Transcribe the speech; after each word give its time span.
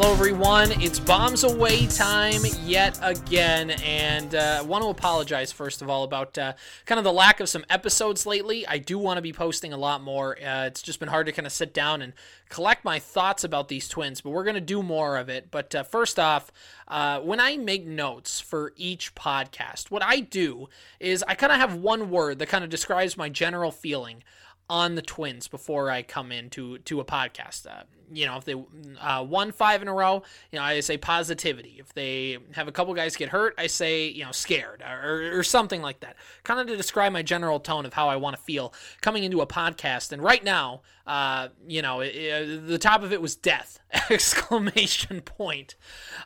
Hello, 0.00 0.14
everyone. 0.14 0.72
It's 0.80 0.98
bombs 0.98 1.44
away 1.44 1.86
time 1.86 2.40
yet 2.64 2.98
again, 3.02 3.72
and 3.84 4.34
uh, 4.34 4.56
I 4.60 4.62
want 4.62 4.82
to 4.82 4.88
apologize 4.88 5.52
first 5.52 5.82
of 5.82 5.90
all 5.90 6.04
about 6.04 6.38
uh, 6.38 6.54
kind 6.86 6.98
of 6.98 7.04
the 7.04 7.12
lack 7.12 7.38
of 7.38 7.50
some 7.50 7.66
episodes 7.68 8.24
lately. 8.24 8.66
I 8.66 8.78
do 8.78 8.98
want 8.98 9.18
to 9.18 9.20
be 9.22 9.34
posting 9.34 9.74
a 9.74 9.76
lot 9.76 10.00
more. 10.00 10.38
Uh, 10.42 10.64
it's 10.64 10.80
just 10.80 11.00
been 11.00 11.10
hard 11.10 11.26
to 11.26 11.32
kind 11.32 11.44
of 11.44 11.52
sit 11.52 11.74
down 11.74 12.00
and 12.00 12.14
collect 12.48 12.82
my 12.82 12.98
thoughts 12.98 13.44
about 13.44 13.68
these 13.68 13.88
twins, 13.88 14.22
but 14.22 14.30
we're 14.30 14.42
going 14.42 14.54
to 14.54 14.62
do 14.62 14.82
more 14.82 15.18
of 15.18 15.28
it. 15.28 15.50
But 15.50 15.74
uh, 15.74 15.82
first 15.82 16.18
off, 16.18 16.50
uh, 16.88 17.20
when 17.20 17.38
I 17.38 17.58
make 17.58 17.86
notes 17.86 18.40
for 18.40 18.72
each 18.78 19.14
podcast, 19.14 19.90
what 19.90 20.02
I 20.02 20.20
do 20.20 20.70
is 20.98 21.22
I 21.28 21.34
kind 21.34 21.52
of 21.52 21.58
have 21.58 21.74
one 21.74 22.08
word 22.08 22.38
that 22.38 22.48
kind 22.48 22.64
of 22.64 22.70
describes 22.70 23.18
my 23.18 23.28
general 23.28 23.70
feeling 23.70 24.22
on 24.70 24.94
the 24.94 25.02
Twins 25.02 25.48
before 25.48 25.90
I 25.90 26.02
come 26.02 26.30
into 26.30 26.78
to 26.78 27.00
a 27.00 27.04
podcast. 27.04 27.66
Uh, 27.66 27.82
you 28.12 28.24
know, 28.24 28.36
if 28.36 28.44
they 28.44 28.54
uh, 29.00 29.24
won 29.28 29.50
five 29.50 29.82
in 29.82 29.88
a 29.88 29.92
row, 29.92 30.22
you 30.50 30.58
know, 30.58 30.64
I 30.64 30.78
say 30.80 30.96
positivity. 30.96 31.76
If 31.78 31.92
they 31.92 32.38
have 32.52 32.68
a 32.68 32.72
couple 32.72 32.94
guys 32.94 33.16
get 33.16 33.28
hurt, 33.30 33.54
I 33.58 33.66
say 33.66 34.06
you 34.06 34.24
know 34.24 34.30
scared 34.30 34.82
or, 34.82 35.38
or 35.38 35.42
something 35.42 35.82
like 35.82 36.00
that. 36.00 36.16
Kind 36.44 36.60
of 36.60 36.68
to 36.68 36.76
describe 36.76 37.12
my 37.12 37.22
general 37.22 37.58
tone 37.58 37.84
of 37.84 37.94
how 37.94 38.08
I 38.08 38.16
want 38.16 38.36
to 38.36 38.42
feel 38.42 38.72
coming 39.00 39.24
into 39.24 39.40
a 39.40 39.46
podcast. 39.46 40.12
And 40.12 40.22
right 40.22 40.42
now, 40.42 40.82
uh, 41.06 41.48
you 41.66 41.82
know, 41.82 42.00
it, 42.00 42.14
it, 42.14 42.66
the 42.68 42.78
top 42.78 43.02
of 43.02 43.12
it 43.12 43.20
was 43.20 43.34
death 43.34 43.80
exclamation 44.10 45.20
point 45.20 45.74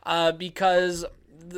uh, 0.04 0.32
because 0.32 1.06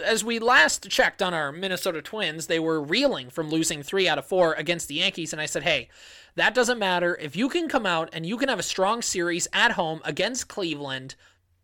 as 0.05 0.25
we 0.25 0.39
last 0.39 0.89
checked 0.89 1.23
on 1.23 1.35
our 1.35 1.53
Minnesota 1.53 2.03
Twins, 2.03 2.47
they 2.47 2.59
were 2.59 2.81
reeling 2.81 3.31
from 3.31 3.51
losing 3.51 3.83
three 3.83 4.09
out 4.09 4.19
of 4.19 4.27
four 4.27 4.55
against 4.55 4.89
the 4.89 4.95
Yankees. 4.95 5.33
And 5.33 5.41
I 5.41 5.47
said, 5.47 5.63
hey, 5.63 5.89
that 6.35 6.55
doesn't 6.55 6.79
matter. 6.79 7.17
If 7.21 7.37
you 7.37 7.49
can 7.49 7.69
come 7.69 7.87
out 7.87 8.11
and 8.13 8.27
you 8.27 8.37
can 8.37 8.49
have 8.49 8.59
a 8.59 8.65
strong 8.65 9.03
series 9.03 9.49
at 9.53 9.73
home 9.73 10.01
against 10.05 10.49
Cleveland, 10.49 11.15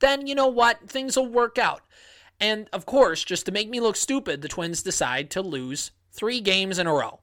then 0.01 0.27
you 0.27 0.35
know 0.35 0.49
what? 0.49 0.89
Things 0.89 1.17
will 1.17 1.27
work 1.29 1.59
out. 1.59 1.83
And 2.41 2.69
of 2.73 2.87
course, 2.87 3.23
just 3.23 3.47
to 3.47 3.53
make 3.53 3.69
me 3.69 3.81
look 3.81 3.97
stupid, 3.97 4.43
the 4.43 4.49
Twins 4.49 4.83
decide 4.83 5.31
to 5.31 5.43
lose 5.43 5.93
three 6.11 6.41
games 6.41 6.79
in 6.79 6.87
a 6.87 6.93
row. 6.93 7.21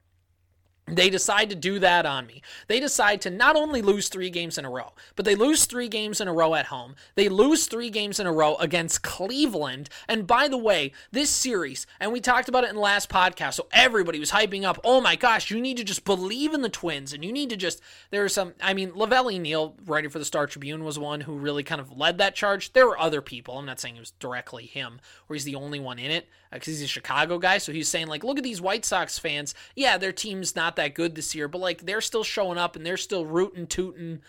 They 0.95 1.09
decide 1.09 1.49
to 1.49 1.55
do 1.55 1.79
that 1.79 2.05
on 2.05 2.25
me. 2.25 2.41
They 2.67 2.79
decide 2.79 3.21
to 3.21 3.29
not 3.29 3.55
only 3.55 3.81
lose 3.81 4.09
three 4.09 4.29
games 4.29 4.57
in 4.57 4.65
a 4.65 4.69
row, 4.69 4.93
but 5.15 5.25
they 5.25 5.35
lose 5.35 5.65
three 5.65 5.87
games 5.87 6.21
in 6.21 6.27
a 6.27 6.33
row 6.33 6.55
at 6.55 6.67
home. 6.67 6.95
They 7.15 7.29
lose 7.29 7.67
three 7.67 7.89
games 7.89 8.19
in 8.19 8.27
a 8.27 8.31
row 8.31 8.55
against 8.55 9.03
Cleveland. 9.03 9.89
And 10.07 10.25
by 10.27 10.47
the 10.47 10.57
way, 10.57 10.91
this 11.11 11.29
series, 11.29 11.85
and 11.99 12.11
we 12.11 12.21
talked 12.21 12.49
about 12.49 12.63
it 12.63 12.69
in 12.69 12.75
the 12.75 12.81
last 12.81 13.09
podcast, 13.09 13.55
so 13.55 13.67
everybody 13.71 14.19
was 14.19 14.31
hyping 14.31 14.63
up, 14.63 14.79
oh 14.83 15.01
my 15.01 15.15
gosh, 15.15 15.51
you 15.51 15.61
need 15.61 15.77
to 15.77 15.83
just 15.83 16.05
believe 16.05 16.53
in 16.53 16.61
the 16.61 16.69
Twins, 16.69 17.13
and 17.13 17.23
you 17.23 17.31
need 17.31 17.49
to 17.49 17.57
just, 17.57 17.81
there 18.11 18.23
are 18.23 18.29
some, 18.29 18.53
I 18.61 18.73
mean, 18.73 18.91
La 18.95 19.05
Velle 19.05 19.39
Neal, 19.39 19.75
writing 19.85 20.09
for 20.09 20.19
the 20.19 20.25
Star 20.25 20.47
Tribune, 20.47 20.83
was 20.83 20.99
one 20.99 21.21
who 21.21 21.37
really 21.37 21.63
kind 21.63 21.81
of 21.81 21.97
led 21.97 22.17
that 22.17 22.35
charge. 22.35 22.73
There 22.73 22.87
were 22.87 22.99
other 22.99 23.21
people, 23.21 23.57
I'm 23.57 23.65
not 23.65 23.79
saying 23.79 23.95
it 23.95 23.99
was 23.99 24.11
directly 24.11 24.65
him, 24.65 24.99
or 25.27 25.35
he's 25.35 25.45
the 25.45 25.55
only 25.55 25.79
one 25.79 25.99
in 25.99 26.11
it, 26.11 26.27
because 26.51 26.67
he's 26.67 26.81
a 26.81 26.87
Chicago 26.87 27.37
guy, 27.37 27.59
so 27.59 27.71
he's 27.71 27.87
saying, 27.87 28.07
like, 28.07 28.23
look 28.23 28.37
at 28.37 28.43
these 28.43 28.59
White 28.59 28.83
Sox 28.83 29.19
fans. 29.19 29.53
Yeah, 29.75 29.97
their 29.97 30.11
team's 30.11 30.55
not 30.55 30.75
that 30.79 30.95
good 30.95 31.15
this 31.15 31.35
year, 31.35 31.47
but 31.47 31.59
like 31.59 31.85
they're 31.85 32.01
still 32.01 32.23
showing 32.23 32.57
up 32.57 32.75
and 32.75 32.85
they're 32.85 32.97
still 32.97 33.25
rooting, 33.25 33.67
tooting, 33.67 34.21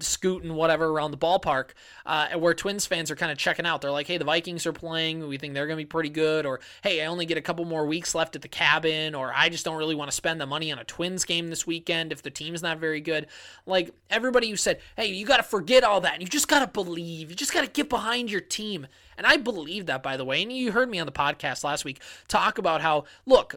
scooting, 0.00 0.54
whatever 0.54 0.86
around 0.86 1.10
the 1.10 1.16
ballpark. 1.16 1.70
Uh, 2.04 2.28
where 2.38 2.54
Twins 2.54 2.86
fans 2.86 3.10
are 3.10 3.16
kind 3.16 3.32
of 3.32 3.38
checking 3.38 3.66
out. 3.66 3.80
They're 3.80 3.90
like, 3.90 4.06
hey, 4.06 4.18
the 4.18 4.24
Vikings 4.24 4.66
are 4.66 4.72
playing. 4.72 5.26
We 5.26 5.38
think 5.38 5.54
they're 5.54 5.66
going 5.66 5.78
to 5.78 5.84
be 5.84 5.88
pretty 5.88 6.10
good. 6.10 6.46
Or 6.46 6.60
hey, 6.82 7.02
I 7.02 7.06
only 7.06 7.26
get 7.26 7.38
a 7.38 7.42
couple 7.42 7.64
more 7.64 7.86
weeks 7.86 8.14
left 8.14 8.36
at 8.36 8.42
the 8.42 8.48
cabin. 8.48 9.14
Or 9.14 9.32
I 9.34 9.48
just 9.48 9.64
don't 9.64 9.76
really 9.76 9.94
want 9.94 10.10
to 10.10 10.16
spend 10.16 10.40
the 10.40 10.46
money 10.46 10.72
on 10.72 10.78
a 10.78 10.84
Twins 10.84 11.24
game 11.24 11.48
this 11.48 11.66
weekend 11.66 12.12
if 12.12 12.22
the 12.22 12.30
team's 12.30 12.62
not 12.62 12.78
very 12.78 13.00
good. 13.00 13.26
Like 13.66 13.90
everybody 14.08 14.50
who 14.50 14.56
said, 14.56 14.80
hey, 14.96 15.06
you 15.06 15.26
got 15.26 15.38
to 15.38 15.42
forget 15.42 15.84
all 15.84 16.00
that. 16.02 16.14
And 16.14 16.22
you 16.22 16.28
just 16.28 16.48
got 16.48 16.60
to 16.60 16.66
believe. 16.66 17.30
You 17.30 17.36
just 17.36 17.52
got 17.52 17.62
to 17.62 17.70
get 17.70 17.88
behind 17.88 18.30
your 18.30 18.40
team. 18.40 18.86
And 19.16 19.26
I 19.26 19.36
believe 19.36 19.86
that, 19.86 20.02
by 20.02 20.16
the 20.16 20.24
way. 20.24 20.42
And 20.42 20.52
you 20.52 20.72
heard 20.72 20.90
me 20.90 20.98
on 20.98 21.06
the 21.06 21.12
podcast 21.12 21.64
last 21.64 21.84
week 21.84 22.00
talk 22.28 22.58
about 22.58 22.80
how, 22.80 23.04
look, 23.26 23.56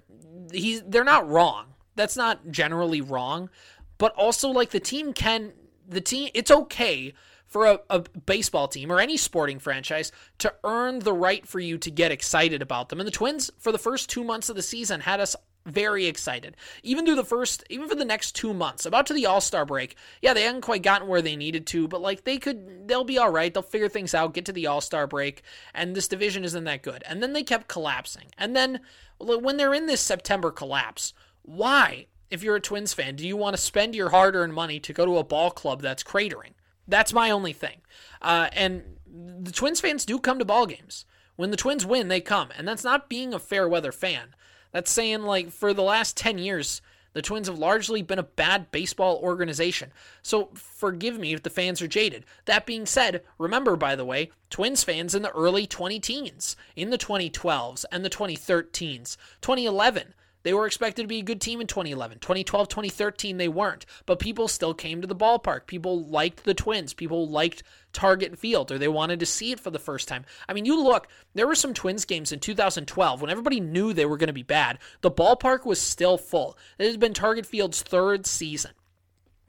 he's 0.52 0.82
they're 0.84 1.04
not 1.04 1.30
wrong 1.30 1.73
that's 1.96 2.18
not 2.18 2.52
generally 2.52 3.02
wrong, 3.02 3.50
but 3.98 4.14
also 4.14 4.50
like 4.50 4.72
the 4.72 4.80
team 4.80 5.14
can 5.14 5.54
the 5.88 6.02
team 6.02 6.30
it's 6.34 6.52
okay 6.52 7.14
for 7.46 7.68
a, 7.68 7.80
a, 7.90 8.00
baseball 8.26 8.68
team 8.68 8.92
or 8.92 9.00
any 9.00 9.16
sporting 9.16 9.60
franchise 9.60 10.12
to 10.40 10.52
earn 10.64 11.00
the 11.00 11.14
right 11.14 11.48
for 11.48 11.60
you 11.60 11.78
to 11.78 11.92
get 11.92 12.12
excited 12.12 12.64
about 12.64 12.90
them. 12.90 13.00
And 13.00 13.06
the 13.06 13.12
Twins, 13.12 13.52
for 13.60 13.72
the 13.72 13.78
first 13.78 14.10
two 14.10 14.24
months 14.24 14.50
of 14.50 14.56
the 14.56 14.64
season, 14.64 15.02
had 15.02 15.20
us 15.20 15.36
very 15.66 16.08
excited. 16.08 16.58
Even 16.82 17.06
through 17.06 17.16
the 17.16 17.24
first, 17.24 17.64
even 17.70 17.88
for 17.88 17.96
the 17.96 18.06
next 18.06 18.34
two 18.34 18.54
months, 18.54 18.86
about 18.86 19.06
to 19.08 19.14
the 19.14 19.28
All 19.28 19.40
Star 19.40 19.66
break. 19.66 19.96
Yeah, 20.22 20.34
they 20.34 20.42
hadn't 20.42 20.62
quite 20.62 20.82
gotten 20.82 21.08
where 21.08 21.22
they 21.22 21.36
needed 21.36 21.68
to, 21.68 21.88
but 21.88 22.02
like 22.02 22.24
they 22.24 22.38
could, 22.38 22.88
they'll 22.88 23.04
be 23.04 23.18
all 23.18 23.30
right. 23.30 23.54
They'll 23.54 23.64
figure 23.64 23.88
things 23.88 24.14
out, 24.14 24.34
get 24.34 24.46
to 24.46 24.52
the 24.52 24.68
All 24.68 24.82
Star 24.82 25.08
break, 25.08 25.44
and 25.74 25.96
this 25.96 26.08
division 26.08 26.44
isn't 26.44 26.64
that 26.64 26.82
good. 26.82 27.04
And 27.08 27.22
then 27.22 27.34
they 27.34 27.44
kept 27.44 27.68
collapsing. 27.68 28.28
And 28.38 28.56
then 28.56 28.82
when 29.20 29.58
they're 29.58 29.74
in 29.74 29.86
this 29.86 30.02
September 30.02 30.52
collapse, 30.52 31.14
why? 31.44 32.08
if 32.34 32.42
you're 32.42 32.56
a 32.56 32.60
Twins 32.60 32.96
fan, 32.96 33.16
do 33.16 33.28
you 33.28 33.38
want 33.38 33.56
to 33.56 33.62
spend 33.62 33.94
your 33.94 34.10
hard 34.10 34.36
earned 34.36 34.56
money 34.56 34.80
to 34.80 34.92
go 34.92 35.06
to 35.06 35.20
a 35.20 35.24
ball 35.24 35.52
club 35.52 35.84
that's 35.84 36.04
cratering? 36.04 36.54
That's 36.88 37.14
my 37.14 37.30
only 37.30 37.54
thing. 37.54 37.82
Uh, 38.24 38.50
and 38.54 38.82
the 39.06 39.52
Twins 39.52 39.80
fans 39.80 40.04
do 40.04 40.18
come 40.18 40.40
to 40.40 40.46
ball 40.46 40.66
games. 40.66 41.06
When 41.36 41.52
the 41.52 41.58
Twins 41.58 41.86
win, 41.86 42.08
they 42.08 42.22
come. 42.22 42.50
And 42.58 42.68
that's 42.68 42.84
not 42.84 43.08
being 43.08 43.36
a 43.36 43.40
fair 43.40 43.70
weather 43.70 43.92
fan. 43.92 44.30
That's 44.72 44.90
saying, 44.90 45.22
like, 45.22 45.52
for 45.52 45.76
the 45.76 45.84
last 45.84 46.18
10 46.18 46.40
years, 46.40 46.82
the 47.14 47.22
Twins 47.22 47.48
have 47.48 47.60
largely 47.60 48.02
been 48.02 48.18
a 48.18 48.24
bad 48.24 48.72
baseball 48.72 49.20
organization. 49.22 49.92
So 50.24 50.50
forgive 50.56 51.20
me 51.20 51.34
if 51.34 51.44
the 51.44 51.52
fans 51.52 51.84
are 51.84 51.88
jaded. 51.88 52.26
That 52.46 52.66
being 52.66 52.88
said, 52.88 53.22
remember, 53.38 53.76
by 53.76 53.96
the 53.96 54.06
way, 54.06 54.32
Twins 54.50 54.84
fans 54.84 55.14
in 55.14 55.22
the 55.22 55.30
early 55.30 55.68
20 55.68 56.00
teens, 56.00 56.56
in 56.76 56.90
the 56.90 56.98
2012s 56.98 57.86
and 57.92 58.04
the 58.04 58.10
2013s, 58.10 59.18
2011, 59.42 60.16
they 60.44 60.54
were 60.54 60.66
expected 60.66 61.04
to 61.04 61.08
be 61.08 61.20
a 61.20 61.24
good 61.24 61.42
team 61.42 61.62
in 61.62 61.68
2011. 61.68 62.20
2012, 62.20 62.68
2013, 62.68 63.38
they 63.38 63.48
weren't. 63.48 63.86
But 64.06 64.20
people 64.20 64.48
still 64.48 64.74
came 64.74 65.02
to 65.02 65.08
the 65.08 65.16
ballpark. 65.16 65.68
People 65.68 66.04
liked 66.06 66.44
the 66.44 66.54
Twins. 66.54 66.94
People 66.94 67.28
liked 67.28 67.64
Target 67.94 68.38
Field, 68.38 68.72
or 68.72 68.78
they 68.78 68.88
wanted 68.88 69.20
to 69.22 69.26
see 69.26 69.52
it 69.52 69.60
for 69.60 69.72
the 69.72 69.80
first 69.80 70.08
time. 70.08 70.26
I 70.48 70.54
mean, 70.54 70.66
you 70.66 70.82
look, 70.82 71.08
there 71.34 71.48
were 71.48 71.56
some 71.56 71.74
Twins 71.74 72.06
games 72.06 72.32
in 72.32 72.40
2012 72.40 73.22
when 73.22 73.32
everybody 73.32 73.60
knew 73.60 73.94
they 73.94 74.06
were 74.06 74.18
going 74.18 74.28
to 74.28 74.34
be 74.34 74.44
bad. 74.44 74.80
The 75.02 75.12
ballpark 75.12 75.66
was 75.66 75.80
still 75.80 76.18
full. 76.18 76.58
It 76.78 76.86
has 76.86 76.98
been 76.98 77.14
Target 77.14 77.46
Field's 77.46 77.82
third 77.82 78.26
season. 78.26 78.72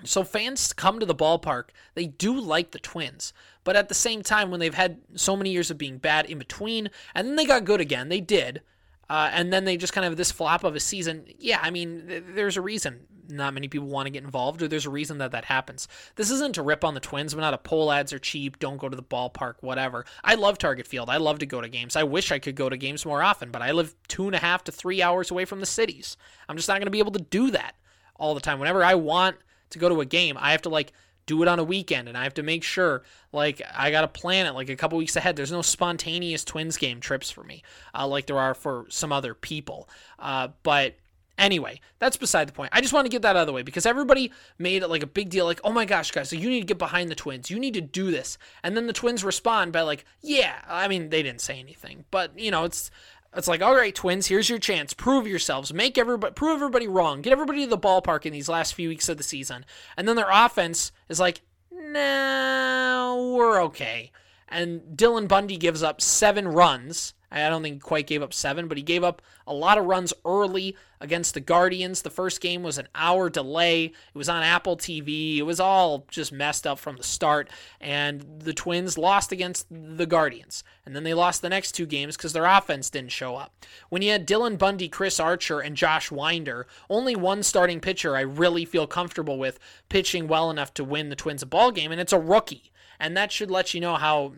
So 0.05 0.22
fans 0.22 0.72
come 0.72 1.00
to 1.00 1.06
the 1.06 1.15
ballpark. 1.15 1.71
They 1.94 2.06
do 2.06 2.38
like 2.38 2.71
the 2.71 2.78
Twins. 2.78 3.32
But 3.65 3.76
at 3.76 3.88
the 3.88 3.94
same 3.94 4.22
time, 4.22 4.50
when 4.50 4.61
they've 4.61 4.75
had 4.75 5.00
so 5.15 5.34
many 5.34 5.50
years 5.50 5.71
of 5.71 5.78
being 5.78 5.99
bad 5.99 6.26
in 6.26 6.38
between, 6.38 6.91
and 7.15 7.26
then 7.26 7.37
they 7.37 7.47
got 7.47 7.65
good 7.65 7.81
again, 7.81 8.11
they 8.11 8.21
did. 8.21 8.61
Uh, 9.09 9.31
and 9.32 9.53
then 9.53 9.65
they 9.65 9.76
just 9.76 9.92
kind 9.92 10.06
of 10.06 10.16
this 10.16 10.32
flop 10.32 10.65
of 10.65 10.75
a 10.75 10.81
season. 10.81 11.26
Yeah, 11.38 11.59
I 11.62 11.70
mean, 11.70 12.04
th- 12.06 12.25
there's 12.34 12.56
a 12.56 12.62
reason 12.62 13.06
not 13.28 13.54
many 13.54 13.69
people 13.69 13.88
want 13.88 14.06
to 14.06 14.10
get 14.10 14.25
involved, 14.25 14.62
or 14.62 14.69
there's 14.69 14.87
a 14.87 14.91
reason 14.91 15.19
that 15.19 15.32
that 15.32 15.44
happens. 15.44 15.88
This 16.16 16.31
isn't 16.31 16.54
to 16.54 16.62
rip 16.62 16.84
on 16.84 16.94
the 16.94 17.00
Twins. 17.00 17.34
We're 17.34 17.41
not 17.41 17.54
a 17.54 17.59
poll 17.59 17.93
ads 17.93 18.12
are 18.12 18.19
cheap. 18.19 18.59
Don't 18.59 18.76
go 18.76 18.88
to 18.88 18.97
the 18.97 19.03
ballpark. 19.03 19.54
Whatever. 19.60 20.04
I 20.22 20.34
love 20.34 20.59
Target 20.59 20.87
Field. 20.87 21.10
I 21.10 21.16
love 21.16 21.38
to 21.41 21.47
go 21.47 21.60
to 21.60 21.69
games. 21.69 21.97
I 21.97 22.03
wish 22.03 22.32
I 22.32 22.38
could 22.38 22.56
go 22.56 22.69
to 22.69 22.76
games 22.76 23.06
more 23.06 23.22
often, 23.22 23.50
but 23.50 23.62
I 23.62 23.72
live 23.72 23.94
two 24.09 24.26
and 24.26 24.34
a 24.34 24.38
half 24.38 24.64
to 24.64 24.72
three 24.72 25.03
hours 25.03 25.31
away 25.31 25.44
from 25.44 25.60
the 25.60 25.66
cities. 25.66 26.16
I'm 26.48 26.56
just 26.56 26.69
not 26.69 26.75
going 26.75 26.87
to 26.87 26.91
be 26.91 26.98
able 26.98 27.12
to 27.12 27.22
do 27.22 27.50
that 27.53 27.76
all 28.16 28.34
the 28.34 28.41
time. 28.41 28.59
Whenever 28.59 28.84
I 28.84 28.94
want 28.94 29.37
to 29.70 29.78
go 29.78 29.88
to 29.88 30.00
a 30.00 30.06
game, 30.06 30.37
I 30.38 30.53
have 30.53 30.62
to 30.62 30.69
like 30.69 30.93
do 31.27 31.43
it 31.43 31.49
on 31.49 31.59
a 31.59 31.65
weekend 31.65 32.09
and 32.09 32.17
I 32.17 32.25
have 32.25 32.35
to 32.35 32.43
make 32.43 32.62
sure 32.62 33.03
like 33.33 33.62
I 33.75 33.91
got 33.91 34.03
to 34.03 34.09
plan 34.09 34.47
it 34.47 34.53
like 34.53 34.69
a 34.69 34.77
couple 34.77 34.99
weeks 34.99 35.17
ahead. 35.17 35.37
There's 35.37 35.53
no 35.53 35.62
spontaneous 35.62 36.45
Twins 36.45 36.77
game 36.77 37.01
trips 37.01 37.31
for 37.31 37.45
me 37.45 37.62
uh, 37.95 38.07
like 38.07 38.27
there 38.27 38.39
are 38.39 38.55
for 38.55 38.87
some 38.89 39.12
other 39.12 39.35
people. 39.35 39.89
Uh, 40.19 40.49
but 40.62 40.95
anyway, 41.39 41.81
that's 41.99 42.17
beside 42.17 42.49
the 42.49 42.53
point. 42.53 42.71
I 42.73 42.81
just 42.81 42.93
want 42.93 43.07
to 43.07 43.11
get 43.11 43.23
that 43.23 43.37
out 43.37 43.43
of 43.43 43.47
the 43.47 43.53
way 43.53 43.62
because 43.62 43.87
everybody 43.87 44.32
made 44.59 44.82
it 44.82 44.88
like 44.88 45.03
a 45.03 45.06
big 45.06 45.31
deal 45.31 45.44
like, 45.44 45.61
"Oh 45.65 45.73
my 45.73 45.85
gosh, 45.85 46.11
guys, 46.11 46.31
so 46.31 46.37
you 46.37 46.49
need 46.49 46.61
to 46.61 46.67
get 46.67 46.79
behind 46.79 47.11
the 47.11 47.15
Twins. 47.15 47.50
You 47.50 47.59
need 47.59 47.75
to 47.75 47.81
do 47.81 48.11
this." 48.11 48.38
And 48.62 48.77
then 48.77 48.87
the 48.87 48.93
Twins 48.93 49.25
respond 49.25 49.73
by 49.73 49.82
like, 49.82 50.05
"Yeah, 50.20 50.55
I 50.69 50.88
mean, 50.88 51.11
they 51.11 51.23
didn't 51.23 51.41
say 51.41 51.59
anything, 51.59 52.05
but 52.11 52.38
you 52.38 52.50
know, 52.50 52.65
it's 52.65 52.91
it's 53.36 53.48
like, 53.48 53.62
all 53.62 53.75
right, 53.75 53.94
twins, 53.94 54.26
here's 54.26 54.48
your 54.48 54.58
chance. 54.58 54.94
Prove 54.94 55.26
yourselves. 55.26 55.72
Make 55.72 55.98
everybody 55.98 56.32
prove 56.34 56.56
everybody 56.56 56.86
wrong. 56.86 57.22
Get 57.22 57.32
everybody 57.32 57.64
to 57.64 57.70
the 57.70 57.78
ballpark 57.78 58.26
in 58.26 58.32
these 58.32 58.48
last 58.48 58.75
few 58.75 58.88
weeks 58.88 59.08
of 59.08 59.16
the 59.16 59.22
season. 59.22 59.64
And 59.96 60.06
then 60.06 60.16
their 60.16 60.31
offense 60.31 60.92
is 61.08 61.20
like, 61.20 61.42
nah, 61.70 63.16
we're 63.34 63.62
okay. 63.64 64.12
And 64.48 64.96
Dylan 64.96 65.26
Bundy 65.26 65.56
gives 65.56 65.82
up 65.82 66.00
seven 66.00 66.46
runs 66.48 67.14
I 67.42 67.48
don't 67.48 67.62
think 67.62 67.75
he 67.76 67.81
quite 67.81 68.06
gave 68.06 68.22
up 68.22 68.32
seven, 68.32 68.69
but 68.69 68.76
he 68.76 68.82
gave 68.82 69.02
up 69.02 69.20
a 69.46 69.52
lot 69.52 69.78
of 69.78 69.86
runs 69.86 70.12
early 70.25 70.76
against 71.00 71.34
the 71.34 71.40
Guardians. 71.40 72.02
The 72.02 72.10
first 72.10 72.40
game 72.40 72.62
was 72.62 72.78
an 72.78 72.88
hour 72.94 73.28
delay. 73.28 73.86
It 73.86 73.92
was 74.14 74.28
on 74.28 74.42
Apple 74.42 74.76
TV. 74.76 75.38
It 75.38 75.42
was 75.42 75.60
all 75.60 76.06
just 76.08 76.32
messed 76.32 76.66
up 76.66 76.78
from 76.78 76.96
the 76.96 77.02
start. 77.02 77.50
And 77.81 78.25
the 78.40 78.54
Twins 78.54 78.96
lost 78.96 79.32
against 79.32 79.66
the 79.70 80.06
Guardians. 80.06 80.64
And 80.86 80.94
then 80.94 81.02
they 81.02 81.14
lost 81.14 81.42
the 81.42 81.48
next 81.48 81.72
two 81.72 81.86
games 81.86 82.16
because 82.16 82.32
their 82.32 82.46
offense 82.46 82.88
didn't 82.88 83.12
show 83.12 83.36
up. 83.36 83.66
When 83.88 84.02
you 84.02 84.12
had 84.12 84.28
Dylan 84.28 84.56
Bundy, 84.56 84.88
Chris 84.88 85.19
Archer, 85.19 85.60
and 85.60 85.76
Josh 85.76 86.10
Winder, 86.10 86.66
only 86.88 87.16
one 87.16 87.42
starting 87.42 87.81
pitcher 87.81 88.16
I 88.16 88.20
really 88.20 88.64
feel 88.64 88.86
comfortable 88.86 89.38
with 89.38 89.58
pitching 89.88 90.28
well 90.28 90.50
enough 90.50 90.72
to 90.75 90.84
win 90.84 91.08
the 91.08 91.16
Twins 91.16 91.42
a 91.42 91.46
ball 91.46 91.72
game, 91.72 91.90
and 91.90 92.00
it's 92.00 92.12
a 92.12 92.19
rookie. 92.19 92.70
And 92.99 93.17
that 93.17 93.32
should 93.32 93.50
let 93.50 93.75
you 93.75 93.81
know 93.81 93.96
how 93.96 94.32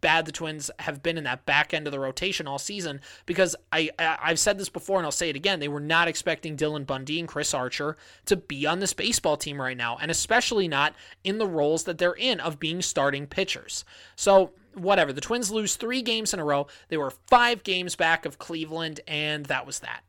bad 0.00 0.26
the 0.26 0.32
Twins 0.32 0.70
have 0.78 1.02
been 1.02 1.18
in 1.18 1.24
that 1.24 1.46
back 1.46 1.72
end 1.72 1.86
of 1.86 1.92
the 1.92 2.00
rotation 2.00 2.46
all 2.46 2.58
season. 2.58 3.00
Because 3.26 3.56
I, 3.72 3.90
I 3.98 4.18
I've 4.22 4.38
said 4.38 4.58
this 4.58 4.68
before 4.68 4.98
and 4.98 5.06
I'll 5.06 5.12
say 5.12 5.28
it 5.30 5.36
again. 5.36 5.60
They 5.60 5.68
were 5.68 5.80
not 5.80 6.08
expecting 6.08 6.56
Dylan 6.56 6.86
Bundy 6.86 7.18
and 7.18 7.28
Chris 7.28 7.54
Archer 7.54 7.96
to 8.26 8.36
be 8.36 8.66
on 8.66 8.80
this 8.80 8.92
baseball 8.92 9.36
team 9.36 9.60
right 9.60 9.76
now, 9.76 9.98
and 10.00 10.10
especially 10.10 10.68
not 10.68 10.94
in 11.22 11.38
the 11.38 11.46
roles 11.46 11.84
that 11.84 11.98
they're 11.98 12.12
in 12.12 12.40
of 12.40 12.60
being 12.60 12.82
starting 12.82 13.26
pitchers. 13.26 13.84
So 14.16 14.52
whatever. 14.74 15.12
The 15.12 15.20
Twins 15.20 15.50
lose 15.50 15.76
three 15.76 16.02
games 16.02 16.34
in 16.34 16.40
a 16.40 16.44
row. 16.44 16.66
They 16.88 16.96
were 16.96 17.10
five 17.10 17.62
games 17.62 17.96
back 17.96 18.26
of 18.26 18.38
Cleveland, 18.38 19.00
and 19.06 19.46
that 19.46 19.66
was 19.66 19.80
that. 19.80 20.02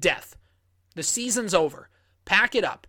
Death. 0.00 0.36
The 0.94 1.02
season's 1.02 1.54
over. 1.54 1.88
Pack 2.24 2.54
it 2.54 2.64
up. 2.64 2.86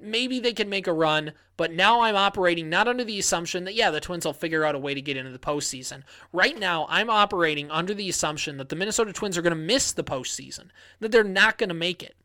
Maybe 0.00 0.40
they 0.40 0.52
can 0.52 0.68
make 0.68 0.86
a 0.86 0.92
run, 0.92 1.32
but 1.56 1.72
now 1.72 2.00
I'm 2.00 2.16
operating 2.16 2.70
not 2.70 2.88
under 2.88 3.04
the 3.04 3.18
assumption 3.18 3.64
that, 3.64 3.74
yeah, 3.74 3.90
the 3.90 4.00
Twins 4.00 4.24
will 4.24 4.32
figure 4.32 4.64
out 4.64 4.74
a 4.74 4.78
way 4.78 4.94
to 4.94 5.02
get 5.02 5.16
into 5.16 5.30
the 5.30 5.38
postseason. 5.38 6.02
Right 6.32 6.58
now, 6.58 6.86
I'm 6.88 7.10
operating 7.10 7.70
under 7.70 7.92
the 7.92 8.08
assumption 8.08 8.56
that 8.56 8.70
the 8.70 8.76
Minnesota 8.76 9.12
Twins 9.12 9.36
are 9.36 9.42
going 9.42 9.56
to 9.56 9.56
miss 9.56 9.92
the 9.92 10.04
postseason, 10.04 10.68
that 11.00 11.12
they're 11.12 11.22
not 11.22 11.58
going 11.58 11.68
to 11.68 11.74
make 11.74 12.02
it. 12.02 12.16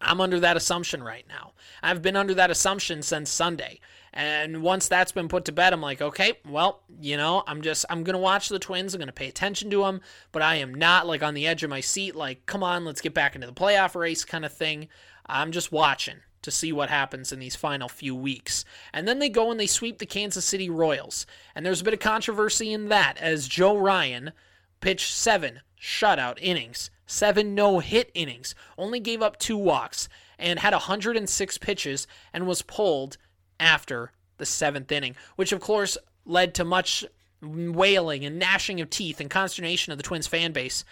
I'm 0.00 0.20
under 0.20 0.40
that 0.40 0.56
assumption 0.56 1.02
right 1.02 1.24
now. 1.28 1.52
I've 1.82 2.02
been 2.02 2.16
under 2.16 2.34
that 2.34 2.50
assumption 2.50 3.02
since 3.02 3.30
Sunday. 3.30 3.80
And 4.12 4.62
once 4.62 4.86
that's 4.86 5.12
been 5.12 5.28
put 5.28 5.44
to 5.46 5.52
bed, 5.52 5.72
I'm 5.72 5.80
like, 5.80 6.00
okay, 6.00 6.34
well, 6.48 6.82
you 7.00 7.16
know, 7.16 7.42
I'm 7.46 7.62
just, 7.62 7.84
I'm 7.90 8.04
going 8.04 8.14
to 8.14 8.20
watch 8.20 8.48
the 8.48 8.58
Twins. 8.58 8.94
I'm 8.94 8.98
going 8.98 9.08
to 9.08 9.12
pay 9.12 9.28
attention 9.28 9.70
to 9.70 9.82
them, 9.82 10.00
but 10.30 10.40
I 10.40 10.56
am 10.56 10.72
not 10.72 11.06
like 11.06 11.22
on 11.22 11.34
the 11.34 11.46
edge 11.46 11.64
of 11.64 11.70
my 11.70 11.80
seat, 11.80 12.14
like, 12.14 12.46
come 12.46 12.62
on, 12.62 12.84
let's 12.84 13.00
get 13.00 13.12
back 13.12 13.34
into 13.34 13.46
the 13.46 13.52
playoff 13.52 13.94
race 13.94 14.24
kind 14.24 14.44
of 14.44 14.52
thing. 14.52 14.88
I'm 15.26 15.52
just 15.52 15.72
watching 15.72 16.16
to 16.44 16.50
see 16.50 16.72
what 16.72 16.90
happens 16.90 17.32
in 17.32 17.38
these 17.40 17.56
final 17.56 17.88
few 17.88 18.14
weeks. 18.14 18.64
And 18.92 19.08
then 19.08 19.18
they 19.18 19.28
go 19.28 19.50
and 19.50 19.58
they 19.58 19.66
sweep 19.66 19.98
the 19.98 20.06
Kansas 20.06 20.44
City 20.44 20.70
Royals. 20.70 21.26
And 21.54 21.64
there's 21.64 21.80
a 21.80 21.84
bit 21.84 21.94
of 21.94 22.00
controversy 22.00 22.72
in 22.72 22.88
that 22.88 23.16
as 23.18 23.48
Joe 23.48 23.76
Ryan 23.76 24.32
pitched 24.80 25.12
seven 25.14 25.60
shutout 25.80 26.38
innings, 26.40 26.90
seven 27.06 27.54
no 27.54 27.78
hit 27.78 28.10
innings, 28.14 28.54
only 28.76 29.00
gave 29.00 29.22
up 29.22 29.38
two 29.38 29.56
walks, 29.56 30.08
and 30.38 30.58
had 30.58 30.72
106 30.72 31.58
pitches 31.58 32.06
and 32.32 32.46
was 32.46 32.62
pulled 32.62 33.16
after 33.58 34.12
the 34.36 34.46
seventh 34.46 34.92
inning, 34.92 35.16
which 35.36 35.52
of 35.52 35.60
course 35.60 35.96
led 36.26 36.54
to 36.54 36.64
much 36.64 37.04
wailing 37.40 38.24
and 38.24 38.38
gnashing 38.38 38.80
of 38.80 38.90
teeth 38.90 39.20
and 39.20 39.30
consternation 39.30 39.92
of 39.92 39.98
the 39.98 40.04
Twins 40.04 40.26
fan 40.26 40.52
base. 40.52 40.84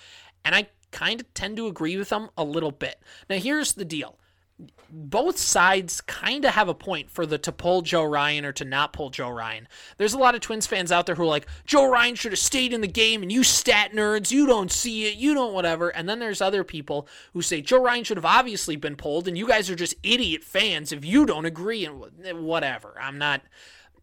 And 0.44 0.54
I 0.54 0.68
kind 0.90 1.20
of 1.20 1.34
tend 1.34 1.56
to 1.56 1.66
agree 1.66 1.96
with 1.96 2.10
them 2.10 2.30
a 2.36 2.44
little 2.44 2.70
bit. 2.70 3.00
Now, 3.28 3.36
here's 3.36 3.72
the 3.72 3.84
deal 3.84 4.18
both 4.90 5.38
sides 5.38 6.00
kind 6.02 6.44
of 6.44 6.52
have 6.52 6.68
a 6.68 6.74
point 6.74 7.10
for 7.10 7.24
the 7.24 7.38
to 7.38 7.50
pull 7.50 7.80
Joe 7.80 8.04
Ryan 8.04 8.44
or 8.44 8.52
to 8.52 8.64
not 8.64 8.92
pull 8.92 9.08
Joe 9.08 9.30
Ryan. 9.30 9.66
There's 9.96 10.12
a 10.12 10.18
lot 10.18 10.34
of 10.34 10.42
Twins 10.42 10.66
fans 10.66 10.92
out 10.92 11.06
there 11.06 11.14
who 11.14 11.22
are 11.22 11.26
like, 11.26 11.46
Joe 11.64 11.90
Ryan 11.90 12.14
should 12.14 12.32
have 12.32 12.38
stayed 12.38 12.72
in 12.72 12.82
the 12.82 12.88
game, 12.88 13.22
and 13.22 13.32
you 13.32 13.42
stat 13.42 13.92
nerds, 13.92 14.30
you 14.30 14.46
don't 14.46 14.70
see 14.70 15.06
it, 15.06 15.16
you 15.16 15.32
don't 15.32 15.54
whatever. 15.54 15.88
And 15.88 16.08
then 16.08 16.18
there's 16.18 16.42
other 16.42 16.62
people 16.62 17.08
who 17.32 17.40
say 17.40 17.62
Joe 17.62 17.82
Ryan 17.82 18.04
should 18.04 18.18
have 18.18 18.26
obviously 18.26 18.76
been 18.76 18.96
pulled, 18.96 19.28
and 19.28 19.38
you 19.38 19.46
guys 19.46 19.70
are 19.70 19.76
just 19.76 19.94
idiot 20.02 20.44
fans 20.44 20.92
if 20.92 21.04
you 21.04 21.24
don't 21.24 21.46
agree 21.46 21.84
and 21.86 22.04
eh, 22.24 22.32
whatever. 22.32 22.94
I'm 23.00 23.18
not. 23.18 23.40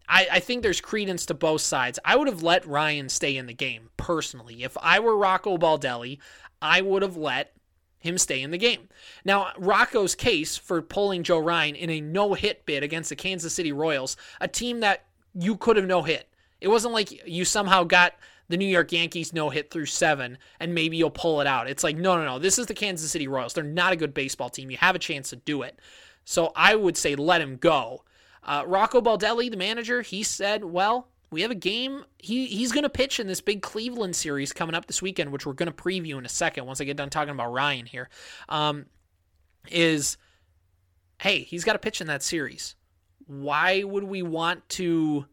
I, 0.08 0.26
I 0.32 0.40
think 0.40 0.62
there's 0.62 0.80
credence 0.80 1.24
to 1.26 1.34
both 1.34 1.60
sides. 1.60 2.00
I 2.04 2.16
would 2.16 2.26
have 2.26 2.42
let 2.42 2.66
Ryan 2.66 3.08
stay 3.08 3.36
in 3.36 3.46
the 3.46 3.54
game 3.54 3.90
personally. 3.96 4.64
If 4.64 4.76
I 4.82 4.98
were 4.98 5.16
Rocco 5.16 5.56
Baldelli, 5.56 6.18
I 6.60 6.80
would 6.80 7.02
have 7.02 7.16
let 7.16 7.54
him 8.00 8.18
stay 8.18 8.42
in 8.42 8.50
the 8.50 8.58
game. 8.58 8.88
Now, 9.24 9.52
Rocco's 9.58 10.14
case 10.14 10.56
for 10.56 10.82
pulling 10.82 11.22
Joe 11.22 11.38
Ryan 11.38 11.76
in 11.76 11.90
a 11.90 12.00
no 12.00 12.34
hit 12.34 12.66
bid 12.66 12.82
against 12.82 13.10
the 13.10 13.16
Kansas 13.16 13.52
City 13.52 13.72
Royals, 13.72 14.16
a 14.40 14.48
team 14.48 14.80
that 14.80 15.04
you 15.34 15.56
could 15.56 15.76
have 15.76 15.86
no 15.86 16.02
hit. 16.02 16.28
It 16.60 16.68
wasn't 16.68 16.94
like 16.94 17.26
you 17.26 17.44
somehow 17.44 17.84
got 17.84 18.14
the 18.48 18.56
New 18.56 18.66
York 18.66 18.90
Yankees 18.90 19.32
no 19.32 19.48
hit 19.48 19.70
through 19.70 19.86
seven 19.86 20.36
and 20.58 20.74
maybe 20.74 20.96
you'll 20.96 21.10
pull 21.10 21.40
it 21.40 21.46
out. 21.46 21.70
It's 21.70 21.84
like, 21.84 21.96
no, 21.96 22.16
no, 22.16 22.24
no. 22.24 22.38
This 22.38 22.58
is 22.58 22.66
the 22.66 22.74
Kansas 22.74 23.10
City 23.10 23.28
Royals. 23.28 23.54
They're 23.54 23.62
not 23.62 23.92
a 23.92 23.96
good 23.96 24.12
baseball 24.12 24.50
team. 24.50 24.70
You 24.70 24.76
have 24.78 24.96
a 24.96 24.98
chance 24.98 25.30
to 25.30 25.36
do 25.36 25.62
it. 25.62 25.78
So 26.24 26.52
I 26.56 26.74
would 26.74 26.96
say 26.96 27.14
let 27.14 27.40
him 27.40 27.56
go. 27.56 28.02
Uh, 28.42 28.64
Rocco 28.66 29.00
Baldelli, 29.00 29.50
the 29.50 29.56
manager, 29.56 30.02
he 30.02 30.22
said, 30.22 30.64
well, 30.64 31.08
we 31.30 31.42
have 31.42 31.50
a 31.50 31.56
game. 31.56 32.04
He 32.18 32.46
he's 32.46 32.72
going 32.72 32.82
to 32.82 32.90
pitch 32.90 33.20
in 33.20 33.26
this 33.26 33.40
big 33.40 33.62
Cleveland 33.62 34.16
series 34.16 34.52
coming 34.52 34.74
up 34.74 34.86
this 34.86 35.00
weekend, 35.00 35.32
which 35.32 35.46
we're 35.46 35.52
going 35.52 35.72
to 35.72 35.72
preview 35.72 36.18
in 36.18 36.26
a 36.26 36.30
second 36.30 36.66
once 36.66 36.80
I 36.80 36.84
get 36.84 36.96
done 36.96 37.10
talking 37.10 37.32
about 37.32 37.52
Ryan 37.52 37.86
here. 37.86 38.08
Um, 38.48 38.86
is 39.70 40.16
hey, 41.20 41.42
he's 41.42 41.64
got 41.64 41.74
to 41.74 41.78
pitch 41.78 42.00
in 42.00 42.08
that 42.08 42.22
series. 42.22 42.74
Why 43.26 43.84
would 43.84 44.04
we 44.04 44.22
want 44.22 44.68
to? 44.70 45.26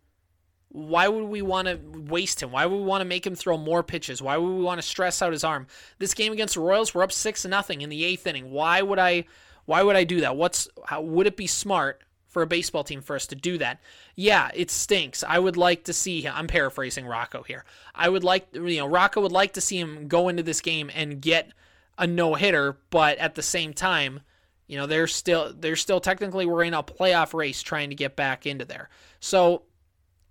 Why 0.69 1.07
would 1.07 1.23
we 1.23 1.41
want 1.41 1.67
to 1.67 1.79
waste 2.11 2.43
him? 2.43 2.51
Why 2.51 2.65
would 2.65 2.77
we 2.77 2.83
want 2.83 3.01
to 3.01 3.05
make 3.05 3.25
him 3.25 3.35
throw 3.35 3.57
more 3.57 3.81
pitches? 3.81 4.21
Why 4.21 4.38
would 4.38 4.53
we 4.53 4.61
want 4.61 4.79
to 4.79 4.88
stress 4.88 5.21
out 5.21 5.31
his 5.31 5.43
arm? 5.43 5.65
This 5.97 6.13
game 6.13 6.33
against 6.33 6.55
the 6.55 6.59
Royals, 6.59 6.93
we're 6.93 7.03
up 7.03 7.11
six 7.11 7.45
nothing 7.45 7.81
in 7.81 7.89
the 7.89 8.03
eighth 8.03 8.27
inning. 8.27 8.51
Why 8.51 8.81
would 8.81 9.00
I? 9.00 9.25
Why 9.65 9.81
would 9.81 9.95
I 9.95 10.03
do 10.03 10.21
that? 10.21 10.35
What's 10.35 10.69
how 10.85 11.01
would 11.01 11.25
it 11.25 11.35
be 11.35 11.47
smart 11.47 12.03
for 12.27 12.41
a 12.41 12.47
baseball 12.47 12.83
team 12.83 13.01
for 13.01 13.15
us 13.15 13.27
to 13.27 13.35
do 13.35 13.57
that. 13.57 13.79
Yeah, 14.15 14.50
it 14.53 14.69
stinks. 14.69 15.24
I 15.24 15.39
would 15.39 15.57
like 15.57 15.85
to 15.85 15.94
see 15.94 16.21
him. 16.21 16.33
I'm 16.35 16.47
paraphrasing 16.47 17.06
Rocco 17.06 17.44
here. 17.44 17.65
I 17.95 18.09
would 18.09 18.24
like, 18.24 18.47
you 18.53 18.77
know, 18.77 18.88
Rocco 18.88 19.21
would 19.21 19.31
like 19.31 19.53
to 19.53 19.62
see 19.62 19.79
him 19.79 20.07
go 20.07 20.29
into 20.29 20.44
this 20.44 20.62
game 20.62 20.91
and 20.94 21.21
get 21.21 21.51
a 21.97 22.06
no 22.06 22.35
hitter, 22.35 22.77
but 22.89 23.18
at 23.18 23.35
the 23.35 23.41
same 23.41 23.74
time, 23.74 24.21
you 24.68 24.77
know, 24.77 24.85
they're 24.85 25.07
still 25.07 25.53
they're 25.57 25.77
still 25.77 26.00
technically 26.00 26.45
we're 26.45 26.63
in 26.63 26.74
a 26.74 26.83
playoff 26.83 27.33
race 27.33 27.62
trying 27.62 27.89
to 27.89 27.95
get 27.95 28.15
back 28.15 28.45
into 28.45 28.65
there. 28.65 28.89
So, 29.19 29.63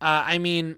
uh, 0.00 0.22
I 0.26 0.38
mean, 0.38 0.76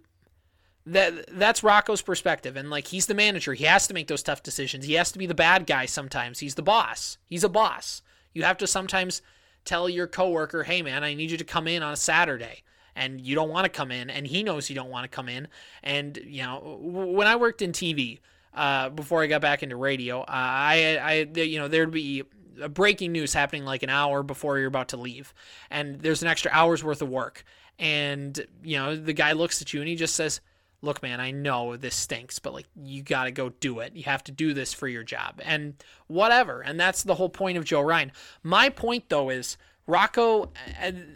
that 0.86 1.36
that's 1.36 1.62
Rocco's 1.62 2.00
perspective, 2.00 2.56
and 2.56 2.70
like 2.70 2.86
he's 2.86 3.06
the 3.06 3.14
manager, 3.14 3.52
he 3.54 3.64
has 3.64 3.88
to 3.88 3.94
make 3.94 4.06
those 4.06 4.22
tough 4.22 4.42
decisions. 4.42 4.86
He 4.86 4.94
has 4.94 5.12
to 5.12 5.18
be 5.18 5.26
the 5.26 5.34
bad 5.34 5.66
guy 5.66 5.86
sometimes. 5.86 6.38
He's 6.38 6.54
the 6.54 6.62
boss. 6.62 7.18
He's 7.26 7.44
a 7.44 7.48
boss. 7.48 8.00
You 8.32 8.44
have 8.44 8.58
to 8.58 8.66
sometimes 8.66 9.20
tell 9.68 9.88
your 9.88 10.06
coworker, 10.06 10.62
hey 10.62 10.82
man, 10.82 11.04
I 11.04 11.14
need 11.14 11.30
you 11.30 11.36
to 11.36 11.44
come 11.44 11.68
in 11.68 11.82
on 11.82 11.92
a 11.92 11.96
Saturday. 11.96 12.62
And 12.96 13.20
you 13.20 13.36
don't 13.36 13.50
want 13.50 13.64
to 13.64 13.68
come 13.68 13.92
in, 13.92 14.10
and 14.10 14.26
he 14.26 14.42
knows 14.42 14.68
you 14.68 14.74
don't 14.74 14.90
want 14.90 15.04
to 15.04 15.08
come 15.08 15.28
in. 15.28 15.46
And, 15.84 16.18
you 16.26 16.42
know, 16.42 16.78
when 16.80 17.28
I 17.28 17.36
worked 17.36 17.62
in 17.62 17.70
TV, 17.70 18.18
uh, 18.54 18.88
before 18.88 19.22
I 19.22 19.28
got 19.28 19.40
back 19.40 19.62
into 19.62 19.76
radio, 19.76 20.22
uh, 20.22 20.24
I, 20.28 20.98
I, 21.00 21.40
you 21.40 21.60
know, 21.60 21.68
there'd 21.68 21.92
be 21.92 22.24
breaking 22.66 23.12
news 23.12 23.32
happening 23.32 23.64
like 23.64 23.84
an 23.84 23.90
hour 23.90 24.24
before 24.24 24.58
you're 24.58 24.66
about 24.66 24.88
to 24.88 24.96
leave, 24.96 25.32
and 25.70 26.00
there's 26.00 26.22
an 26.22 26.28
extra 26.28 26.50
hour's 26.52 26.82
worth 26.82 27.00
of 27.00 27.08
work, 27.08 27.44
and 27.78 28.44
you 28.64 28.76
know 28.76 28.96
the 28.96 29.12
guy 29.12 29.32
looks 29.32 29.62
at 29.62 29.72
you 29.72 29.80
and 29.80 29.88
he 29.88 29.94
just 29.94 30.16
says, 30.16 30.40
"Look, 30.80 31.02
man, 31.02 31.20
I 31.20 31.30
know 31.30 31.76
this 31.76 31.94
stinks, 31.94 32.38
but 32.38 32.52
like 32.52 32.66
you 32.76 33.02
got 33.02 33.24
to 33.24 33.30
go 33.30 33.48
do 33.48 33.80
it. 33.80 33.94
You 33.94 34.04
have 34.04 34.24
to 34.24 34.32
do 34.32 34.54
this 34.54 34.72
for 34.72 34.88
your 34.88 35.02
job." 35.02 35.40
And 35.44 35.74
whatever, 36.06 36.60
and 36.60 36.78
that's 36.78 37.02
the 37.02 37.14
whole 37.14 37.28
point 37.28 37.58
of 37.58 37.64
Joe 37.64 37.80
Ryan. 37.80 38.12
My 38.42 38.68
point 38.68 39.08
though 39.08 39.30
is 39.30 39.56
Rocco, 39.88 40.52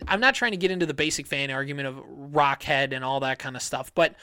I'm 0.09 0.21
not 0.21 0.35
trying 0.35 0.52
to 0.52 0.57
get 0.57 0.71
into 0.71 0.87
the 0.87 0.95
basic 0.95 1.26
fan 1.26 1.50
argument 1.50 1.88
of 1.88 1.97
Rockhead 1.97 2.95
and 2.95 3.04
all 3.04 3.21
that 3.21 3.38
kind 3.38 3.54
of 3.54 3.61
stuff, 3.61 3.95
but 3.95 4.14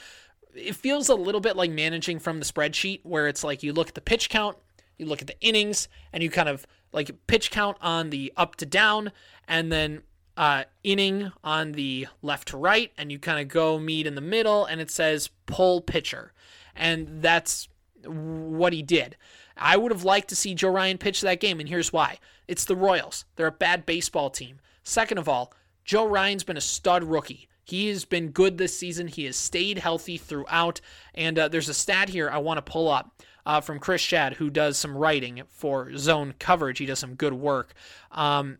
it 0.56 0.74
feels 0.74 1.08
a 1.08 1.14
little 1.14 1.40
bit 1.40 1.54
like 1.54 1.70
managing 1.70 2.18
from 2.18 2.40
the 2.40 2.44
spreadsheet 2.44 3.00
where 3.04 3.28
it's 3.28 3.44
like 3.44 3.62
you 3.62 3.72
look 3.72 3.88
at 3.88 3.94
the 3.94 4.00
pitch 4.00 4.28
count, 4.28 4.56
you 4.98 5.06
look 5.06 5.20
at 5.20 5.28
the 5.28 5.40
innings, 5.40 5.86
and 6.12 6.20
you 6.20 6.30
kind 6.30 6.48
of 6.48 6.66
like 6.92 7.12
pitch 7.28 7.52
count 7.52 7.76
on 7.80 8.10
the 8.10 8.32
up 8.36 8.56
to 8.56 8.66
down, 8.66 9.12
and 9.46 9.70
then 9.70 10.02
uh, 10.40 10.64
inning 10.82 11.30
on 11.44 11.72
the 11.72 12.06
left 12.22 12.48
to 12.48 12.56
right, 12.56 12.92
and 12.96 13.12
you 13.12 13.18
kind 13.18 13.38
of 13.38 13.48
go 13.48 13.78
meet 13.78 14.06
in 14.06 14.14
the 14.14 14.22
middle, 14.22 14.64
and 14.64 14.80
it 14.80 14.90
says 14.90 15.28
pull 15.44 15.82
pitcher. 15.82 16.32
And 16.74 17.20
that's 17.20 17.68
what 18.06 18.72
he 18.72 18.82
did. 18.82 19.18
I 19.58 19.76
would 19.76 19.92
have 19.92 20.02
liked 20.02 20.30
to 20.30 20.34
see 20.34 20.54
Joe 20.54 20.70
Ryan 20.70 20.96
pitch 20.96 21.20
that 21.20 21.40
game, 21.40 21.60
and 21.60 21.68
here's 21.68 21.92
why. 21.92 22.20
It's 22.48 22.64
the 22.64 22.74
Royals. 22.74 23.26
They're 23.36 23.48
a 23.48 23.52
bad 23.52 23.84
baseball 23.84 24.30
team. 24.30 24.60
Second 24.82 25.18
of 25.18 25.28
all, 25.28 25.52
Joe 25.84 26.06
Ryan's 26.06 26.44
been 26.44 26.56
a 26.56 26.62
stud 26.62 27.04
rookie. 27.04 27.46
He 27.62 27.88
has 27.88 28.06
been 28.06 28.30
good 28.30 28.56
this 28.56 28.74
season. 28.74 29.08
He 29.08 29.26
has 29.26 29.36
stayed 29.36 29.76
healthy 29.76 30.16
throughout. 30.16 30.80
And 31.14 31.38
uh, 31.38 31.48
there's 31.48 31.68
a 31.68 31.74
stat 31.74 32.08
here 32.08 32.30
I 32.30 32.38
want 32.38 32.56
to 32.56 32.72
pull 32.72 32.88
up 32.88 33.22
uh, 33.44 33.60
from 33.60 33.78
Chris 33.78 34.00
Schad, 34.00 34.32
who 34.32 34.48
does 34.48 34.78
some 34.78 34.96
writing 34.96 35.42
for 35.48 35.94
zone 35.98 36.32
coverage. 36.38 36.78
He 36.78 36.86
does 36.86 36.98
some 36.98 37.14
good 37.14 37.34
work. 37.34 37.74
Um, 38.10 38.56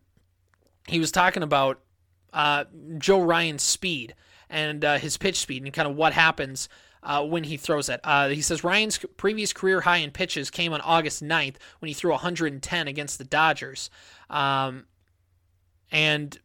he 0.90 1.00
was 1.00 1.12
talking 1.12 1.42
about 1.42 1.80
uh, 2.32 2.64
Joe 2.98 3.20
Ryan's 3.20 3.62
speed 3.62 4.14
and 4.48 4.84
uh, 4.84 4.98
his 4.98 5.16
pitch 5.16 5.36
speed 5.36 5.62
and 5.62 5.72
kind 5.72 5.88
of 5.88 5.96
what 5.96 6.12
happens 6.12 6.68
uh, 7.02 7.24
when 7.24 7.44
he 7.44 7.56
throws 7.56 7.88
it. 7.88 8.00
Uh, 8.04 8.28
he 8.28 8.42
says 8.42 8.62
Ryan's 8.64 8.98
previous 9.16 9.52
career 9.52 9.80
high 9.80 9.98
in 9.98 10.10
pitches 10.10 10.50
came 10.50 10.72
on 10.72 10.80
August 10.82 11.22
9th 11.22 11.56
when 11.78 11.88
he 11.88 11.94
threw 11.94 12.10
110 12.10 12.88
against 12.88 13.18
the 13.18 13.24
Dodgers. 13.24 13.90
Um, 14.28 14.84
and 15.92 16.38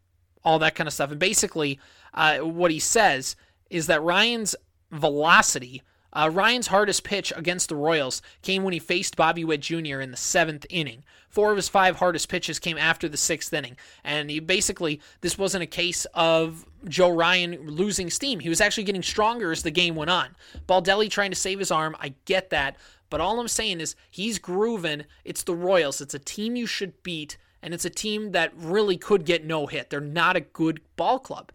all 0.43 0.59
that 0.59 0.75
kind 0.75 0.87
of 0.87 0.93
stuff. 0.93 1.11
And 1.11 1.19
basically, 1.19 1.79
uh, 2.13 2.37
what 2.39 2.71
he 2.71 2.79
says 2.79 3.35
is 3.69 3.87
that 3.87 4.01
Ryan's 4.01 4.55
velocity. 4.91 5.81
Uh, 6.15 6.29
Ryan's 6.31 6.67
hardest 6.67 7.03
pitch 7.03 7.33
against 7.35 7.69
the 7.69 7.75
Royals 7.75 8.21
came 8.41 8.63
when 8.63 8.73
he 8.73 8.79
faced 8.79 9.17
Bobby 9.17 9.43
Witt 9.43 9.59
Jr. 9.59 9.99
in 9.99 10.11
the 10.11 10.17
seventh 10.17 10.65
inning. 10.69 11.03
Four 11.29 11.51
of 11.51 11.57
his 11.57 11.67
five 11.67 11.97
hardest 11.97 12.29
pitches 12.29 12.57
came 12.57 12.77
after 12.77 13.09
the 13.09 13.17
sixth 13.17 13.51
inning. 13.51 13.75
And 14.05 14.29
he 14.29 14.39
basically, 14.39 15.01
this 15.19 15.37
wasn't 15.37 15.63
a 15.63 15.67
case 15.67 16.05
of 16.13 16.65
Joe 16.87 17.09
Ryan 17.09 17.67
losing 17.67 18.09
steam. 18.09 18.39
He 18.39 18.47
was 18.47 18.61
actually 18.61 18.85
getting 18.85 19.03
stronger 19.03 19.51
as 19.51 19.63
the 19.63 19.71
game 19.71 19.95
went 19.95 20.09
on. 20.09 20.29
Baldelli 20.67 21.09
trying 21.09 21.31
to 21.31 21.35
save 21.35 21.59
his 21.59 21.71
arm. 21.71 21.97
I 21.99 22.13
get 22.23 22.49
that. 22.51 22.77
But 23.09 23.19
all 23.19 23.39
I'm 23.39 23.49
saying 23.49 23.81
is 23.81 23.95
he's 24.09 24.39
grooving. 24.39 25.03
It's 25.25 25.43
the 25.43 25.53
Royals. 25.53 25.99
It's 25.99 26.13
a 26.13 26.19
team 26.19 26.55
you 26.55 26.65
should 26.65 27.03
beat, 27.03 27.37
and 27.61 27.73
it's 27.73 27.85
a 27.85 27.89
team 27.89 28.31
that 28.31 28.53
really 28.55 28.97
could 28.97 29.25
get 29.25 29.45
no 29.45 29.67
hit. 29.67 29.89
They're 29.89 29.99
not 29.99 30.35
a 30.35 30.41
good 30.41 30.79
ball 30.95 31.19
club. 31.19 31.51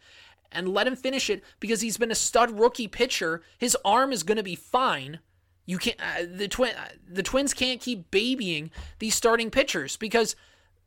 And 0.52 0.68
let 0.68 0.86
him 0.86 0.96
finish 0.96 1.30
it 1.30 1.44
because 1.60 1.80
he's 1.80 1.96
been 1.96 2.10
a 2.10 2.16
stud 2.16 2.58
rookie 2.58 2.88
pitcher. 2.88 3.42
His 3.58 3.76
arm 3.84 4.12
is 4.12 4.22
going 4.22 4.36
to 4.36 4.42
be 4.42 4.56
fine. 4.56 5.20
You 5.66 5.78
can't 5.78 6.00
uh, 6.00 6.26
the 6.28 6.48
twin 6.48 6.74
uh, 6.74 6.88
the 7.08 7.22
Twins 7.22 7.54
can't 7.54 7.80
keep 7.80 8.10
babying 8.10 8.70
these 8.98 9.14
starting 9.14 9.50
pitchers 9.50 9.96
because 9.96 10.34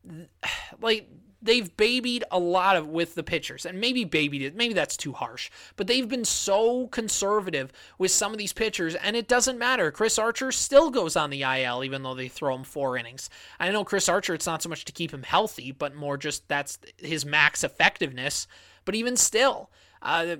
like 0.81 1.07
they've 1.43 1.75
babied 1.75 2.23
a 2.31 2.39
lot 2.39 2.75
of 2.75 2.87
with 2.87 3.15
the 3.15 3.23
pitchers 3.23 3.65
and 3.65 3.79
maybe 3.79 4.05
babied 4.05 4.41
it 4.41 4.55
maybe 4.55 4.73
that's 4.73 4.97
too 4.97 5.11
harsh 5.11 5.51
but 5.75 5.87
they've 5.87 6.07
been 6.07 6.25
so 6.25 6.87
conservative 6.87 7.71
with 7.97 8.11
some 8.11 8.31
of 8.31 8.37
these 8.37 8.53
pitchers 8.53 8.95
and 8.95 9.15
it 9.15 9.27
doesn't 9.27 9.59
matter 9.59 9.91
chris 9.91 10.17
archer 10.17 10.51
still 10.51 10.89
goes 10.89 11.15
on 11.15 11.29
the 11.29 11.43
il 11.43 11.83
even 11.83 12.01
though 12.01 12.15
they 12.15 12.29
throw 12.29 12.55
him 12.55 12.63
four 12.63 12.97
innings 12.97 13.29
i 13.59 13.69
know 13.69 13.83
chris 13.83 14.07
archer 14.07 14.33
it's 14.33 14.47
not 14.47 14.61
so 14.61 14.69
much 14.69 14.85
to 14.85 14.91
keep 14.91 15.13
him 15.13 15.23
healthy 15.23 15.71
but 15.71 15.93
more 15.93 16.17
just 16.17 16.47
that's 16.47 16.79
his 16.97 17.25
max 17.25 17.63
effectiveness 17.63 18.47
but 18.85 18.95
even 18.95 19.15
still 19.17 19.69
uh, 20.03 20.35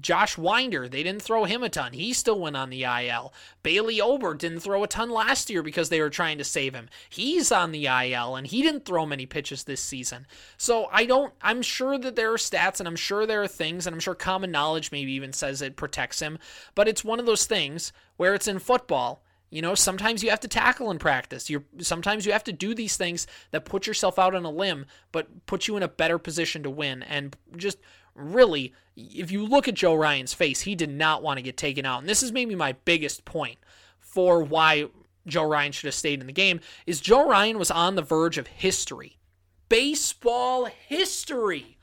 Josh 0.00 0.38
Winder, 0.38 0.88
they 0.88 1.02
didn't 1.02 1.22
throw 1.22 1.44
him 1.44 1.62
a 1.62 1.68
ton. 1.68 1.92
He 1.92 2.12
still 2.12 2.38
went 2.38 2.56
on 2.56 2.70
the 2.70 2.84
IL. 2.84 3.32
Bailey 3.62 4.00
Ober 4.00 4.34
didn't 4.34 4.60
throw 4.60 4.84
a 4.84 4.88
ton 4.88 5.10
last 5.10 5.50
year 5.50 5.62
because 5.62 5.88
they 5.88 6.00
were 6.00 6.10
trying 6.10 6.38
to 6.38 6.44
save 6.44 6.74
him. 6.74 6.88
He's 7.08 7.50
on 7.50 7.72
the 7.72 7.86
IL 7.86 8.36
and 8.36 8.46
he 8.46 8.62
didn't 8.62 8.84
throw 8.84 9.04
many 9.04 9.26
pitches 9.26 9.64
this 9.64 9.82
season. 9.82 10.26
So 10.56 10.88
I 10.92 11.04
don't, 11.04 11.34
I'm 11.42 11.62
sure 11.62 11.98
that 11.98 12.16
there 12.16 12.32
are 12.32 12.36
stats 12.36 12.78
and 12.78 12.88
I'm 12.88 12.96
sure 12.96 13.26
there 13.26 13.42
are 13.42 13.48
things 13.48 13.86
and 13.86 13.94
I'm 13.94 14.00
sure 14.00 14.14
common 14.14 14.50
knowledge 14.52 14.92
maybe 14.92 15.12
even 15.12 15.32
says 15.32 15.60
it 15.60 15.76
protects 15.76 16.20
him. 16.20 16.38
But 16.74 16.88
it's 16.88 17.04
one 17.04 17.18
of 17.18 17.26
those 17.26 17.46
things 17.46 17.92
where 18.16 18.34
it's 18.34 18.48
in 18.48 18.60
football. 18.60 19.22
You 19.50 19.62
know, 19.62 19.74
sometimes 19.74 20.22
you 20.22 20.30
have 20.30 20.40
to 20.40 20.48
tackle 20.48 20.90
in 20.90 20.98
practice. 20.98 21.48
You're 21.48 21.64
sometimes 21.80 22.26
you 22.26 22.32
have 22.32 22.44
to 22.44 22.52
do 22.52 22.74
these 22.74 22.96
things 22.96 23.26
that 23.50 23.64
put 23.64 23.86
yourself 23.86 24.18
out 24.18 24.34
on 24.34 24.44
a 24.44 24.50
limb, 24.50 24.86
but 25.10 25.46
put 25.46 25.66
you 25.66 25.76
in 25.76 25.82
a 25.82 25.88
better 25.88 26.18
position 26.18 26.62
to 26.64 26.70
win. 26.70 27.02
And 27.02 27.34
just 27.56 27.78
really, 28.14 28.74
if 28.96 29.30
you 29.30 29.46
look 29.46 29.66
at 29.66 29.74
Joe 29.74 29.94
Ryan's 29.94 30.34
face, 30.34 30.62
he 30.62 30.74
did 30.74 30.90
not 30.90 31.22
want 31.22 31.38
to 31.38 31.42
get 31.42 31.56
taken 31.56 31.86
out. 31.86 32.00
And 32.00 32.08
this 32.08 32.22
is 32.22 32.32
maybe 32.32 32.54
my 32.54 32.72
biggest 32.84 33.24
point 33.24 33.58
for 34.00 34.42
why 34.42 34.88
Joe 35.26 35.44
Ryan 35.44 35.72
should 35.72 35.86
have 35.86 35.94
stayed 35.94 36.20
in 36.20 36.26
the 36.26 36.32
game 36.32 36.60
is 36.86 37.00
Joe 37.00 37.28
Ryan 37.28 37.58
was 37.58 37.70
on 37.70 37.94
the 37.94 38.02
verge 38.02 38.38
of 38.38 38.46
history. 38.46 39.18
Baseball 39.68 40.66
history. 40.66 41.78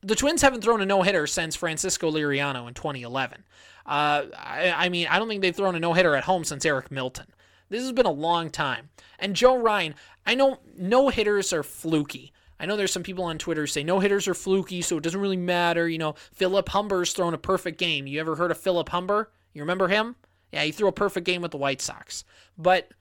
The 0.00 0.16
Twins 0.16 0.42
haven't 0.42 0.62
thrown 0.62 0.80
a 0.80 0.86
no-hitter 0.86 1.26
since 1.26 1.54
Francisco 1.54 2.10
Liriano 2.10 2.66
in 2.66 2.74
2011. 2.74 3.44
Uh, 3.86 4.26
I, 4.36 4.72
I 4.76 4.88
mean, 4.88 5.06
I 5.08 5.18
don't 5.18 5.28
think 5.28 5.42
they've 5.42 5.54
thrown 5.54 5.74
a 5.74 5.80
no-hitter 5.80 6.14
at 6.14 6.24
home 6.24 6.44
since 6.44 6.64
Eric 6.64 6.90
Milton. 6.90 7.26
This 7.68 7.82
has 7.82 7.92
been 7.92 8.06
a 8.06 8.10
long 8.10 8.50
time. 8.50 8.90
And 9.18 9.34
Joe 9.34 9.56
Ryan, 9.56 9.94
I 10.26 10.34
know 10.34 10.58
no-hitters 10.76 11.52
are 11.52 11.62
fluky. 11.62 12.32
I 12.60 12.66
know 12.66 12.76
there's 12.76 12.92
some 12.92 13.02
people 13.02 13.24
on 13.24 13.38
Twitter 13.38 13.62
who 13.62 13.66
say 13.66 13.82
no 13.82 13.98
hitters 13.98 14.28
are 14.28 14.34
fluky, 14.34 14.82
so 14.82 14.96
it 14.98 15.02
doesn't 15.02 15.20
really 15.20 15.36
matter. 15.36 15.88
You 15.88 15.98
know, 15.98 16.14
Philip 16.32 16.68
Humber's 16.68 17.12
thrown 17.12 17.34
a 17.34 17.38
perfect 17.38 17.78
game. 17.78 18.06
You 18.06 18.20
ever 18.20 18.36
heard 18.36 18.52
of 18.52 18.58
Philip 18.58 18.88
Humber? 18.90 19.30
You 19.52 19.62
remember 19.62 19.88
him? 19.88 20.14
Yeah, 20.52 20.62
he 20.62 20.70
threw 20.70 20.86
a 20.86 20.92
perfect 20.92 21.26
game 21.26 21.42
with 21.42 21.50
the 21.50 21.56
White 21.56 21.80
Sox. 21.80 22.24
But 22.56 22.92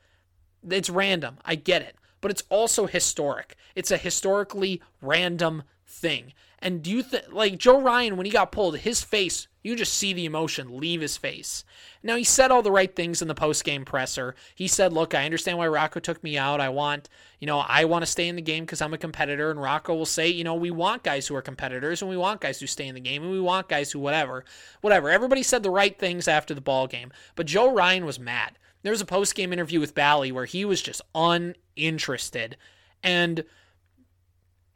it's 0.68 0.90
random. 0.90 1.38
I 1.46 1.56
get 1.56 1.84
it. 1.84 1.96
But 2.22 2.32
it's 2.32 2.44
also 2.50 2.88
historic. 2.88 3.56
It's 3.76 3.92
a 3.92 3.98
historically 3.98 4.82
random 5.02 5.64
thing. 5.92 6.34
And 6.60 6.82
do 6.82 6.92
you 6.92 7.04
think, 7.04 7.26
like 7.32 7.58
Joe 7.58 7.82
Ryan, 7.82 8.18
when 8.18 8.26
he 8.26 8.32
got 8.32 8.52
pulled, 8.52 8.78
his 8.78 9.02
face 9.02 9.48
you 9.64 9.76
just 9.76 9.94
see 9.94 10.14
the 10.14 10.26
emotion 10.26 10.80
leave 10.80 11.02
his 11.02 11.18
face. 11.18 11.64
Now, 12.02 12.16
he 12.16 12.24
said 12.24 12.50
all 12.50 12.64
the 12.64 12.72
right 12.72 12.94
things 12.96 13.22
in 13.22 13.28
the 13.28 13.36
post 13.36 13.64
game 13.64 13.86
presser. 13.86 14.36
He 14.56 14.68
said, 14.68 14.92
Look, 14.92 15.14
I 15.14 15.26
understand 15.26 15.58
why 15.58 15.68
Rocco 15.68 16.00
took 16.00 16.24
me 16.24 16.38
out. 16.38 16.60
I 16.60 16.70
want, 16.70 17.10
you 17.40 17.46
know, 17.46 17.60
I 17.60 17.86
want 17.86 18.02
to 18.02 18.12
stay 18.12 18.28
in 18.28 18.36
the 18.36 18.42
game 18.42 18.64
because 18.64 18.82
I'm 18.82 18.94
a 18.94 18.98
competitor. 18.98 19.52
And 19.52 19.62
Rocco 19.62 19.94
will 19.94 20.06
say, 20.06 20.30
You 20.30 20.44
know, 20.44 20.56
we 20.56 20.72
want 20.72 21.04
guys 21.04 21.28
who 21.28 21.36
are 21.36 21.42
competitors 21.42 22.02
and 22.02 22.10
we 22.10 22.18
want 22.18 22.42
guys 22.42 22.60
who 22.60 22.68
stay 22.68 22.88
in 22.88 22.96
the 22.96 23.02
game 23.02 23.22
and 23.22 23.32
we 23.32 23.40
want 23.40 23.70
guys 23.70 23.92
who 23.92 24.00
whatever. 24.00 24.46
Whatever. 24.82 25.10
Everybody 25.10 25.44
said 25.44 25.62
the 25.62 25.70
right 25.70 25.98
things 25.98 26.28
after 26.28 26.54
the 26.56 26.62
ball 26.62 26.88
game. 26.88 27.12
But 27.36 27.46
Joe 27.46 27.72
Ryan 27.72 28.06
was 28.06 28.20
mad. 28.20 28.58
There 28.82 28.92
was 28.92 29.02
a 29.02 29.06
post 29.06 29.36
game 29.36 29.54
interview 29.54 29.80
with 29.80 29.94
Bally 29.94 30.32
where 30.32 30.46
he 30.46 30.66
was 30.66 30.82
just 30.82 31.02
uninterested. 31.14 32.58
And 33.04 33.44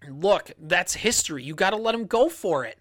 look, 0.09 0.51
that's 0.59 0.95
history. 0.95 1.43
You 1.43 1.55
got 1.55 1.71
to 1.71 1.77
let 1.77 1.95
him 1.95 2.05
go 2.05 2.29
for 2.29 2.65
it 2.65 2.77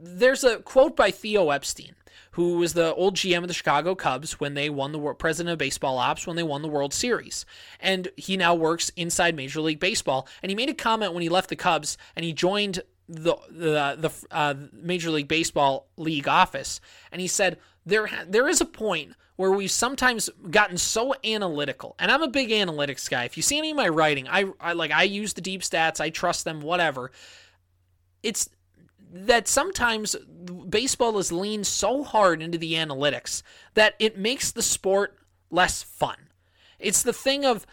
there's 0.00 0.44
a 0.44 0.58
quote 0.58 0.96
by 0.96 1.10
Theo 1.10 1.50
Epstein, 1.50 1.94
who 2.32 2.58
was 2.58 2.74
the 2.74 2.94
old 2.94 3.16
GM 3.16 3.38
of 3.38 3.48
the 3.48 3.54
Chicago 3.54 3.94
Cubs 3.94 4.38
when 4.38 4.54
they 4.54 4.70
won 4.70 4.92
the 4.92 5.14
president 5.14 5.52
of 5.52 5.58
baseball 5.58 5.98
ops 5.98 6.26
when 6.26 6.36
they 6.36 6.42
won 6.42 6.62
the 6.62 6.68
World 6.68 6.94
Series, 6.94 7.44
and 7.80 8.08
he 8.16 8.36
now 8.36 8.54
works 8.54 8.90
inside 8.96 9.34
Major 9.34 9.60
League 9.60 9.80
Baseball. 9.80 10.28
And 10.42 10.50
he 10.50 10.56
made 10.56 10.68
a 10.68 10.74
comment 10.74 11.12
when 11.12 11.22
he 11.22 11.28
left 11.28 11.50
the 11.50 11.56
Cubs 11.56 11.98
and 12.14 12.24
he 12.24 12.32
joined 12.32 12.80
the 13.08 13.36
the 13.50 13.96
the 13.98 14.12
uh, 14.30 14.54
Major 14.72 15.10
League 15.10 15.28
Baseball 15.28 15.88
league 15.96 16.28
office, 16.28 16.80
and 17.10 17.20
he 17.20 17.26
said 17.26 17.58
there 17.86 18.08
there 18.26 18.48
is 18.48 18.60
a 18.60 18.66
point 18.66 19.14
where 19.36 19.52
we've 19.52 19.70
sometimes 19.70 20.28
gotten 20.50 20.76
so 20.76 21.14
analytical 21.22 21.94
and 22.00 22.10
i'm 22.10 22.22
a 22.22 22.28
big 22.28 22.48
analytics 22.48 23.08
guy 23.08 23.22
if 23.22 23.36
you 23.36 23.42
see 23.42 23.56
any 23.56 23.70
of 23.70 23.76
my 23.76 23.86
writing 23.86 24.26
i, 24.28 24.44
I 24.60 24.72
like 24.72 24.90
i 24.90 25.04
use 25.04 25.32
the 25.32 25.40
deep 25.40 25.62
stats 25.62 26.00
i 26.00 26.10
trust 26.10 26.44
them 26.44 26.60
whatever 26.60 27.12
it's 28.24 28.50
that 29.12 29.48
sometimes 29.48 30.16
baseball 30.68 31.18
is 31.18 31.32
leaned 31.32 31.66
so 31.66 32.02
hard 32.04 32.42
into 32.42 32.58
the 32.58 32.74
analytics 32.74 33.42
that 33.74 33.94
it 33.98 34.18
makes 34.18 34.50
the 34.50 34.62
sport 34.62 35.16
less 35.50 35.82
fun. 35.82 36.16
It's 36.78 37.02
the 37.02 37.12
thing 37.12 37.44
of, 37.44 37.66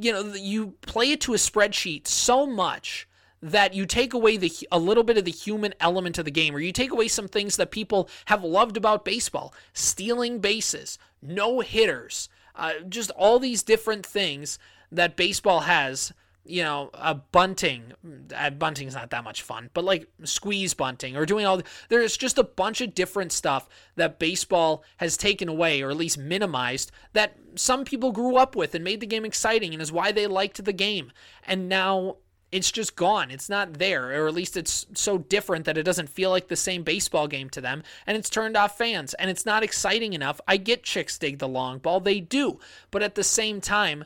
you 0.00 0.12
know, 0.12 0.34
you 0.34 0.74
play 0.82 1.12
it 1.12 1.20
to 1.22 1.34
a 1.34 1.36
spreadsheet 1.36 2.06
so 2.06 2.46
much 2.46 3.07
that 3.40 3.74
you 3.74 3.86
take 3.86 4.12
away 4.12 4.36
the 4.36 4.52
a 4.70 4.78
little 4.78 5.04
bit 5.04 5.18
of 5.18 5.24
the 5.24 5.30
human 5.30 5.74
element 5.80 6.18
of 6.18 6.24
the 6.24 6.30
game 6.30 6.54
or 6.54 6.60
you 6.60 6.72
take 6.72 6.90
away 6.90 7.08
some 7.08 7.28
things 7.28 7.56
that 7.56 7.70
people 7.70 8.08
have 8.26 8.42
loved 8.42 8.76
about 8.76 9.04
baseball 9.04 9.54
stealing 9.72 10.38
bases 10.38 10.98
no 11.22 11.60
hitters 11.60 12.28
uh, 12.56 12.72
just 12.88 13.10
all 13.12 13.38
these 13.38 13.62
different 13.62 14.04
things 14.04 14.58
that 14.90 15.16
baseball 15.16 15.60
has 15.60 16.12
you 16.48 16.62
know, 16.62 16.90
a 16.94 17.14
bunting. 17.14 17.92
Uh, 18.34 18.50
bunting's 18.50 18.94
not 18.94 19.10
that 19.10 19.22
much 19.22 19.42
fun, 19.42 19.68
but 19.74 19.84
like 19.84 20.08
squeeze 20.24 20.72
bunting 20.72 21.14
or 21.14 21.26
doing 21.26 21.44
all. 21.46 21.60
There's 21.90 22.16
just 22.16 22.38
a 22.38 22.42
bunch 22.42 22.80
of 22.80 22.94
different 22.94 23.32
stuff 23.32 23.68
that 23.96 24.18
baseball 24.18 24.82
has 24.96 25.16
taken 25.16 25.48
away 25.48 25.82
or 25.82 25.90
at 25.90 25.96
least 25.96 26.16
minimized 26.16 26.90
that 27.12 27.36
some 27.54 27.84
people 27.84 28.12
grew 28.12 28.36
up 28.36 28.56
with 28.56 28.74
and 28.74 28.82
made 28.82 29.00
the 29.00 29.06
game 29.06 29.26
exciting 29.26 29.74
and 29.74 29.82
is 29.82 29.92
why 29.92 30.10
they 30.10 30.26
liked 30.26 30.64
the 30.64 30.72
game. 30.72 31.12
And 31.46 31.68
now 31.68 32.16
it's 32.50 32.72
just 32.72 32.96
gone. 32.96 33.30
It's 33.30 33.48
not 33.48 33.74
there, 33.74 34.22
or 34.22 34.26
at 34.26 34.34
least 34.34 34.56
it's 34.56 34.86
so 34.94 35.18
different 35.18 35.64
that 35.66 35.76
it 35.76 35.82
doesn't 35.82 36.08
feel 36.08 36.30
like 36.30 36.48
the 36.48 36.56
same 36.56 36.82
baseball 36.82 37.28
game 37.28 37.50
to 37.50 37.60
them, 37.60 37.82
and 38.06 38.16
it's 38.16 38.30
turned 38.30 38.56
off 38.56 38.78
fans, 38.78 39.14
and 39.14 39.30
it's 39.30 39.44
not 39.44 39.62
exciting 39.62 40.12
enough. 40.12 40.40
I 40.48 40.56
get 40.56 40.82
chicks 40.82 41.18
dig 41.18 41.38
the 41.38 41.48
long 41.48 41.78
ball, 41.78 42.00
they 42.00 42.20
do, 42.20 42.58
but 42.90 43.02
at 43.02 43.14
the 43.14 43.24
same 43.24 43.60
time, 43.60 44.04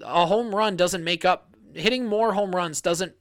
a 0.00 0.26
home 0.26 0.54
run 0.54 0.76
doesn't 0.76 1.04
make 1.04 1.24
up 1.24 1.52
hitting 1.74 2.06
more 2.06 2.34
home 2.34 2.54
runs 2.54 2.80
doesn't 2.80 3.14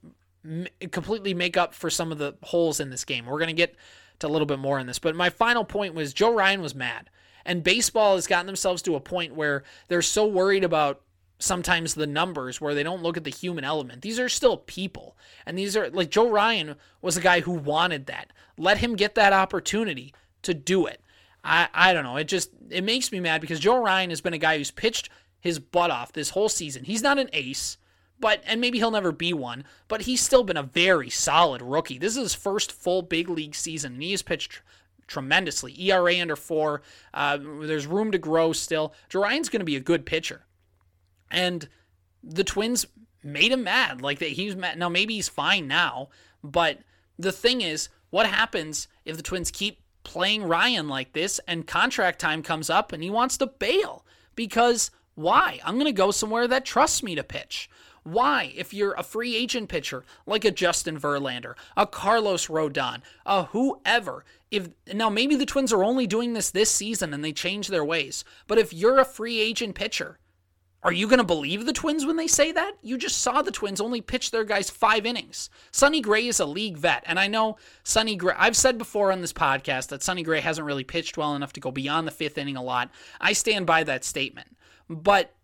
m- 0.46 0.68
completely 0.92 1.34
make 1.34 1.58
up 1.58 1.74
for 1.74 1.90
some 1.90 2.12
of 2.12 2.18
the 2.18 2.36
holes 2.44 2.80
in 2.80 2.90
this 2.90 3.06
game. 3.06 3.26
We're 3.26 3.40
going 3.40 3.48
to 3.48 3.54
get 3.54 3.76
to 4.20 4.28
a 4.28 4.30
little 4.30 4.46
bit 4.46 4.60
more 4.60 4.80
on 4.80 4.88
this, 4.88 5.00
but 5.00 5.16
my 5.16 5.30
final 5.30 5.64
point 5.64 5.94
was 5.94 6.14
Joe 6.14 6.34
Ryan 6.34 6.62
was 6.62 6.76
mad. 6.76 7.10
And 7.44 7.64
baseball 7.64 8.16
has 8.16 8.28
gotten 8.28 8.46
themselves 8.46 8.84
to 8.84 8.96
a 8.96 9.00
point 9.00 9.34
where 9.34 9.64
they're 9.88 10.04
so 10.04 10.28
worried 10.28 10.64
about 10.64 11.02
sometimes 11.42 11.94
the 11.94 12.08
numbers 12.08 12.62
where 12.62 12.74
they 12.74 12.84
don't 12.84 13.04
look 13.04 13.18
at 13.18 13.24
the 13.24 13.30
human 13.30 13.64
element. 13.64 14.02
These 14.02 14.20
are 14.20 14.30
still 14.30 14.58
people. 14.58 15.18
And 15.46 15.58
these 15.58 15.76
are 15.76 15.90
like 15.90 16.10
Joe 16.10 16.30
Ryan 16.30 16.76
was 17.02 17.18
a 17.18 17.22
guy 17.22 17.42
who 17.42 17.52
wanted 17.52 18.06
that. 18.08 18.32
Let 18.58 18.78
him 18.78 18.96
get 18.96 19.16
that 19.16 19.34
opportunity 19.34 20.14
to 20.44 20.54
do 20.54 20.86
it. 20.86 21.02
I, 21.44 21.68
I 21.74 21.94
don't 21.94 22.04
know. 22.04 22.18
It 22.18 22.28
just 22.28 22.52
it 22.70 22.84
makes 22.84 23.12
me 23.12 23.20
mad 23.20 23.42
because 23.42 23.60
Joe 23.60 23.82
Ryan 23.82 24.10
has 24.10 24.22
been 24.22 24.34
a 24.34 24.38
guy 24.38 24.58
who's 24.58 24.72
pitched 24.72 25.10
his 25.40 25.60
butt 25.60 25.92
off 25.92 26.14
this 26.14 26.30
whole 26.32 26.50
season. 26.50 26.84
He's 26.84 27.02
not 27.02 27.18
an 27.20 27.30
ace 27.34 27.78
but 28.22 28.42
and 28.46 28.62
maybe 28.62 28.78
he'll 28.78 28.92
never 28.92 29.12
be 29.12 29.34
one, 29.34 29.66
but 29.88 30.04
he's 30.04 30.22
still 30.22 30.44
been 30.44 30.56
a 30.56 30.64
very 30.64 31.10
solid 31.10 31.62
rookie. 31.62 31.98
This 31.98 32.16
is 32.16 32.24
his 32.24 32.36
first 32.36 32.72
full 32.72 33.02
big 33.02 33.28
league 33.28 33.56
season, 33.56 33.94
and 33.94 34.04
he 34.04 34.12
has 34.12 34.22
pitched 34.22 34.62
tremendously. 35.08 35.76
ERA 35.78 36.22
under 36.22 36.38
four. 36.38 36.84
Uh, 37.14 37.38
there's 37.38 37.88
room 37.88 38.12
to 38.12 38.18
grow 38.18 38.54
still. 38.54 38.94
Joe 39.10 39.24
Ryan's 39.24 39.50
going 39.50 39.60
to 39.60 39.66
be 39.66 39.76
a 39.76 39.82
good 39.82 40.06
pitcher, 40.06 40.46
and 41.32 41.68
the 42.24 42.44
Twins 42.44 42.86
made 43.24 43.52
him 43.52 43.64
mad. 43.64 44.02
Like 44.02 44.20
that, 44.20 44.30
he's 44.30 44.56
mad. 44.56 44.78
Now 44.78 44.90
maybe 44.90 45.16
he's 45.16 45.30
fine 45.30 45.68
now, 45.68 46.10
but 46.44 46.80
the 47.18 47.32
thing 47.32 47.62
is, 47.62 47.90
what 48.10 48.28
happens 48.28 48.88
if 49.06 49.18
the 49.18 49.24
Twins 49.24 49.52
keep 49.52 49.80
playing 50.04 50.44
Ryan 50.44 50.88
like 50.88 51.14
this, 51.14 51.40
and 51.48 51.68
contract 51.68 52.20
time 52.20 52.44
comes 52.44 52.70
up, 52.70 52.92
and 52.92 53.04
he 53.04 53.10
wants 53.10 53.38
to 53.38 53.48
bail 53.48 54.06
because 54.36 54.92
why? 55.16 55.60
I'm 55.64 55.76
going 55.76 55.86
to 55.86 55.92
go 55.92 56.12
somewhere 56.12 56.48
that 56.48 56.66
trusts 56.66 57.04
me 57.04 57.16
to 57.16 57.24
pitch. 57.24 57.70
Why, 58.04 58.52
if 58.56 58.74
you're 58.74 58.94
a 58.94 59.04
free 59.04 59.36
agent 59.36 59.70
pitcher 59.70 60.04
like 60.26 60.44
a 60.44 60.52
Justin 60.52 61.00
Verlander, 61.00 61.54
a 61.78 61.86
Carlos 61.86 62.48
Rodon, 62.48 63.02
a 63.26 63.44
whoever, 63.46 64.26
if 64.50 64.70
now 64.92 65.10
maybe 65.10 65.36
the 65.36 65.46
Twins 65.46 65.72
are 65.72 65.84
only 65.84 66.08
doing 66.08 66.34
this 66.34 66.50
this 66.50 66.72
season 66.72 67.14
and 67.14 67.24
they 67.24 67.32
change 67.32 67.68
their 67.68 67.86
ways, 67.86 68.24
but 68.48 68.58
if 68.58 68.74
you're 68.74 69.00
a 69.00 69.06
free 69.06 69.40
agent 69.40 69.76
pitcher, 69.76 70.18
are 70.84 70.92
you 70.92 71.08
going 71.08 71.20
to 71.20 71.24
believe 71.24 71.66
the 71.66 71.74
Twins 71.74 72.06
when 72.06 72.16
they 72.16 72.28
say 72.28 72.52
that? 72.52 72.74
You 72.82 72.98
just 72.98 73.20
saw 73.20 73.42
the 73.42 73.52
Twins 73.52 73.80
only 73.80 74.02
pitch 74.02 74.32
their 74.32 74.44
guys 74.44 74.70
five 74.70 75.06
innings. 75.06 75.50
Sonny 75.72 76.02
Gray 76.02 76.28
is 76.28 76.40
a 76.40 76.46
league 76.46 76.78
vet, 76.78 77.04
and 77.06 77.20
I 77.20 77.28
know 77.28 77.58
Sonny 77.84 78.16
Gray. 78.16 78.34
I've 78.38 78.58
said 78.58 78.78
before 78.78 79.12
on 79.12 79.22
this 79.22 79.34
podcast 79.34 79.90
that 79.90 80.02
Sonny 80.02 80.24
Gray 80.24 80.42
hasn't 80.42 80.66
really 80.66 80.84
pitched 80.84 81.18
well 81.18 81.36
enough 81.36 81.54
to 81.54 81.60
go 81.60 81.72
beyond 81.72 82.08
the 82.08 82.12
fifth 82.12 82.38
inning 82.38 82.58
a 82.58 82.64
lot. 82.64 82.90
I 83.20 83.34
stand 83.34 83.68
by 83.68 83.84
that 83.84 84.04
statement, 84.04 84.58
but 84.90 85.36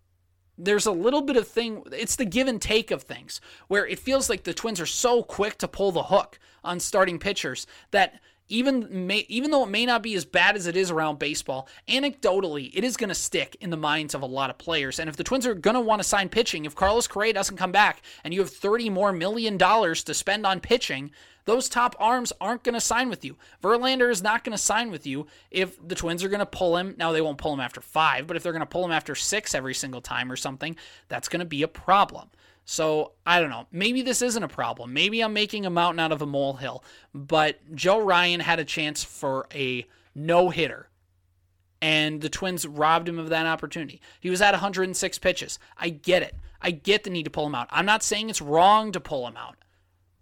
there's 0.58 0.86
a 0.86 0.92
little 0.92 1.22
bit 1.22 1.36
of 1.36 1.46
thing 1.46 1.84
it's 1.92 2.16
the 2.16 2.24
give 2.24 2.48
and 2.48 2.60
take 2.60 2.90
of 2.90 3.02
things 3.02 3.40
where 3.68 3.86
it 3.86 4.00
feels 4.00 4.28
like 4.28 4.42
the 4.42 4.52
twins 4.52 4.80
are 4.80 4.86
so 4.86 5.22
quick 5.22 5.56
to 5.58 5.68
pull 5.68 5.92
the 5.92 6.02
hook 6.04 6.40
on 6.64 6.80
starting 6.80 7.20
pitchers 7.20 7.64
that 7.92 8.20
even 8.48 9.06
may, 9.06 9.26
even 9.28 9.50
though 9.50 9.64
it 9.64 9.70
may 9.70 9.86
not 9.86 10.02
be 10.02 10.14
as 10.14 10.24
bad 10.24 10.56
as 10.56 10.66
it 10.66 10.76
is 10.76 10.90
around 10.90 11.18
baseball, 11.18 11.68
anecdotally, 11.88 12.70
it 12.74 12.84
is 12.84 12.96
going 12.96 13.08
to 13.08 13.14
stick 13.14 13.56
in 13.60 13.70
the 13.70 13.76
minds 13.76 14.14
of 14.14 14.22
a 14.22 14.26
lot 14.26 14.50
of 14.50 14.58
players. 14.58 14.98
And 14.98 15.08
if 15.08 15.16
the 15.16 15.24
Twins 15.24 15.46
are 15.46 15.54
going 15.54 15.74
to 15.74 15.80
want 15.80 16.00
to 16.00 16.08
sign 16.08 16.28
pitching, 16.28 16.64
if 16.64 16.74
Carlos 16.74 17.06
Correa 17.06 17.32
doesn't 17.32 17.56
come 17.56 17.72
back 17.72 18.02
and 18.24 18.32
you 18.32 18.40
have 18.40 18.50
30 18.50 18.90
more 18.90 19.12
million 19.12 19.56
dollars 19.56 20.02
to 20.04 20.14
spend 20.14 20.46
on 20.46 20.60
pitching, 20.60 21.10
those 21.48 21.70
top 21.70 21.96
arms 21.98 22.30
aren't 22.42 22.62
going 22.62 22.74
to 22.74 22.80
sign 22.80 23.08
with 23.08 23.24
you. 23.24 23.34
Verlander 23.62 24.10
is 24.10 24.22
not 24.22 24.44
going 24.44 24.52
to 24.52 24.62
sign 24.62 24.90
with 24.90 25.06
you 25.06 25.26
if 25.50 25.78
the 25.86 25.94
Twins 25.94 26.22
are 26.22 26.28
going 26.28 26.40
to 26.40 26.46
pull 26.46 26.76
him. 26.76 26.94
Now, 26.98 27.12
they 27.12 27.22
won't 27.22 27.38
pull 27.38 27.54
him 27.54 27.60
after 27.60 27.80
five, 27.80 28.26
but 28.26 28.36
if 28.36 28.42
they're 28.42 28.52
going 28.52 28.60
to 28.60 28.66
pull 28.66 28.84
him 28.84 28.92
after 28.92 29.14
six 29.14 29.54
every 29.54 29.72
single 29.72 30.02
time 30.02 30.30
or 30.30 30.36
something, 30.36 30.76
that's 31.08 31.28
going 31.28 31.40
to 31.40 31.46
be 31.46 31.62
a 31.62 31.68
problem. 31.68 32.28
So 32.70 33.12
I 33.24 33.40
don't 33.40 33.48
know. 33.48 33.66
Maybe 33.72 34.02
this 34.02 34.20
isn't 34.20 34.42
a 34.42 34.46
problem. 34.46 34.92
Maybe 34.92 35.22
I'm 35.22 35.32
making 35.32 35.64
a 35.64 35.70
mountain 35.70 36.00
out 36.00 36.12
of 36.12 36.20
a 36.20 36.26
molehill. 36.26 36.84
But 37.14 37.74
Joe 37.74 37.98
Ryan 37.98 38.40
had 38.40 38.58
a 38.58 38.64
chance 38.64 39.02
for 39.02 39.46
a 39.54 39.86
no 40.14 40.50
hitter. 40.50 40.90
And 41.80 42.20
the 42.20 42.28
Twins 42.28 42.66
robbed 42.66 43.08
him 43.08 43.18
of 43.18 43.30
that 43.30 43.46
opportunity. 43.46 44.02
He 44.20 44.28
was 44.28 44.42
at 44.42 44.50
106 44.50 45.18
pitches. 45.18 45.58
I 45.78 45.88
get 45.88 46.22
it. 46.22 46.34
I 46.60 46.72
get 46.72 47.04
the 47.04 47.10
need 47.10 47.22
to 47.22 47.30
pull 47.30 47.46
him 47.46 47.54
out. 47.54 47.68
I'm 47.70 47.86
not 47.86 48.02
saying 48.02 48.28
it's 48.28 48.42
wrong 48.42 48.92
to 48.92 49.00
pull 49.00 49.26
him 49.26 49.38
out. 49.38 49.56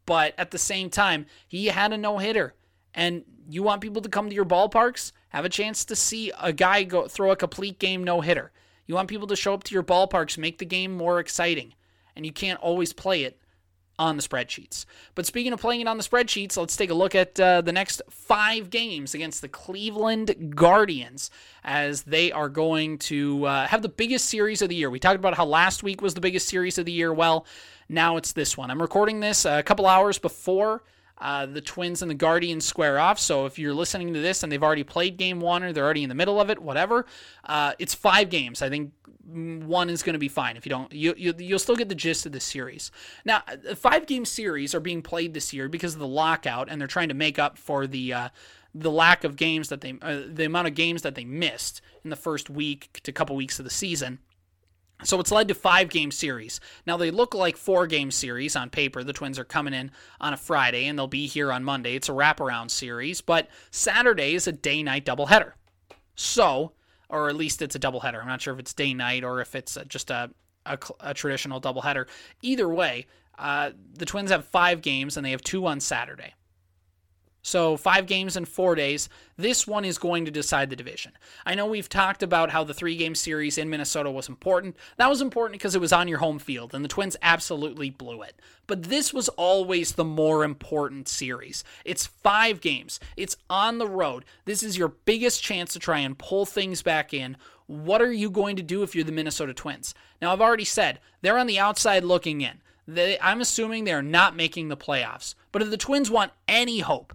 But 0.07 0.33
at 0.39 0.53
the 0.53 0.59
same 0.59 0.89
time, 0.89 1.27
he 1.49 1.67
had 1.67 1.93
a 1.93 1.99
no 1.99 2.19
hitter. 2.19 2.55
And 2.95 3.25
you 3.49 3.65
want 3.65 3.81
people 3.81 4.03
to 4.03 4.09
come 4.09 4.29
to 4.29 4.37
your 4.37 4.45
ballparks, 4.45 5.11
have 5.31 5.45
a 5.45 5.49
chance 5.49 5.85
to 5.87 5.97
see 5.97 6.31
a 6.41 6.53
guy 6.53 6.85
go 6.85 7.09
throw 7.09 7.33
a 7.33 7.37
complete 7.37 7.81
game 7.81 8.05
no 8.05 8.21
hitter. 8.21 8.53
You 8.87 8.95
want 8.95 9.09
people 9.09 9.27
to 9.27 9.35
show 9.35 9.53
up 9.53 9.65
to 9.65 9.75
your 9.75 9.83
ballparks, 9.83 10.39
make 10.39 10.59
the 10.59 10.65
game 10.65 10.97
more 10.97 11.19
exciting 11.19 11.75
and 12.17 12.27
you 12.27 12.33
can't 12.33 12.61
always 12.61 12.93
play 12.93 13.23
it 13.25 13.41
on 13.99 14.17
the 14.17 14.23
spreadsheets. 14.23 14.85
But 15.15 15.27
speaking 15.27 15.53
of 15.53 15.61
playing 15.61 15.81
it 15.81 15.89
on 15.89 15.97
the 15.97 16.03
spreadsheets, 16.03 16.57
let's 16.57 16.77
take 16.77 16.91
a 16.91 16.95
look 16.95 17.15
at 17.15 17.39
uh, 17.41 17.63
the 17.63 17.73
next 17.73 18.03
five 18.11 18.71
games 18.71 19.15
against 19.15 19.41
the 19.41 19.49
Cleveland 19.49 20.55
Guardians 20.55 21.31
as 21.65 22.03
they 22.03 22.31
are 22.33 22.49
going 22.49 22.99
to 22.99 23.47
uh, 23.47 23.67
have 23.67 23.83
the 23.83 23.89
biggest 23.89 24.27
series 24.27 24.61
of 24.63 24.69
the 24.69 24.75
year. 24.75 24.91
We 24.91 24.99
talked 24.99 25.19
about 25.19 25.35
how 25.35 25.47
last 25.47 25.83
week 25.83 26.03
was 26.03 26.15
the 26.15 26.21
biggest 26.21 26.49
series 26.49 26.79
of 26.79 26.85
the 26.85 26.93
year. 26.93 27.13
Well, 27.13 27.47
now 27.89 28.17
it's 28.17 28.33
this 28.33 28.57
one. 28.57 28.71
I'm 28.71 28.83
recording 28.83 29.21
this 29.21 29.45
a 29.45 29.63
couple 29.63 29.87
hours 29.87 30.19
before 30.19 30.83
uh, 31.19 31.47
the 31.47 31.61
Twins 31.61 32.03
and 32.03 32.11
the 32.11 32.15
Guardians 32.15 32.65
square 32.65 32.99
off. 32.99 33.19
So 33.19 33.47
if 33.47 33.59
you're 33.59 33.75
listening 33.75 34.13
to 34.15 34.21
this 34.21 34.43
and 34.43 34.53
they've 34.53 34.63
already 34.63 34.85
played 34.85 35.17
game 35.17 35.41
one 35.41 35.63
or 35.63 35.73
they're 35.73 35.85
already 35.85 36.03
in 36.03 36.09
the 36.09 36.15
middle 36.15 36.41
of 36.41 36.51
it, 36.51 36.61
whatever, 36.61 37.07
uh, 37.45 37.73
it's 37.79 37.95
five 37.95 38.31
games. 38.31 38.63
I 38.63 38.69
think 38.69 38.93
one 39.27 39.91
is 39.91 40.03
going 40.03 40.15
to 40.15 40.21
be 40.21 40.29
fine. 40.29 40.57
If 40.57 40.67
you 40.67 40.71
don't, 40.71 40.93
you, 40.93 41.15
you 41.17 41.35
you'll 41.39 41.59
still 41.59 41.77
get 41.77 41.89
the 41.89 41.95
gist 41.95 42.27
of 42.27 42.33
the 42.33 42.41
series. 42.41 42.93
Now, 43.25 43.43
five 43.75 44.07
game 44.07 44.25
series 44.25 44.75
are 44.75 44.81
being 44.81 45.03
played 45.03 45.35
this 45.35 45.53
year 45.53 45.69
because 45.69 45.95
of 45.95 46.01
the 46.01 46.07
lockout, 46.07 46.69
and 46.71 46.81
they're 46.81 46.89
trying 46.89 47.09
to 47.09 47.15
make 47.15 47.39
up 47.39 47.59
for 47.59 47.87
the. 47.87 48.13
Uh, 48.13 48.29
the 48.79 48.91
lack 48.91 49.25
of 49.25 49.37
games 49.37 49.71
that 49.71 49.81
they, 49.81 49.95
uh, 50.03 50.21
the 50.29 50.45
amount 50.45 50.69
of 50.69 50.75
games 50.75 51.01
that 51.01 51.15
they 51.15 51.25
missed 51.25 51.81
in 52.05 52.11
the 52.11 52.17
first 52.17 52.51
week 52.51 53.01
to 53.03 53.11
couple 53.11 53.35
weeks 53.35 53.59
of 53.59 53.65
the 53.65 53.71
season. 53.71 54.19
So 55.05 55.21
it's 55.21 55.31
led 55.31 55.49
to 55.49 55.55
five 55.55 55.91
game 55.91 56.11
series. 56.11 56.59
Now 56.87 56.97
they 56.97 57.11
look 57.11 57.35
like 57.35 57.57
four 57.57 57.87
game 57.87 58.11
series 58.11 58.57
on 58.57 58.71
paper. 58.71 59.05
The 59.05 59.13
Twins 59.13 59.39
are 59.39 59.45
coming 59.45 59.75
in 59.75 59.91
on 60.21 60.33
a 60.33 60.39
Friday 60.39 60.87
and 60.87 60.99
they'll 60.99 61.07
be 61.07 61.27
here 61.27 61.53
on 61.53 61.65
Monday. 61.65 61.95
It's 61.95 62.09
a 62.09 62.13
wraparound 62.13 62.71
series, 62.71 63.21
but 63.21 63.49
Saturday 63.71 64.35
is 64.35 64.47
a 64.47 64.53
day 64.53 64.83
night 64.83 65.05
doubleheader. 65.05 65.53
So, 66.15 66.73
or 67.09 67.29
at 67.29 67.37
least 67.37 67.61
it's 67.61 67.77
a 67.77 67.81
doubleheader. 67.81 68.21
I'm 68.21 68.27
not 68.27 68.41
sure 68.41 68.55
if 68.55 68.61
it's 68.61 68.73
day 68.73 68.95
night 68.95 69.23
or 69.23 69.41
if 69.41 69.55
it's 69.55 69.77
just 69.87 70.11
a, 70.11 70.31
a, 70.65 70.79
a 71.01 71.15
traditional 71.15 71.61
doubleheader. 71.61 72.07
Either 72.41 72.69
way, 72.69 73.07
uh, 73.39 73.73
the 73.95 74.07
Twins 74.07 74.31
have 74.31 74.47
five 74.47 74.81
games 74.81 75.17
and 75.17 75.27
they 75.27 75.33
have 75.33 75.43
two 75.43 75.67
on 75.67 75.79
Saturday. 75.79 76.35
So, 77.47 77.77
five 77.77 78.07
games 78.07 78.37
in 78.37 78.45
four 78.45 78.75
days. 78.75 79.09
This 79.37 79.69
one 79.69 79.85
is 79.85 79.99
going 79.99 80.25
to 80.25 80.33
decide 80.33 80.69
the 80.69 80.75
division. 80.75 81.13
I 81.47 81.55
know 81.55 81.65
we've 81.67 81.89
talked 81.89 82.25
about 82.25 82.51
how 82.51 82.65
the 82.65 82.75
three 82.75 82.97
game 82.97 83.15
series 83.15 83.57
in 83.57 83.71
Minnesota 83.71 84.11
was 84.11 84.29
important. 84.29 84.77
That 84.97 85.09
was 85.09 85.21
important 85.21 85.61
because 85.61 85.77
it 85.77 85.81
was 85.81 85.93
on 85.93 86.09
your 86.09 86.19
home 86.19 86.41
field, 86.41 86.75
and 86.75 86.85
the 86.85 86.89
Twins 86.89 87.17
absolutely 87.23 87.89
blew 87.89 88.23
it. 88.23 88.41
But 88.67 88.83
this 88.83 89.15
was 89.15 89.29
always 89.29 89.93
the 89.93 90.05
more 90.05 90.43
important 90.43 91.07
series. 91.07 91.63
It's 91.85 92.07
five 92.07 92.61
games, 92.61 92.99
it's 93.17 93.37
on 93.49 93.79
the 93.79 93.87
road. 93.87 94.25
This 94.45 94.65
is 94.65 94.77
your 94.77 94.89
biggest 94.89 95.41
chance 95.41 95.73
to 95.75 95.79
try 95.79 96.01
and 96.01 96.19
pull 96.19 96.47
things 96.47 96.83
back 96.83 97.15
in. 97.15 97.37
What 97.69 98.03
are 98.03 98.13
you 98.13 98.29
going 98.29 98.57
to 98.57 98.63
do 98.65 98.83
if 98.83 98.97
you're 98.97 99.05
the 99.05 99.13
Minnesota 99.13 99.55
Twins? 99.55 99.95
Now, 100.21 100.33
I've 100.33 100.41
already 100.41 100.65
said 100.65 100.99
they're 101.23 101.39
on 101.39 101.47
the 101.47 101.61
outside 101.61 102.03
looking 102.03 102.41
in. 102.41 102.61
They, 102.89 103.21
I'm 103.21 103.41
assuming 103.41 103.85
they're 103.85 104.03
not 104.03 104.35
making 104.35 104.67
the 104.67 104.77
playoffs. 104.77 105.37
But 105.53 105.63
if 105.63 105.71
the 105.71 105.77
Twins 105.77 106.11
want 106.11 106.33
any 106.49 106.81
hope, 106.81 107.15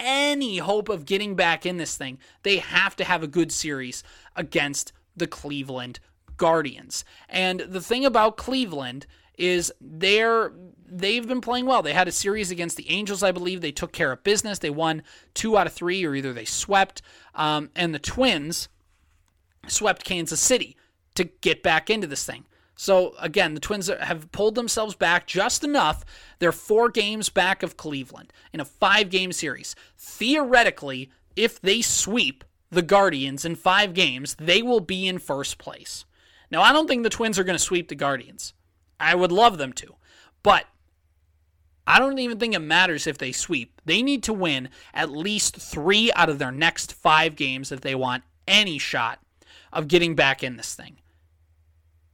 any 0.00 0.58
hope 0.58 0.88
of 0.88 1.04
getting 1.04 1.34
back 1.34 1.64
in 1.64 1.76
this 1.76 1.96
thing, 1.96 2.18
they 2.42 2.58
have 2.58 2.96
to 2.96 3.04
have 3.04 3.22
a 3.22 3.28
good 3.28 3.52
series 3.52 4.02
against 4.34 4.92
the 5.16 5.26
Cleveland 5.26 6.00
Guardians. 6.36 7.04
And 7.28 7.60
the 7.60 7.80
thing 7.80 8.04
about 8.04 8.36
Cleveland 8.36 9.06
is 9.36 9.72
they're 9.80 10.52
they've 10.86 11.26
been 11.26 11.40
playing 11.40 11.66
well. 11.66 11.82
They 11.82 11.92
had 11.92 12.08
a 12.08 12.12
series 12.12 12.50
against 12.50 12.76
the 12.76 12.90
Angels, 12.90 13.22
I 13.22 13.30
believe. 13.32 13.60
They 13.60 13.72
took 13.72 13.92
care 13.92 14.12
of 14.12 14.24
business. 14.24 14.58
They 14.58 14.70
won 14.70 15.02
two 15.34 15.56
out 15.56 15.66
of 15.66 15.72
three, 15.72 16.04
or 16.04 16.14
either 16.14 16.32
they 16.32 16.44
swept. 16.44 17.02
Um, 17.34 17.70
and 17.76 17.94
the 17.94 17.98
Twins 17.98 18.68
swept 19.68 20.04
Kansas 20.04 20.40
City 20.40 20.76
to 21.14 21.24
get 21.24 21.62
back 21.62 21.90
into 21.90 22.06
this 22.06 22.24
thing. 22.24 22.44
So 22.80 23.12
again, 23.20 23.52
the 23.52 23.60
Twins 23.60 23.88
have 23.88 24.32
pulled 24.32 24.54
themselves 24.54 24.94
back 24.94 25.26
just 25.26 25.62
enough. 25.62 26.02
They're 26.38 26.50
four 26.50 26.88
games 26.88 27.28
back 27.28 27.62
of 27.62 27.76
Cleveland 27.76 28.32
in 28.54 28.60
a 28.60 28.64
five 28.64 29.10
game 29.10 29.32
series. 29.32 29.76
Theoretically, 29.98 31.10
if 31.36 31.60
they 31.60 31.82
sweep 31.82 32.42
the 32.70 32.80
Guardians 32.80 33.44
in 33.44 33.56
five 33.56 33.92
games, 33.92 34.34
they 34.36 34.62
will 34.62 34.80
be 34.80 35.06
in 35.06 35.18
first 35.18 35.58
place. 35.58 36.06
Now, 36.50 36.62
I 36.62 36.72
don't 36.72 36.88
think 36.88 37.02
the 37.02 37.10
Twins 37.10 37.38
are 37.38 37.44
going 37.44 37.58
to 37.58 37.62
sweep 37.62 37.88
the 37.88 37.94
Guardians. 37.94 38.54
I 38.98 39.14
would 39.14 39.30
love 39.30 39.58
them 39.58 39.74
to. 39.74 39.96
But 40.42 40.64
I 41.86 41.98
don't 41.98 42.18
even 42.18 42.38
think 42.38 42.54
it 42.54 42.60
matters 42.60 43.06
if 43.06 43.18
they 43.18 43.32
sweep. 43.32 43.78
They 43.84 44.00
need 44.00 44.22
to 44.22 44.32
win 44.32 44.70
at 44.94 45.10
least 45.10 45.54
three 45.54 46.10
out 46.14 46.30
of 46.30 46.38
their 46.38 46.50
next 46.50 46.94
five 46.94 47.36
games 47.36 47.72
if 47.72 47.82
they 47.82 47.94
want 47.94 48.24
any 48.48 48.78
shot 48.78 49.18
of 49.70 49.86
getting 49.86 50.14
back 50.14 50.42
in 50.42 50.56
this 50.56 50.74
thing. 50.74 50.96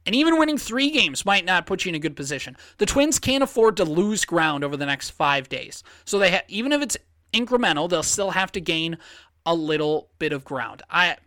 And 0.07 0.15
even 0.15 0.39
winning 0.39 0.57
three 0.57 0.89
games 0.89 1.25
might 1.25 1.43
not 1.43 1.65
put 1.65 1.83
you 1.83 1.89
in 1.89 1.95
a 1.95 1.99
good 1.99 2.15
position. 2.15 2.55
The 2.77 2.85
Twins 2.85 3.19
can't 3.19 3.43
afford 3.43 3.75
to 3.77 3.83
lose 3.83 4.23
ground 4.23 4.63
over 4.63 4.77
the 4.77 4.85
next 4.85 5.09
five 5.09 5.49
days. 5.49 5.83
So 6.05 6.17
they 6.17 6.31
ha- 6.31 6.43
even 6.47 6.71
if 6.71 6.81
it's 6.81 6.97
incremental, 7.33 7.89
they'll 7.89 8.01
still 8.03 8.31
have 8.31 8.53
to 8.53 8.61
gain 8.61 8.97
a 9.45 9.53
little 9.53 10.09
bit 10.17 10.31
of 10.31 10.45
ground. 10.45 10.81
I 10.89 11.17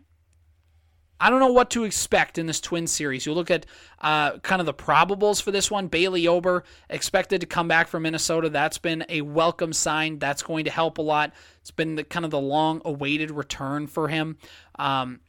I 1.19 1.29
don't 1.29 1.39
know 1.39 1.51
what 1.51 1.69
to 1.71 1.83
expect 1.83 2.39
in 2.39 2.47
this 2.47 2.59
Twin 2.59 2.87
series. 2.87 3.27
You 3.27 3.33
look 3.33 3.51
at 3.51 3.67
uh, 3.99 4.39
kind 4.39 4.59
of 4.59 4.65
the 4.65 4.73
probables 4.73 5.39
for 5.39 5.51
this 5.51 5.69
one. 5.69 5.85
Bailey 5.85 6.27
Ober 6.27 6.63
expected 6.89 7.41
to 7.41 7.47
come 7.47 7.67
back 7.67 7.87
from 7.87 8.01
Minnesota. 8.01 8.49
That's 8.49 8.79
been 8.79 9.05
a 9.07 9.21
welcome 9.21 9.71
sign. 9.71 10.17
That's 10.17 10.41
going 10.41 10.65
to 10.65 10.71
help 10.71 10.97
a 10.97 11.03
lot. 11.03 11.33
It's 11.59 11.69
been 11.69 11.93
the, 11.93 12.03
kind 12.03 12.25
of 12.25 12.31
the 12.31 12.41
long-awaited 12.41 13.29
return 13.29 13.85
for 13.85 14.07
him 14.07 14.39
um, 14.79 15.19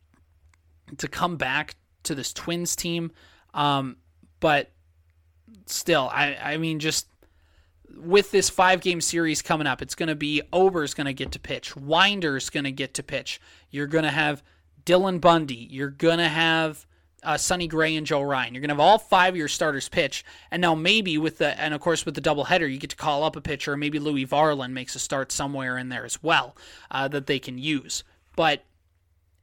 to 0.97 1.09
come 1.09 1.37
back 1.37 1.77
to 2.05 2.15
this 2.15 2.33
Twins 2.33 2.75
team. 2.75 3.13
Um, 3.55 3.97
but 4.41 4.71
still, 5.67 6.09
I, 6.13 6.37
I 6.41 6.57
mean, 6.57 6.79
just 6.79 7.07
with 7.97 8.31
this 8.31 8.51
five 8.51 8.81
game 8.81 9.01
series 9.01 9.43
coming 9.43 9.67
up, 9.67 9.83
it's 9.83 9.95
going 9.95 10.09
to 10.09 10.15
be 10.15 10.43
Ober's 10.53 10.95
going 10.95 11.07
to 11.07 11.13
get 11.13 11.33
to 11.33 11.39
pitch, 11.39 11.77
Winder's 11.77 12.51
going 12.51 12.65
to 12.65 12.73
get 12.73 12.95
to 12.95 13.03
pitch. 13.03 13.41
You're 13.71 13.87
going 13.87 14.05
to 14.05 14.11
have 14.11 14.43
Dylan 14.85 15.21
Bundy. 15.21 15.69
You're 15.71 15.91
going 15.91 16.19
to 16.19 16.29
have 16.29 16.87
uh, 17.23 17.37
Sonny 17.37 17.69
Gray 17.69 17.97
and 17.97 18.07
Joe 18.07 18.23
Ryan. 18.23 18.55
You're 18.55 18.61
going 18.61 18.69
to 18.71 18.75
have 18.75 18.81
all 18.81 18.99
five 18.99 19.35
of 19.35 19.37
your 19.37 19.49
starters 19.49 19.89
pitch. 19.89 20.25
And 20.51 20.61
now 20.61 20.75
maybe 20.75 21.19
with 21.19 21.39
the, 21.39 21.59
and 21.61 21.73
of 21.73 21.81
course 21.81 22.05
with 22.05 22.15
the 22.15 22.21
doubleheader, 22.21 22.71
you 22.71 22.79
get 22.79 22.91
to 22.91 22.97
call 22.97 23.23
up 23.23 23.37
a 23.37 23.41
pitcher. 23.41 23.77
Maybe 23.77 23.99
Louie 23.99 24.27
Varland 24.27 24.73
makes 24.73 24.97
a 24.97 24.99
start 24.99 25.31
somewhere 25.31 25.79
in 25.79 25.89
there 25.89 26.05
as 26.05 26.23
well 26.23 26.57
uh, 26.91 27.09
that 27.09 27.27
they 27.27 27.39
can 27.39 27.59
use. 27.59 28.03
But 28.35 28.65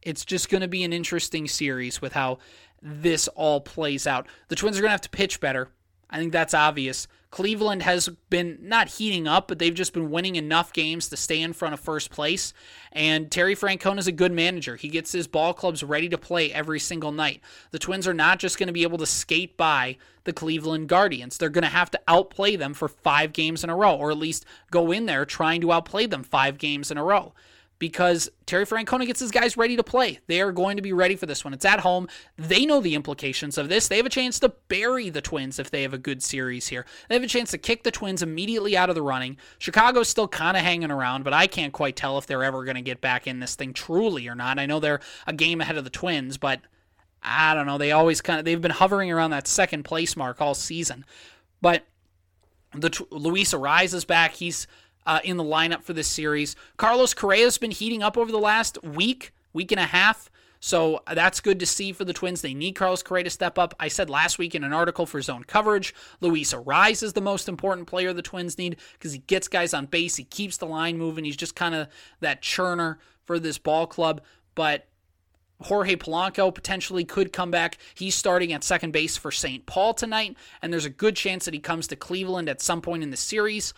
it's 0.02 0.26
just 0.26 0.50
going 0.50 0.62
to 0.62 0.68
be 0.68 0.84
an 0.84 0.94
interesting 0.94 1.48
series 1.48 2.02
with 2.02 2.14
how 2.14 2.40
this 2.82 3.28
all 3.30 3.62
plays 3.62 4.08
out. 4.08 4.28
The 4.48 4.56
Twins 4.56 4.78
are 4.78 4.82
going 4.82 4.90
to 4.90 4.94
have 4.94 5.02
to 5.02 5.10
pitch 5.10 5.40
better. 5.40 5.70
I 6.10 6.18
think 6.18 6.32
that's 6.32 6.54
obvious. 6.54 7.08
Cleveland 7.32 7.84
has 7.84 8.10
been 8.32 8.58
not 8.62 8.88
heating 8.88 9.28
up, 9.28 9.48
but 9.48 9.60
they've 9.60 9.74
just 9.74 9.94
been 9.94 10.10
winning 10.10 10.36
enough 10.36 10.74
games 10.74 11.10
to 11.10 11.18
stay 11.18 11.40
in 11.40 11.54
front 11.54 11.76
of 11.76 11.80
first 11.80 12.10
place. 12.10 12.54
And 12.92 13.30
Terry 13.30 13.56
Francona 13.56 14.00
is 14.00 14.08
a 14.08 14.12
good 14.12 14.32
manager. 14.32 14.76
He 14.76 14.88
gets 14.88 15.12
his 15.12 15.28
ball 15.28 15.54
clubs 15.54 15.84
ready 15.84 16.10
to 16.10 16.18
play 16.18 16.52
every 16.52 16.80
single 16.80 17.12
night. 17.12 17.42
The 17.70 17.78
Twins 17.78 18.08
are 18.08 18.16
not 18.16 18.40
just 18.40 18.58
going 18.58 18.68
to 18.68 18.74
be 18.74 18.82
able 18.82 18.98
to 18.98 19.06
skate 19.06 19.58
by 19.58 19.98
the 20.24 20.34
Cleveland 20.34 20.90
Guardians. 20.90 21.38
They're 21.38 21.50
going 21.50 21.64
to 21.64 21.70
have 21.70 21.92
to 21.92 22.02
outplay 22.08 22.56
them 22.56 22.74
for 22.74 22.88
five 22.88 23.32
games 23.32 23.64
in 23.64 23.70
a 23.70 23.76
row, 23.76 23.96
or 23.96 24.10
at 24.10 24.18
least 24.18 24.46
go 24.72 24.92
in 24.92 25.06
there 25.06 25.26
trying 25.26 25.62
to 25.62 25.72
outplay 25.72 26.08
them 26.08 26.24
five 26.24 26.58
games 26.58 26.90
in 26.90 26.98
a 26.98 27.04
row 27.04 27.34
because 27.80 28.30
Terry 28.46 28.66
Francona 28.66 29.06
gets 29.06 29.22
his 29.22 29.32
guys 29.32 29.56
ready 29.56 29.78
to 29.78 29.84
play. 29.84 30.20
They 30.28 30.42
are 30.42 30.52
going 30.52 30.76
to 30.76 30.84
be 30.84 30.92
ready 30.92 31.16
for 31.16 31.26
this 31.26 31.46
one. 31.46 31.54
It's 31.54 31.66
at 31.66 31.80
home. 31.80 32.10
They 32.38 32.66
know 32.66 32.82
the 32.82 32.94
implications 32.94 33.58
of 33.58 33.70
this. 33.70 33.88
They 33.88 33.98
have 33.98 34.06
a 34.06 34.10
chance 34.10 34.38
to 34.42 34.50
bury 34.68 35.10
the 35.10 35.22
Twins 35.22 35.60
if 35.60 35.72
they 35.72 35.82
have 35.84 35.94
a 35.94 35.98
good 35.98 36.22
series 36.22 36.68
here. 36.68 36.86
They 37.08 37.16
have 37.16 37.24
a 37.24 37.28
chance 37.28 37.52
to 37.52 37.58
kick 37.58 37.84
the 37.84 37.92
Twins 37.92 38.22
immediately 38.22 38.76
out 38.76 38.90
of 38.90 38.96
the 38.96 39.02
running. 39.02 39.38
Chicago's 39.58 40.10
still 40.10 40.28
kind 40.28 40.58
of 40.58 40.64
hanging 40.64 40.92
around, 40.92 41.24
but 41.24 41.34
I 41.34 41.48
can't 41.48 41.74
quite 41.74 41.96
tell 41.96 42.18
if 42.18 42.28
they're 42.28 42.44
ever 42.44 42.66
going 42.66 42.76
to 42.76 42.82
get 42.82 43.00
back 43.00 43.28
in 43.28 43.40
this 43.40 43.56
thing 43.56 43.74
truly 43.74 44.28
or 44.28 44.36
not. 44.36 44.60
I 44.60 44.66
know 44.66 44.82
they're 44.82 45.02
a 45.26 45.34
game 45.34 45.62
ahead 45.62 45.78
of 45.78 45.86
the 45.86 45.90
Twins, 45.90 46.38
but 46.38 46.60
I 47.24 47.54
don't 47.54 47.66
know. 47.66 47.78
They 47.78 47.94
always 47.94 48.20
kind 48.20 48.40
of 48.40 48.46
they've 48.46 48.62
been 48.62 48.72
hovering 48.72 49.12
around 49.12 49.32
that 49.32 49.48
second 49.48 49.84
place 49.84 50.18
mark 50.18 50.42
all 50.42 50.54
season. 50.54 51.06
But 51.62 51.84
the 52.74 53.06
Luis 53.10 53.54
Arraez 53.54 53.94
is 53.94 54.06
back. 54.06 54.34
He's 54.34 54.68
uh, 55.10 55.20
in 55.24 55.38
the 55.38 55.44
lineup 55.44 55.82
for 55.82 55.94
this 55.94 56.08
series. 56.08 56.56
Carlos 56.78 57.16
Correa 57.16 57.46
has 57.46 57.58
been 57.58 57.72
heating 57.72 58.04
up 58.04 58.16
over 58.16 58.32
the 58.32 58.38
last 58.38 58.82
week, 58.84 59.34
week 59.54 59.72
and 59.72 59.82
a 59.82 59.86
half. 59.86 60.30
So 60.60 61.02
that's 61.12 61.40
good 61.40 61.60
to 61.62 61.66
see 61.66 61.94
for 61.94 62.06
the 62.06 62.14
Twins. 62.14 62.42
They 62.42 62.54
need 62.54 62.74
Carlos 62.74 63.02
Correa 63.02 63.24
to 63.24 63.30
step 63.32 63.58
up. 63.58 63.74
I 63.80 63.88
said 63.88 64.08
last 64.08 64.38
week 64.38 64.54
in 64.54 64.64
an 64.64 64.72
article 64.72 65.08
for 65.08 65.20
Zone 65.20 65.46
Coverage, 65.46 65.96
Luis 66.22 66.54
Arraez 66.54 67.02
is 67.02 67.14
the 67.14 67.22
most 67.22 67.50
important 67.50 67.88
player 67.88 68.14
the 68.14 68.22
Twins 68.22 68.60
need 68.60 68.78
because 68.94 69.12
he 69.12 69.20
gets 69.20 69.48
guys 69.48 69.74
on 69.74 69.88
base. 69.88 70.16
He 70.18 70.26
keeps 70.26 70.58
the 70.58 70.68
line 70.68 71.00
moving. 71.00 71.26
He's 71.26 71.38
just 71.38 71.56
kind 71.56 71.74
of 71.74 71.88
that 72.20 72.44
churner 72.44 72.98
for 73.26 73.40
this 73.40 73.58
ball 73.58 73.88
club. 73.88 74.22
But 74.54 74.86
Jorge 75.62 75.96
Polanco 75.96 76.54
potentially 76.54 77.04
could 77.04 77.34
come 77.34 77.50
back. 77.50 77.80
He's 77.96 78.14
starting 78.14 78.54
at 78.54 78.64
second 78.64 78.92
base 78.92 79.18
for 79.18 79.32
St. 79.32 79.66
Paul 79.66 79.96
tonight, 79.96 80.38
and 80.62 80.72
there's 80.72 80.86
a 80.86 80.90
good 80.92 81.16
chance 81.16 81.46
that 81.46 81.54
he 81.54 81.60
comes 81.60 81.88
to 81.88 81.96
Cleveland 81.96 82.48
at 82.48 82.62
some 82.62 82.82
point 82.82 83.02
in 83.02 83.10
the 83.10 83.18
series. 83.18 83.74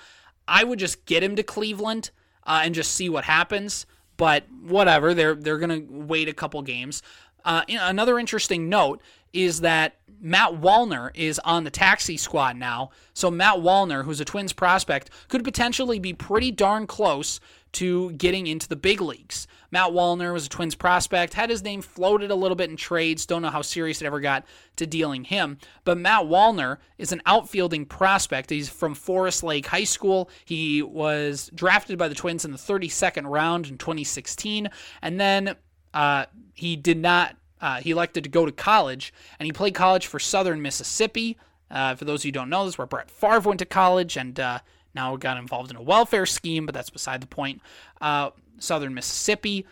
I 0.47 0.63
would 0.63 0.79
just 0.79 1.05
get 1.05 1.23
him 1.23 1.35
to 1.35 1.43
Cleveland 1.43 2.11
uh, 2.45 2.61
and 2.63 2.75
just 2.75 2.91
see 2.93 3.09
what 3.09 3.23
happens. 3.23 3.85
But 4.17 4.45
whatever, 4.61 5.13
they're 5.13 5.35
they're 5.35 5.57
gonna 5.57 5.81
wait 5.89 6.29
a 6.29 6.33
couple 6.33 6.61
games. 6.61 7.01
Uh, 7.43 7.63
another 7.67 8.19
interesting 8.19 8.69
note 8.69 9.01
is 9.33 9.61
that 9.61 9.95
Matt 10.19 10.61
Wallner 10.61 11.09
is 11.15 11.39
on 11.39 11.63
the 11.63 11.71
taxi 11.71 12.17
squad 12.17 12.55
now. 12.55 12.91
So 13.13 13.31
Matt 13.31 13.57
Wallner, 13.57 14.05
who's 14.05 14.19
a 14.19 14.25
Twins 14.25 14.53
prospect, 14.53 15.09
could 15.29 15.43
potentially 15.43 15.97
be 15.97 16.13
pretty 16.13 16.51
darn 16.51 16.85
close 16.85 17.39
to 17.73 18.11
getting 18.13 18.47
into 18.47 18.67
the 18.67 18.75
big 18.75 19.01
leagues. 19.01 19.47
Matt 19.71 19.91
Wallner 19.91 20.33
was 20.33 20.45
a 20.45 20.49
Twins 20.49 20.75
prospect, 20.75 21.33
had 21.33 21.49
his 21.49 21.63
name 21.63 21.81
floated 21.81 22.29
a 22.29 22.35
little 22.35 22.55
bit 22.55 22.69
in 22.69 22.75
trades. 22.75 23.25
Don't 23.25 23.41
know 23.41 23.49
how 23.49 23.61
serious 23.61 24.01
it 24.01 24.05
ever 24.05 24.19
got 24.19 24.45
to 24.75 24.85
dealing 24.85 25.23
him. 25.23 25.57
But 25.85 25.97
Matt 25.97 26.25
Wallner 26.25 26.77
is 26.97 27.13
an 27.13 27.21
outfielding 27.25 27.85
prospect. 27.85 28.49
He's 28.49 28.67
from 28.67 28.93
Forest 28.93 29.43
Lake 29.43 29.67
High 29.67 29.85
School. 29.85 30.29
He 30.43 30.81
was 30.81 31.49
drafted 31.55 31.97
by 31.97 32.09
the 32.09 32.15
Twins 32.15 32.43
in 32.43 32.51
the 32.51 32.57
32nd 32.57 33.29
round 33.29 33.67
in 33.67 33.77
2016. 33.77 34.69
And 35.01 35.19
then 35.19 35.55
uh, 35.93 36.25
he 36.53 36.75
did 36.75 36.97
not, 36.97 37.37
uh, 37.61 37.79
he 37.79 37.91
elected 37.91 38.25
to 38.25 38.29
go 38.29 38.45
to 38.45 38.51
college, 38.51 39.13
and 39.39 39.45
he 39.45 39.53
played 39.53 39.73
college 39.73 40.07
for 40.07 40.19
Southern 40.19 40.61
Mississippi. 40.61 41.37
Uh, 41.69 41.95
for 41.95 42.03
those 42.03 42.23
who 42.23 42.31
don't 42.31 42.49
know, 42.49 42.65
this 42.65 42.73
is 42.73 42.77
where 42.77 42.87
Brett 42.87 43.09
Favre 43.09 43.39
went 43.39 43.59
to 43.59 43.65
college, 43.65 44.17
and 44.17 44.37
uh, 44.37 44.59
now 44.93 45.15
got 45.15 45.37
involved 45.37 45.71
in 45.71 45.77
a 45.77 45.81
welfare 45.81 46.25
scheme, 46.25 46.65
but 46.65 46.75
that's 46.75 46.89
beside 46.89 47.21
the 47.21 47.27
point. 47.27 47.61
Uh, 47.99 48.31
Southern 48.59 48.93
Mississippi. 48.93 49.65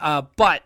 Uh, 0.00 0.22
but 0.36 0.62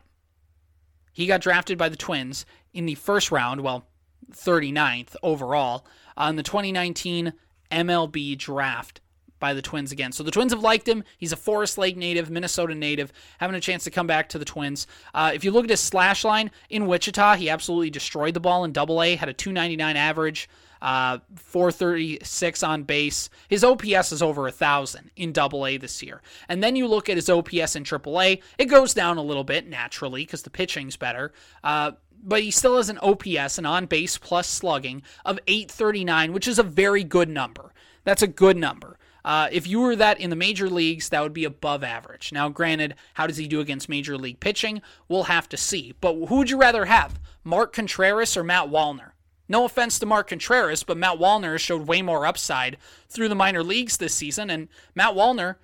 he 1.13 1.27
got 1.27 1.41
drafted 1.41 1.79
by 1.79 1.89
the 1.89 1.97
Twins 1.97 2.47
in 2.73 2.87
the 2.87 2.95
first 2.95 3.31
round, 3.31 3.61
well, 3.61 3.87
39th 4.33 5.17
overall, 5.23 5.87
on 6.17 6.37
the 6.37 6.43
2019 6.43 7.33
MLB 7.71 8.39
draft 8.39 9.01
by 9.39 9.55
the 9.55 9.63
Twins 9.63 9.93
again. 9.93 10.13
So 10.13 10.23
the 10.23 10.31
Twins 10.31 10.53
have 10.53 10.63
liked 10.63 10.89
him. 10.89 11.05
He's 11.17 11.33
a 11.33 11.37
Forest 11.37 11.79
Lake 11.79 11.97
native, 11.97 12.31
Minnesota 12.31 12.75
native, 12.75 13.13
having 13.39 13.57
a 13.57 13.61
chance 13.61 13.85
to 13.85 13.91
come 13.91 14.07
back 14.07 14.29
to 14.31 14.39
the 14.39 14.45
Twins. 14.45 14.87
Uh, 15.15 15.31
if 15.35 15.45
you 15.45 15.51
look 15.51 15.65
at 15.65 15.71
his 15.71 15.81
slash 15.81 16.25
line 16.25 16.51
in 16.71 16.87
Wichita, 16.87 17.37
he 17.37 17.51
absolutely 17.51 17.91
destroyed 17.91 18.35
the 18.35 18.41
ball 18.41 18.65
in 18.65 18.73
Double 18.73 19.03
A, 19.03 19.15
had 19.17 19.29
a 19.29 19.33
299 19.33 19.97
average 19.97 20.49
uh, 20.83 21.19
436 21.35 22.63
on 22.63 22.83
base. 22.85 23.31
His 23.49 23.65
OPS 23.65 24.13
is 24.13 24.23
over 24.23 24.47
a 24.47 24.53
thousand 24.53 25.11
in 25.17 25.33
Double 25.33 25.67
A 25.67 25.77
this 25.77 26.03
year. 26.03 26.23
And 26.49 26.63
then 26.63 26.77
you 26.77 26.87
look 26.87 27.09
at 27.09 27.17
his 27.17 27.29
OPS 27.29 27.77
in 27.77 27.85
Triple 27.85 28.21
A, 28.21 28.41
it 28.59 28.67
goes 28.67 28.95
down 28.95 29.19
a 29.19 29.23
little 29.23 29.45
bit 29.45 29.69
naturally 29.69 30.25
because 30.25 30.43
the 30.43 30.51
pitching's 30.51 30.97
better. 30.97 31.33
Uh, 31.63 31.93
but 32.23 32.43
he 32.43 32.51
still 32.51 32.77
has 32.77 32.89
an 32.89 32.99
OPS, 32.99 33.59
an 33.59 33.67
on 33.67 33.87
base 33.87 34.19
plus 34.19 34.49
slugging 34.49 35.03
of 35.25 35.39
839, 35.47 36.33
which 36.33 36.49
is 36.49 36.59
a 36.59 36.65
very 36.65 37.05
good 37.05 37.29
number. 37.29 37.73
That's 38.05 38.23
a 38.23 38.27
good 38.27 38.57
number. 38.57 38.99
Uh, 39.25 39.49
if 39.53 39.67
you 39.67 39.81
were 39.81 39.97
that 39.97 40.19
in 40.21 40.31
the 40.31 40.37
major 40.37 40.71
leagues, 40.71 41.11
that 41.11 41.23
would 41.23 41.33
be 41.35 41.45
above 41.45 41.85
average. 41.85 42.33
Now, 42.33 42.49
granted, 42.49 42.95
how 43.15 43.27
does 43.27 43.37
he 43.37 43.47
do 43.47 43.61
against 43.61 43.89
major 43.89 44.17
league 44.17 44.41
pitching? 44.41 44.81
We'll 45.09 45.25
have 45.25 45.49
to 45.51 45.57
see. 45.57 45.95
But 46.01 46.15
who 46.15 46.37
would 46.37 46.51
you 46.51 46.59
rather 46.59 46.87
have, 46.87 47.21
Mark 47.45 47.73
Contreras 47.73 48.37
or 48.37 48.45
Matt 48.45 48.69
Wallner? 48.69 49.11
No 49.49 49.65
offense 49.65 49.99
to 49.99 50.07
Mark 50.07 50.29
Contreras, 50.29 50.83
but 50.83 50.97
Matt 50.97 51.19
Wallner 51.19 51.59
showed 51.59 51.87
way 51.87 52.03
more 52.03 52.27
upside 52.27 52.77
through 53.09 53.29
the 53.29 53.35
minor 53.35 53.63
leagues 53.63 53.97
this 53.97 54.15
season. 54.15 54.51
And 54.51 54.69
Matt 54.95 55.15
Wallner, 55.15 55.57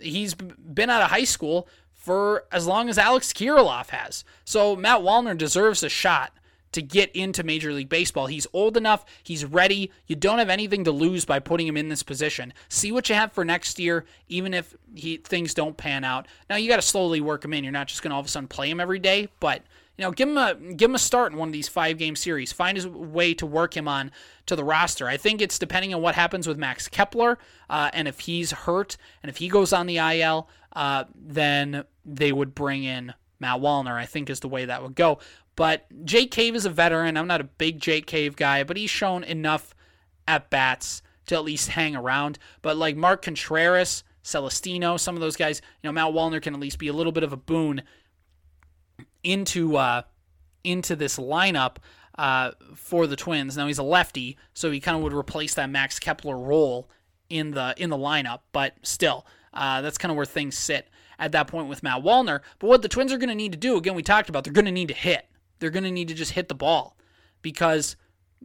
he's 0.00 0.34
been 0.34 0.90
out 0.90 1.02
of 1.02 1.10
high 1.10 1.24
school 1.24 1.68
for 1.92 2.44
as 2.52 2.66
long 2.66 2.88
as 2.88 2.98
Alex 2.98 3.32
Kirilloff 3.32 3.90
has. 3.90 4.24
So 4.44 4.76
Matt 4.76 5.00
Wallner 5.00 5.36
deserves 5.36 5.82
a 5.82 5.88
shot 5.88 6.32
to 6.72 6.82
get 6.82 7.10
into 7.16 7.42
Major 7.42 7.72
League 7.72 7.88
Baseball. 7.88 8.26
He's 8.26 8.46
old 8.52 8.76
enough, 8.76 9.04
he's 9.22 9.44
ready. 9.44 9.90
You 10.06 10.14
don't 10.14 10.38
have 10.38 10.50
anything 10.50 10.84
to 10.84 10.92
lose 10.92 11.24
by 11.24 11.38
putting 11.38 11.66
him 11.66 11.76
in 11.76 11.88
this 11.88 12.02
position. 12.02 12.52
See 12.68 12.92
what 12.92 13.08
you 13.08 13.14
have 13.14 13.32
for 13.32 13.44
next 13.44 13.78
year, 13.78 14.04
even 14.28 14.52
if 14.52 14.74
he, 14.94 15.16
things 15.16 15.54
don't 15.54 15.76
pan 15.76 16.04
out. 16.04 16.26
Now 16.50 16.56
you 16.56 16.68
got 16.68 16.76
to 16.76 16.82
slowly 16.82 17.20
work 17.20 17.44
him 17.44 17.54
in. 17.54 17.64
You're 17.64 17.72
not 17.72 17.88
just 17.88 18.02
going 18.02 18.10
to 18.10 18.14
all 18.14 18.20
of 18.20 18.26
a 18.26 18.28
sudden 18.28 18.48
play 18.48 18.68
him 18.68 18.78
every 18.78 18.98
day, 18.98 19.28
but 19.40 19.62
you 19.96 20.04
know, 20.04 20.10
give 20.10 20.28
him 20.28 20.36
a 20.36 20.54
give 20.74 20.90
him 20.90 20.94
a 20.94 20.98
start 20.98 21.32
in 21.32 21.38
one 21.38 21.48
of 21.48 21.52
these 21.52 21.68
five 21.68 21.98
game 21.98 22.16
series. 22.16 22.52
Find 22.52 22.78
a 22.78 22.88
way 22.88 23.34
to 23.34 23.46
work 23.46 23.76
him 23.76 23.88
on 23.88 24.12
to 24.46 24.56
the 24.56 24.64
roster. 24.64 25.08
I 25.08 25.16
think 25.16 25.40
it's 25.40 25.58
depending 25.58 25.94
on 25.94 26.02
what 26.02 26.14
happens 26.14 26.46
with 26.46 26.58
Max 26.58 26.88
Kepler 26.88 27.38
uh, 27.70 27.90
and 27.92 28.06
if 28.06 28.20
he's 28.20 28.52
hurt 28.52 28.96
and 29.22 29.30
if 29.30 29.38
he 29.38 29.48
goes 29.48 29.72
on 29.72 29.86
the 29.86 29.98
IL, 29.98 30.48
uh, 30.74 31.04
then 31.14 31.84
they 32.04 32.32
would 32.32 32.54
bring 32.54 32.84
in 32.84 33.14
Matt 33.40 33.60
Wallner. 33.60 33.94
I 33.94 34.06
think 34.06 34.28
is 34.28 34.40
the 34.40 34.48
way 34.48 34.66
that 34.66 34.82
would 34.82 34.94
go. 34.94 35.18
But 35.56 35.86
Jake 36.04 36.30
Cave 36.30 36.54
is 36.54 36.66
a 36.66 36.70
veteran. 36.70 37.16
I'm 37.16 37.26
not 37.26 37.40
a 37.40 37.44
big 37.44 37.80
Jake 37.80 38.06
Cave 38.06 38.36
guy, 38.36 38.62
but 38.62 38.76
he's 38.76 38.90
shown 38.90 39.24
enough 39.24 39.74
at 40.28 40.50
bats 40.50 41.02
to 41.26 41.34
at 41.34 41.44
least 41.44 41.70
hang 41.70 41.96
around. 41.96 42.38
But 42.60 42.76
like 42.76 42.96
Mark 42.96 43.22
Contreras, 43.22 44.04
Celestino, 44.22 44.98
some 44.98 45.14
of 45.14 45.20
those 45.20 45.36
guys, 45.36 45.62
you 45.82 45.88
know, 45.88 45.92
Matt 45.92 46.12
Wallner 46.12 46.42
can 46.42 46.54
at 46.54 46.60
least 46.60 46.78
be 46.78 46.88
a 46.88 46.92
little 46.92 47.12
bit 47.12 47.22
of 47.22 47.32
a 47.32 47.36
boon 47.38 47.82
into 49.26 49.76
uh, 49.76 50.02
into 50.64 50.96
this 50.96 51.18
lineup 51.18 51.76
uh, 52.16 52.52
for 52.74 53.06
the 53.06 53.16
Twins. 53.16 53.56
Now 53.56 53.66
he's 53.66 53.78
a 53.78 53.82
lefty, 53.82 54.38
so 54.54 54.70
he 54.70 54.80
kind 54.80 54.96
of 54.96 55.02
would 55.02 55.12
replace 55.12 55.54
that 55.54 55.68
Max 55.68 55.98
Kepler 55.98 56.38
role 56.38 56.88
in 57.28 57.50
the 57.50 57.74
in 57.76 57.90
the 57.90 57.98
lineup. 57.98 58.40
But 58.52 58.74
still, 58.82 59.26
uh, 59.52 59.82
that's 59.82 59.98
kind 59.98 60.10
of 60.10 60.16
where 60.16 60.24
things 60.24 60.56
sit 60.56 60.88
at 61.18 61.32
that 61.32 61.48
point 61.48 61.68
with 61.68 61.82
Matt 61.82 62.02
Wallner. 62.02 62.40
But 62.58 62.68
what 62.68 62.82
the 62.82 62.88
Twins 62.88 63.12
are 63.12 63.18
going 63.18 63.28
to 63.28 63.34
need 63.34 63.52
to 63.52 63.58
do, 63.58 63.76
again, 63.76 63.94
we 63.94 64.02
talked 64.02 64.28
about, 64.28 64.44
they're 64.44 64.52
going 64.52 64.66
to 64.66 64.70
need 64.72 64.88
to 64.88 64.94
hit. 64.94 65.26
They're 65.58 65.70
going 65.70 65.84
to 65.84 65.90
need 65.90 66.08
to 66.08 66.14
just 66.14 66.32
hit 66.32 66.48
the 66.48 66.54
ball 66.54 66.96
because 67.40 67.96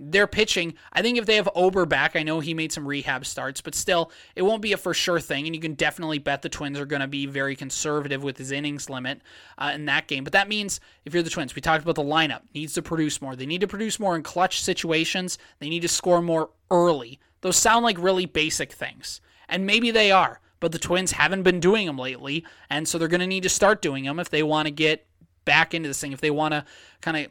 their 0.04 0.26
pitching, 0.26 0.74
I 0.92 1.04
think 1.04 1.20
if 1.20 1.28
they 1.28 1.36
have 1.36 1.48
Ober 1.54 1.86
back, 1.86 2.16
I 2.16 2.24
know 2.24 2.40
he 2.40 2.56
made 2.56 2.72
some 2.72 2.88
rehab 2.88 3.24
starts, 3.24 3.62
but 3.62 3.76
still, 3.76 4.12
it 4.36 4.42
won't 4.42 4.64
be 4.64 4.74
a 4.74 4.78
for 4.78 4.96
sure 4.96 5.20
thing. 5.20 5.46
And 5.46 5.56
you 5.56 5.62
can 5.62 5.76
definitely 5.76 6.18
bet 6.18 6.42
the 6.42 6.50
Twins 6.50 6.80
are 6.80 6.88
going 6.88 7.02
to 7.02 7.08
be 7.08 7.28
very 7.28 7.56
conservative 7.56 8.24
with 8.24 8.38
his 8.38 8.52
innings 8.52 8.90
limit 8.90 9.22
uh, 9.60 9.72
in 9.76 9.86
that 9.86 10.08
game. 10.08 10.24
But 10.24 10.34
that 10.34 10.50
means 10.50 10.80
if 11.06 11.14
you're 11.14 11.22
the 11.22 11.30
Twins, 11.30 11.54
we 11.54 11.62
talked 11.62 11.84
about 11.84 11.96
the 11.96 12.04
lineup 12.04 12.42
needs 12.56 12.74
to 12.74 12.82
produce 12.82 13.22
more. 13.22 13.36
They 13.36 13.46
need 13.46 13.62
to 13.62 13.68
produce 13.68 14.00
more 14.00 14.16
in 14.16 14.24
clutch 14.24 14.62
situations. 14.62 15.38
They 15.60 15.70
need 15.70 15.84
to 15.84 15.88
score 15.88 16.22
more 16.22 16.50
early. 16.72 17.20
Those 17.42 17.58
sound 17.58 17.84
like 17.84 18.02
really 18.02 18.26
basic 18.26 18.72
things, 18.72 19.22
and 19.48 19.66
maybe 19.66 19.92
they 19.92 20.12
are. 20.12 20.40
But 20.60 20.72
the 20.72 20.80
Twins 20.80 21.12
haven't 21.12 21.44
been 21.44 21.60
doing 21.60 21.88
them 21.88 21.98
lately, 21.98 22.46
and 22.70 22.88
so 22.88 22.98
they're 22.98 23.08
going 23.08 23.22
to 23.22 23.28
need 23.28 23.44
to 23.44 23.50
start 23.50 23.82
doing 23.82 24.04
them 24.04 24.20
if 24.20 24.30
they 24.30 24.44
want 24.44 24.68
to 24.68 24.72
get 24.72 25.08
back 25.46 25.74
into 25.74 25.90
this 25.90 26.00
thing. 26.00 26.12
If 26.12 26.22
they 26.22 26.32
want 26.32 26.54
to 26.54 26.66
kind 27.02 27.18
of 27.18 27.28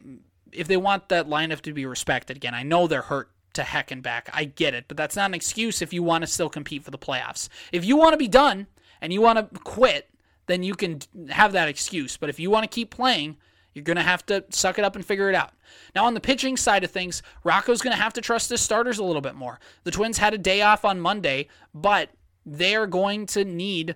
if 0.53 0.67
they 0.67 0.77
want 0.77 1.09
that 1.09 1.27
lineup 1.27 1.61
to 1.61 1.73
be 1.73 1.85
respected 1.85 2.37
again, 2.37 2.53
I 2.53 2.63
know 2.63 2.87
they're 2.87 3.01
hurt 3.01 3.31
to 3.53 3.63
heck 3.63 3.91
and 3.91 4.01
back. 4.01 4.29
I 4.33 4.45
get 4.45 4.73
it, 4.73 4.85
but 4.87 4.95
that's 4.97 5.15
not 5.15 5.29
an 5.29 5.33
excuse 5.33 5.81
if 5.81 5.91
you 5.91 6.03
want 6.03 6.23
to 6.23 6.27
still 6.27 6.49
compete 6.49 6.83
for 6.83 6.91
the 6.91 6.97
playoffs. 6.97 7.49
If 7.71 7.83
you 7.83 7.97
want 7.97 8.13
to 8.13 8.17
be 8.17 8.27
done 8.27 8.67
and 9.01 9.11
you 9.11 9.21
want 9.21 9.39
to 9.39 9.59
quit, 9.59 10.09
then 10.47 10.63
you 10.63 10.73
can 10.73 10.99
have 11.29 11.51
that 11.51 11.67
excuse. 11.67 12.17
But 12.17 12.29
if 12.29 12.39
you 12.39 12.49
want 12.49 12.63
to 12.63 12.73
keep 12.73 12.91
playing, 12.91 13.37
You're 13.73 13.83
going 13.83 13.97
to 13.97 14.03
have 14.03 14.25
to 14.27 14.43
suck 14.49 14.77
it 14.79 14.85
up 14.85 14.95
and 14.95 15.05
figure 15.05 15.29
it 15.29 15.35
out. 15.35 15.51
Now, 15.95 16.05
on 16.05 16.13
the 16.13 16.19
pitching 16.19 16.57
side 16.57 16.83
of 16.83 16.91
things, 16.91 17.23
Rocco's 17.43 17.81
going 17.81 17.95
to 17.95 18.01
have 18.01 18.13
to 18.13 18.21
trust 18.21 18.49
his 18.49 18.61
starters 18.61 18.97
a 18.97 19.03
little 19.03 19.21
bit 19.21 19.35
more. 19.35 19.59
The 19.83 19.91
Twins 19.91 20.17
had 20.17 20.33
a 20.33 20.37
day 20.37 20.61
off 20.61 20.83
on 20.83 20.99
Monday, 20.99 21.47
but 21.73 22.09
they 22.45 22.75
are 22.75 22.87
going 22.87 23.25
to 23.27 23.45
need 23.45 23.95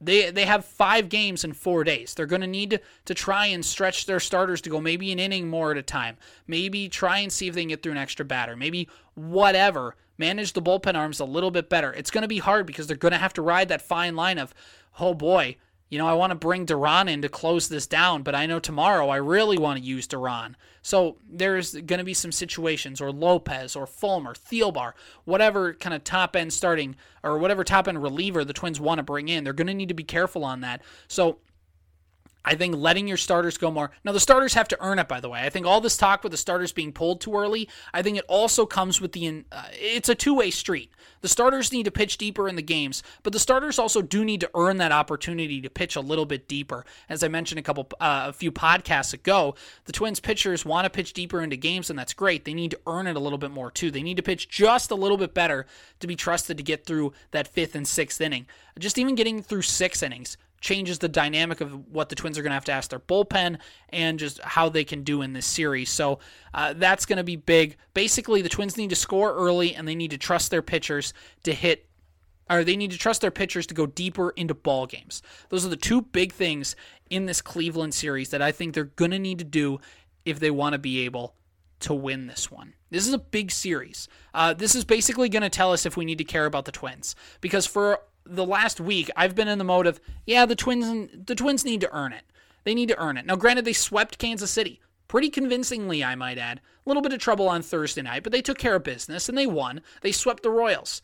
they 0.00 0.30
they 0.30 0.44
have 0.44 0.64
five 0.64 1.08
games 1.08 1.44
in 1.44 1.52
four 1.52 1.84
days. 1.84 2.14
They're 2.14 2.26
going 2.26 2.40
to 2.40 2.46
need 2.46 2.80
to 3.04 3.14
try 3.14 3.46
and 3.46 3.64
stretch 3.64 4.06
their 4.06 4.20
starters 4.20 4.60
to 4.62 4.70
go 4.70 4.80
maybe 4.80 5.10
an 5.12 5.18
inning 5.18 5.48
more 5.48 5.70
at 5.70 5.76
a 5.76 5.82
time. 5.82 6.16
Maybe 6.46 6.88
try 6.88 7.18
and 7.18 7.32
see 7.32 7.48
if 7.48 7.54
they 7.54 7.62
can 7.62 7.68
get 7.68 7.82
through 7.82 7.92
an 7.92 7.98
extra 7.98 8.24
batter. 8.24 8.56
Maybe 8.56 8.88
whatever. 9.14 9.96
Manage 10.16 10.52
the 10.52 10.62
bullpen 10.62 10.96
arms 10.96 11.20
a 11.20 11.24
little 11.24 11.50
bit 11.50 11.68
better. 11.68 11.92
It's 11.92 12.10
going 12.10 12.22
to 12.22 12.28
be 12.28 12.38
hard 12.38 12.66
because 12.66 12.86
they're 12.86 12.96
going 12.96 13.12
to 13.12 13.18
have 13.18 13.34
to 13.34 13.42
ride 13.42 13.68
that 13.68 13.82
fine 13.82 14.16
line 14.16 14.38
of, 14.38 14.52
oh 14.98 15.14
boy, 15.14 15.56
you 15.90 15.98
know, 15.98 16.06
I 16.06 16.14
want 16.14 16.30
to 16.30 16.36
bring 16.36 16.66
Duran 16.66 17.08
in 17.08 17.22
to 17.22 17.28
close 17.28 17.68
this 17.68 17.86
down, 17.86 18.22
but 18.22 18.34
I 18.34 18.46
know 18.46 18.58
tomorrow 18.58 19.08
I 19.08 19.16
really 19.16 19.56
want 19.56 19.78
to 19.78 19.84
use 19.84 20.06
Duran. 20.06 20.56
So 20.82 21.16
there's 21.28 21.72
going 21.72 21.98
to 21.98 22.04
be 22.04 22.14
some 22.14 22.32
situations, 22.32 23.00
or 23.00 23.10
Lopez, 23.10 23.74
or 23.74 23.86
Fulmer, 23.86 24.34
Thielbar, 24.34 24.92
whatever 25.24 25.74
kind 25.74 25.94
of 25.94 26.04
top 26.04 26.36
end 26.36 26.52
starting, 26.52 26.96
or 27.22 27.38
whatever 27.38 27.64
top 27.64 27.88
end 27.88 28.02
reliever 28.02 28.44
the 28.44 28.52
Twins 28.52 28.80
want 28.80 28.98
to 28.98 29.02
bring 29.02 29.28
in. 29.28 29.44
They're 29.44 29.52
going 29.52 29.66
to 29.66 29.74
need 29.74 29.88
to 29.88 29.94
be 29.94 30.04
careful 30.04 30.44
on 30.44 30.60
that. 30.60 30.82
So 31.08 31.38
I 32.48 32.54
think 32.54 32.76
letting 32.76 33.06
your 33.06 33.18
starters 33.18 33.58
go 33.58 33.70
more. 33.70 33.90
Now, 34.04 34.12
the 34.12 34.20
starters 34.20 34.54
have 34.54 34.68
to 34.68 34.78
earn 34.80 34.98
it, 34.98 35.06
by 35.06 35.20
the 35.20 35.28
way. 35.28 35.42
I 35.42 35.50
think 35.50 35.66
all 35.66 35.82
this 35.82 35.98
talk 35.98 36.22
with 36.22 36.32
the 36.32 36.38
starters 36.38 36.72
being 36.72 36.94
pulled 36.94 37.20
too 37.20 37.36
early, 37.36 37.68
I 37.92 38.00
think 38.00 38.16
it 38.16 38.24
also 38.26 38.64
comes 38.64 39.02
with 39.02 39.12
the. 39.12 39.44
Uh, 39.52 39.64
it's 39.72 40.08
a 40.08 40.14
two 40.14 40.32
way 40.32 40.50
street. 40.50 40.90
The 41.20 41.28
starters 41.28 41.72
need 41.72 41.82
to 41.82 41.90
pitch 41.90 42.16
deeper 42.16 42.48
in 42.48 42.56
the 42.56 42.62
games, 42.62 43.02
but 43.22 43.34
the 43.34 43.38
starters 43.38 43.78
also 43.78 44.00
do 44.00 44.24
need 44.24 44.40
to 44.40 44.50
earn 44.54 44.78
that 44.78 44.92
opportunity 44.92 45.60
to 45.60 45.68
pitch 45.68 45.94
a 45.94 46.00
little 46.00 46.24
bit 46.24 46.48
deeper. 46.48 46.86
As 47.10 47.22
I 47.22 47.28
mentioned 47.28 47.58
a 47.58 47.62
couple, 47.62 47.86
uh, 48.00 48.26
a 48.28 48.32
few 48.32 48.50
podcasts 48.50 49.12
ago, 49.12 49.54
the 49.84 49.92
Twins 49.92 50.18
pitchers 50.18 50.64
want 50.64 50.86
to 50.86 50.90
pitch 50.90 51.12
deeper 51.12 51.42
into 51.42 51.56
games, 51.56 51.90
and 51.90 51.98
that's 51.98 52.14
great. 52.14 52.46
They 52.46 52.54
need 52.54 52.70
to 52.70 52.80
earn 52.86 53.06
it 53.06 53.16
a 53.16 53.20
little 53.20 53.36
bit 53.36 53.50
more, 53.50 53.70
too. 53.70 53.90
They 53.90 54.02
need 54.02 54.16
to 54.16 54.22
pitch 54.22 54.48
just 54.48 54.90
a 54.90 54.94
little 54.94 55.18
bit 55.18 55.34
better 55.34 55.66
to 56.00 56.06
be 56.06 56.16
trusted 56.16 56.56
to 56.56 56.62
get 56.62 56.86
through 56.86 57.12
that 57.32 57.46
fifth 57.46 57.74
and 57.74 57.86
sixth 57.86 58.22
inning. 58.22 58.46
Just 58.78 58.96
even 58.96 59.16
getting 59.16 59.42
through 59.42 59.62
six 59.62 60.02
innings 60.02 60.38
changes 60.60 60.98
the 60.98 61.08
dynamic 61.08 61.60
of 61.60 61.88
what 61.88 62.08
the 62.08 62.14
Twins 62.14 62.38
are 62.38 62.42
going 62.42 62.50
to 62.50 62.54
have 62.54 62.64
to 62.64 62.72
ask 62.72 62.90
their 62.90 62.98
bullpen 62.98 63.58
and 63.90 64.18
just 64.18 64.40
how 64.42 64.68
they 64.68 64.84
can 64.84 65.02
do 65.02 65.22
in 65.22 65.32
this 65.32 65.46
series. 65.46 65.90
So 65.90 66.18
uh, 66.54 66.74
that's 66.76 67.06
going 67.06 67.18
to 67.18 67.24
be 67.24 67.36
big. 67.36 67.76
Basically, 67.94 68.42
the 68.42 68.48
Twins 68.48 68.76
need 68.76 68.90
to 68.90 68.96
score 68.96 69.34
early 69.34 69.74
and 69.74 69.86
they 69.86 69.94
need 69.94 70.10
to 70.10 70.18
trust 70.18 70.50
their 70.50 70.62
pitchers 70.62 71.14
to 71.44 71.52
hit. 71.52 71.86
Or 72.50 72.64
they 72.64 72.76
need 72.76 72.92
to 72.92 72.98
trust 72.98 73.20
their 73.20 73.30
pitchers 73.30 73.66
to 73.66 73.74
go 73.74 73.84
deeper 73.84 74.30
into 74.30 74.54
ball 74.54 74.86
games. 74.86 75.20
Those 75.50 75.66
are 75.66 75.68
the 75.68 75.76
two 75.76 76.00
big 76.00 76.32
things 76.32 76.76
in 77.10 77.26
this 77.26 77.42
Cleveland 77.42 77.92
series 77.92 78.30
that 78.30 78.40
I 78.40 78.52
think 78.52 78.74
they're 78.74 78.84
going 78.84 79.10
to 79.10 79.18
need 79.18 79.38
to 79.40 79.44
do 79.44 79.80
if 80.24 80.40
they 80.40 80.50
want 80.50 80.72
to 80.72 80.78
be 80.78 81.04
able 81.04 81.34
to 81.80 81.94
win 81.94 82.26
this 82.26 82.50
one. 82.50 82.74
This 82.90 83.06
is 83.06 83.12
a 83.12 83.18
big 83.18 83.50
series. 83.50 84.08
Uh, 84.34 84.54
this 84.54 84.74
is 84.74 84.84
basically 84.84 85.28
going 85.28 85.42
to 85.42 85.50
tell 85.50 85.72
us 85.72 85.86
if 85.86 85.96
we 85.96 86.04
need 86.04 86.18
to 86.18 86.24
care 86.24 86.46
about 86.46 86.64
the 86.64 86.72
Twins 86.72 87.14
because 87.40 87.66
for 87.66 88.00
the 88.28 88.46
last 88.46 88.80
week, 88.80 89.10
I've 89.16 89.34
been 89.34 89.48
in 89.48 89.58
the 89.58 89.64
mode 89.64 89.86
of, 89.86 90.00
yeah, 90.26 90.46
the 90.46 90.56
Twins 90.56 91.10
the 91.26 91.34
Twins 91.34 91.64
need 91.64 91.80
to 91.80 91.92
earn 91.94 92.12
it. 92.12 92.24
They 92.64 92.74
need 92.74 92.88
to 92.88 92.98
earn 92.98 93.16
it. 93.16 93.26
Now, 93.26 93.36
granted, 93.36 93.64
they 93.64 93.72
swept 93.72 94.18
Kansas 94.18 94.50
City 94.50 94.80
pretty 95.08 95.30
convincingly, 95.30 96.04
I 96.04 96.14
might 96.14 96.38
add. 96.38 96.58
A 96.58 96.88
little 96.88 97.02
bit 97.02 97.12
of 97.12 97.18
trouble 97.18 97.48
on 97.48 97.62
Thursday 97.62 98.02
night, 98.02 98.22
but 98.22 98.30
they 98.30 98.42
took 98.42 98.58
care 98.58 98.76
of 98.76 98.84
business 98.84 99.28
and 99.28 99.36
they 99.36 99.46
won. 99.46 99.80
They 100.02 100.12
swept 100.12 100.42
the 100.42 100.50
Royals. 100.50 101.02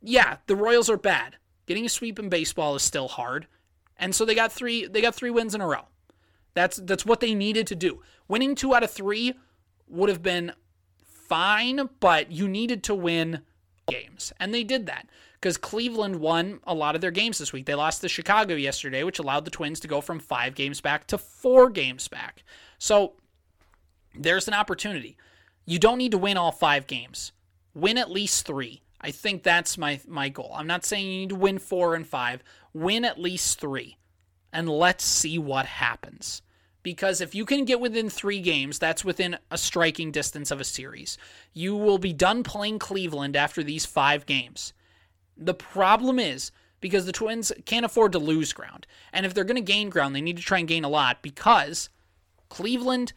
Yeah, 0.00 0.36
the 0.46 0.56
Royals 0.56 0.88
are 0.88 0.98
bad. 0.98 1.36
Getting 1.66 1.86
a 1.86 1.88
sweep 1.88 2.18
in 2.18 2.28
baseball 2.28 2.76
is 2.76 2.82
still 2.82 3.08
hard, 3.08 3.46
and 3.96 4.14
so 4.14 4.24
they 4.24 4.34
got 4.34 4.52
three. 4.52 4.86
They 4.86 5.02
got 5.02 5.14
three 5.14 5.30
wins 5.30 5.54
in 5.54 5.60
a 5.60 5.66
row. 5.66 5.88
That's 6.54 6.78
that's 6.78 7.04
what 7.04 7.20
they 7.20 7.34
needed 7.34 7.66
to 7.66 7.74
do. 7.74 8.00
Winning 8.26 8.54
two 8.54 8.74
out 8.74 8.82
of 8.82 8.90
three 8.90 9.34
would 9.86 10.08
have 10.08 10.22
been 10.22 10.52
fine, 11.02 11.90
but 12.00 12.32
you 12.32 12.48
needed 12.48 12.82
to 12.84 12.94
win 12.94 13.42
games, 13.86 14.32
and 14.40 14.54
they 14.54 14.64
did 14.64 14.86
that 14.86 15.08
because 15.40 15.56
Cleveland 15.56 16.16
won 16.16 16.60
a 16.66 16.74
lot 16.74 16.94
of 16.94 17.00
their 17.00 17.10
games 17.10 17.38
this 17.38 17.52
week. 17.52 17.66
They 17.66 17.74
lost 17.74 18.00
to 18.00 18.08
Chicago 18.08 18.54
yesterday, 18.54 19.04
which 19.04 19.18
allowed 19.18 19.44
the 19.44 19.50
Twins 19.50 19.80
to 19.80 19.88
go 19.88 20.00
from 20.00 20.18
five 20.18 20.54
games 20.54 20.80
back 20.80 21.06
to 21.08 21.18
four 21.18 21.70
games 21.70 22.08
back. 22.08 22.42
So 22.78 23.12
there's 24.14 24.48
an 24.48 24.54
opportunity. 24.54 25.16
You 25.64 25.78
don't 25.78 25.98
need 25.98 26.12
to 26.12 26.18
win 26.18 26.36
all 26.36 26.52
five 26.52 26.86
games. 26.86 27.32
Win 27.74 27.98
at 27.98 28.10
least 28.10 28.46
three. 28.46 28.82
I 29.00 29.12
think 29.12 29.44
that's 29.44 29.78
my 29.78 30.00
my 30.08 30.28
goal. 30.28 30.52
I'm 30.54 30.66
not 30.66 30.84
saying 30.84 31.06
you 31.06 31.20
need 31.20 31.28
to 31.28 31.36
win 31.36 31.58
four 31.58 31.94
and 31.94 32.06
five. 32.06 32.42
Win 32.72 33.04
at 33.04 33.20
least 33.20 33.60
three, 33.60 33.96
and 34.52 34.68
let's 34.68 35.04
see 35.04 35.38
what 35.38 35.66
happens. 35.66 36.42
Because 36.82 37.20
if 37.20 37.34
you 37.34 37.44
can 37.44 37.64
get 37.64 37.80
within 37.80 38.08
three 38.08 38.40
games, 38.40 38.78
that's 38.78 39.04
within 39.04 39.36
a 39.50 39.58
striking 39.58 40.10
distance 40.10 40.50
of 40.50 40.60
a 40.60 40.64
series. 40.64 41.18
You 41.52 41.76
will 41.76 41.98
be 41.98 42.12
done 42.12 42.42
playing 42.42 42.78
Cleveland 42.78 43.36
after 43.36 43.62
these 43.62 43.84
five 43.86 44.26
games. 44.26 44.72
The 45.38 45.54
problem 45.54 46.18
is 46.18 46.50
because 46.80 47.06
the 47.06 47.12
Twins 47.12 47.52
can't 47.64 47.86
afford 47.86 48.12
to 48.12 48.18
lose 48.18 48.52
ground. 48.52 48.86
And 49.12 49.24
if 49.24 49.34
they're 49.34 49.44
going 49.44 49.56
to 49.56 49.72
gain 49.72 49.90
ground, 49.90 50.14
they 50.14 50.20
need 50.20 50.36
to 50.36 50.42
try 50.42 50.58
and 50.58 50.68
gain 50.68 50.84
a 50.84 50.88
lot 50.88 51.22
because 51.22 51.88
Cleveland 52.48 53.12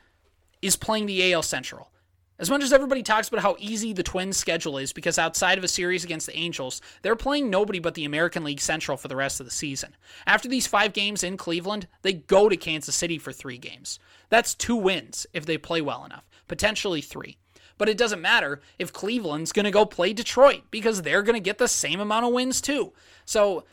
is 0.61 0.75
playing 0.75 1.05
the 1.05 1.33
AL 1.33 1.43
Central. 1.43 1.91
As 2.39 2.49
much 2.49 2.63
as 2.63 2.73
everybody 2.73 3.03
talks 3.03 3.27
about 3.27 3.43
how 3.43 3.55
easy 3.59 3.93
the 3.93 4.01
Twins' 4.01 4.35
schedule 4.35 4.79
is, 4.79 4.93
because 4.93 5.19
outside 5.19 5.59
of 5.59 5.63
a 5.63 5.67
series 5.67 6.03
against 6.03 6.25
the 6.25 6.35
Angels, 6.35 6.81
they're 7.03 7.15
playing 7.15 7.51
nobody 7.51 7.77
but 7.77 7.93
the 7.93 8.05
American 8.05 8.43
League 8.43 8.59
Central 8.59 8.97
for 8.97 9.07
the 9.07 9.15
rest 9.15 9.39
of 9.39 9.45
the 9.45 9.51
season. 9.51 9.95
After 10.25 10.49
these 10.49 10.65
five 10.65 10.91
games 10.91 11.23
in 11.23 11.37
Cleveland, 11.37 11.87
they 12.01 12.13
go 12.13 12.49
to 12.49 12.57
Kansas 12.57 12.95
City 12.95 13.19
for 13.19 13.31
three 13.31 13.59
games. 13.59 13.99
That's 14.29 14.55
two 14.55 14.75
wins 14.75 15.27
if 15.33 15.45
they 15.45 15.59
play 15.59 15.81
well 15.81 16.03
enough, 16.03 16.27
potentially 16.47 17.01
three. 17.01 17.37
But 17.81 17.89
it 17.89 17.97
doesn't 17.97 18.21
matter 18.21 18.61
if 18.77 18.93
Cleveland's 18.93 19.51
going 19.51 19.63
to 19.63 19.71
go 19.71 19.87
play 19.87 20.13
Detroit 20.13 20.61
because 20.69 21.01
they're 21.01 21.23
going 21.23 21.33
to 21.33 21.39
get 21.39 21.57
the 21.57 21.67
same 21.67 21.99
amount 21.99 22.27
of 22.27 22.31
wins 22.31 22.61
too. 22.61 22.93
So, 23.25 23.63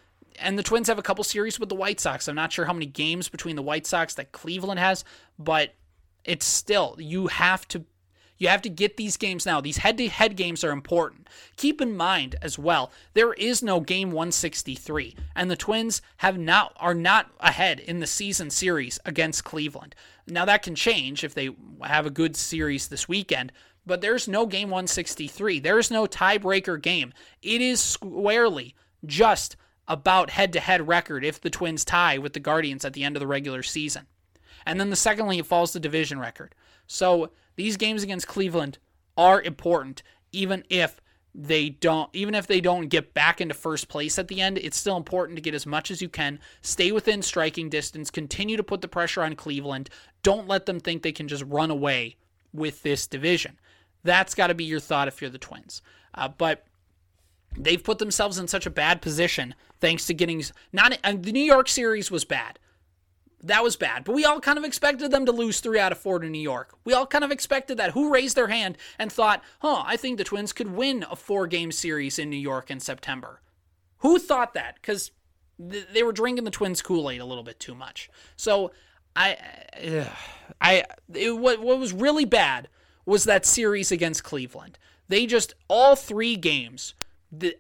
and 0.41 0.59
the 0.59 0.63
Twins 0.63 0.89
have 0.89 0.99
a 0.99 1.03
couple 1.03 1.23
series 1.25 1.61
with 1.61 1.69
the 1.69 1.75
White 1.75 2.01
Sox. 2.01 2.27
I'm 2.27 2.35
not 2.35 2.51
sure 2.51 2.65
how 2.65 2.73
many 2.73 2.87
games 2.87 3.29
between 3.29 3.55
the 3.55 3.61
White 3.61 3.87
Sox 3.87 4.15
that 4.15 4.33
Cleveland 4.33 4.81
has, 4.81 5.05
but 5.39 5.75
it's 6.25 6.47
still 6.47 6.97
you 6.99 7.27
have 7.27 7.69
to 7.69 7.85
you 8.39 8.49
have 8.49 8.63
to 8.63 8.71
get 8.71 8.97
these 8.97 9.19
games 9.19 9.45
now. 9.45 9.61
These 9.61 9.79
head-to-head 9.79 10.37
games 10.37 10.65
are 10.65 10.71
important. 10.71 11.29
Keep 11.57 11.81
in 11.81 11.97
mind 11.97 12.37
as 12.41 12.59
well, 12.59 12.91
there 13.13 13.35
is 13.35 13.63
no 13.63 13.81
game 13.81 14.11
163, 14.11 15.17
and 15.37 15.51
the 15.51 15.57
Twins 15.57 16.01
have 16.19 16.39
not 16.39 16.73
are 16.77 16.95
not 16.95 17.31
ahead 17.41 17.79
in 17.81 18.01
the 18.01 18.07
season 18.07 18.49
series 18.49 18.99
against 19.05 19.45
Cleveland. 19.45 19.95
Now 20.27 20.45
that 20.47 20.63
can 20.63 20.75
change 20.75 21.25
if 21.25 21.35
they 21.35 21.51
have 21.83 22.07
a 22.07 22.11
good 22.11 22.37
series 22.37 22.89
this 22.89 23.09
weekend, 23.09 23.53
but 23.89 24.01
there's 24.01 24.29
no 24.29 24.47
game 24.47 24.69
163. 24.69 25.59
There's 25.59 25.91
no 25.91 26.07
tiebreaker 26.07 26.81
game. 26.81 27.13
It 27.43 27.61
is 27.61 27.81
squarely 27.81 28.77
just 29.05 29.57
about 29.89 30.31
head 30.31 30.53
to 30.53 30.61
head 30.61 30.87
record 30.87 31.25
if 31.25 31.41
the 31.41 31.51
Twins 31.51 31.85
tie 31.85 32.19
with 32.19 32.35
the 32.35 32.41
Guardians 32.41 32.85
at 32.85 32.93
the 32.93 33.03
end 33.03 33.17
of 33.17 33.21
the 33.21 33.27
regular 33.27 33.63
season. 33.63 34.07
And 34.67 34.79
then 34.79 34.91
the 34.91 34.97
secondly, 34.97 35.39
it 35.39 35.47
falls 35.47 35.73
to 35.73 35.81
division 35.81 36.19
record. 36.21 36.55
So 36.87 37.31
these 37.57 37.77
games 37.77 38.03
against 38.03 38.29
Cleveland 38.29 38.79
are 39.17 39.43
important, 39.43 40.03
even 40.31 40.63
if 40.69 41.01
they 41.35 41.69
don't 41.69 42.11
even 42.15 42.35
if 42.35 42.47
they 42.47 42.61
don't 42.61 42.89
get 42.89 43.15
back 43.15 43.41
into 43.41 43.55
first 43.55 43.89
place 43.89 44.19
at 44.19 44.27
the 44.29 44.41
end 44.41 44.59
it's 44.59 44.77
still 44.77 44.97
important 44.97 45.37
to 45.37 45.43
get 45.43 45.55
as 45.55 45.67
much 45.67 45.91
as 45.91 46.03
you 46.03 46.09
can 46.09 46.41
stay 46.63 46.91
within 46.91 47.23
striking 47.23 47.69
distance 47.69 48.11
continue 48.11 48.57
to 48.57 48.63
put 48.63 48.81
the 48.81 48.89
pressure 48.89 49.23
on 49.23 49.37
cleveland 49.37 49.89
don't 50.23 50.49
let 50.49 50.67
them 50.67 50.81
think 50.81 51.03
they 51.03 51.13
can 51.13 51.29
just 51.29 51.45
run 51.45 51.71
away 51.71 52.17
with 52.53 52.83
this 52.83 53.07
division 53.07 53.57
that's 54.09 54.35
got 54.35 54.47
to 54.47 54.55
be 54.55 54.65
your 54.65 54.81
thought 54.81 55.09
if 55.09 55.21
you're 55.21 55.31
the 55.31 55.39
Twins. 55.39 55.83
Uh, 56.15 56.29
but 56.29 56.65
they've 57.57 57.83
put 57.83 57.99
themselves 57.99 58.39
in 58.39 58.49
such 58.49 58.67
a 58.67 58.71
bad 58.71 59.03
position 59.03 59.55
thanks 59.81 60.07
to 60.07 60.15
getting 60.15 60.43
not 60.73 60.99
uh, 61.05 61.13
the 61.19 61.33
New 61.33 61.43
York 61.43 61.69
series 61.69 62.11
was 62.11 62.25
bad. 62.25 62.59
That 63.45 63.63
was 63.63 63.77
bad, 63.77 64.03
but 64.03 64.17
we 64.17 64.25
all 64.25 64.41
kind 64.41 64.59
of 64.59 64.65
expected 64.65 65.13
them 65.13 65.27
to 65.27 65.33
lose 65.33 65.61
three 65.61 65.79
out 65.79 65.93
of 65.93 65.99
four 65.99 66.19
to 66.19 66.29
New 66.29 66.41
York. 66.41 66.77
We 66.85 66.93
all 66.93 67.07
kind 67.07 67.23
of 67.23 67.31
expected 67.31 67.77
that. 67.77 67.93
Who 67.93 68.13
raised 68.13 68.35
their 68.35 68.49
hand 68.49 68.77
and 68.99 69.13
thought, 69.13 69.45
huh, 69.61 69.85
I 69.87 69.97
think 69.97 70.19
the 70.19 70.25
Twins 70.25 70.53
could 70.53 70.73
win 70.73 71.05
a 71.09 71.15
four 71.15 71.47
game 71.47 71.71
series 71.71 72.19
in 72.19 72.31
New 72.31 72.37
York 72.37 72.69
in 72.69 72.81
September? 72.81 73.41
Who 73.99 74.19
thought 74.19 74.55
that? 74.55 74.75
Because 74.75 75.13
th- 75.71 75.87
they 75.93 76.03
were 76.03 76.13
drinking 76.13 76.45
the 76.45 76.51
Twins 76.51 76.83
Kool 76.83 77.11
Aid 77.11 77.21
a 77.21 77.25
little 77.25 77.45
bit 77.45 77.61
too 77.61 77.77
much. 77.77 78.11
So 78.35 78.73
I, 79.15 79.37
I, 80.61 80.85
it, 81.15 81.37
what, 81.37 81.61
what 81.61 81.79
was 81.79 81.93
really 81.93 82.25
bad 82.25 82.69
was 83.09 83.25
that 83.25 83.47
series 83.47 83.91
against 83.91 84.23
Cleveland. 84.23 84.79
They 85.09 85.27
just, 85.27 85.55
all 85.69 85.97
three 85.97 86.37
games, 86.37 86.95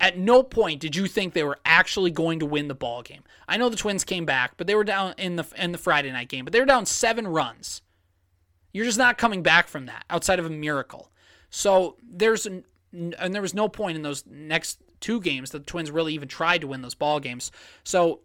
at 0.00 0.18
no 0.18 0.42
point 0.42 0.80
did 0.80 0.94
you 0.94 1.06
think 1.06 1.32
they 1.32 1.44
were 1.44 1.58
actually 1.64 2.10
going 2.10 2.38
to 2.40 2.46
win 2.46 2.68
the 2.68 2.74
ball 2.74 3.02
game. 3.02 3.22
I 3.48 3.56
know 3.56 3.68
the 3.68 3.76
Twins 3.76 4.04
came 4.04 4.24
back, 4.26 4.52
but 4.56 4.66
they 4.66 4.74
were 4.74 4.84
down 4.84 5.14
in 5.18 5.36
the 5.36 5.46
in 5.56 5.72
the 5.72 5.78
Friday 5.78 6.10
night 6.10 6.28
game, 6.28 6.44
but 6.44 6.52
they 6.52 6.60
were 6.60 6.66
down 6.66 6.86
7 6.86 7.26
runs. 7.26 7.82
You're 8.72 8.84
just 8.84 8.98
not 8.98 9.18
coming 9.18 9.42
back 9.42 9.68
from 9.68 9.86
that 9.86 10.04
outside 10.10 10.38
of 10.38 10.46
a 10.46 10.50
miracle. 10.50 11.10
So 11.50 11.96
there's 12.02 12.46
an, 12.46 12.64
and 12.92 13.34
there 13.34 13.42
was 13.42 13.54
no 13.54 13.68
point 13.68 13.96
in 13.96 14.02
those 14.02 14.24
next 14.26 14.80
two 15.00 15.20
games 15.20 15.50
that 15.50 15.60
the 15.60 15.64
Twins 15.64 15.90
really 15.90 16.14
even 16.14 16.28
tried 16.28 16.60
to 16.60 16.66
win 16.66 16.82
those 16.82 16.94
ball 16.94 17.20
games. 17.20 17.50
So 17.84 18.20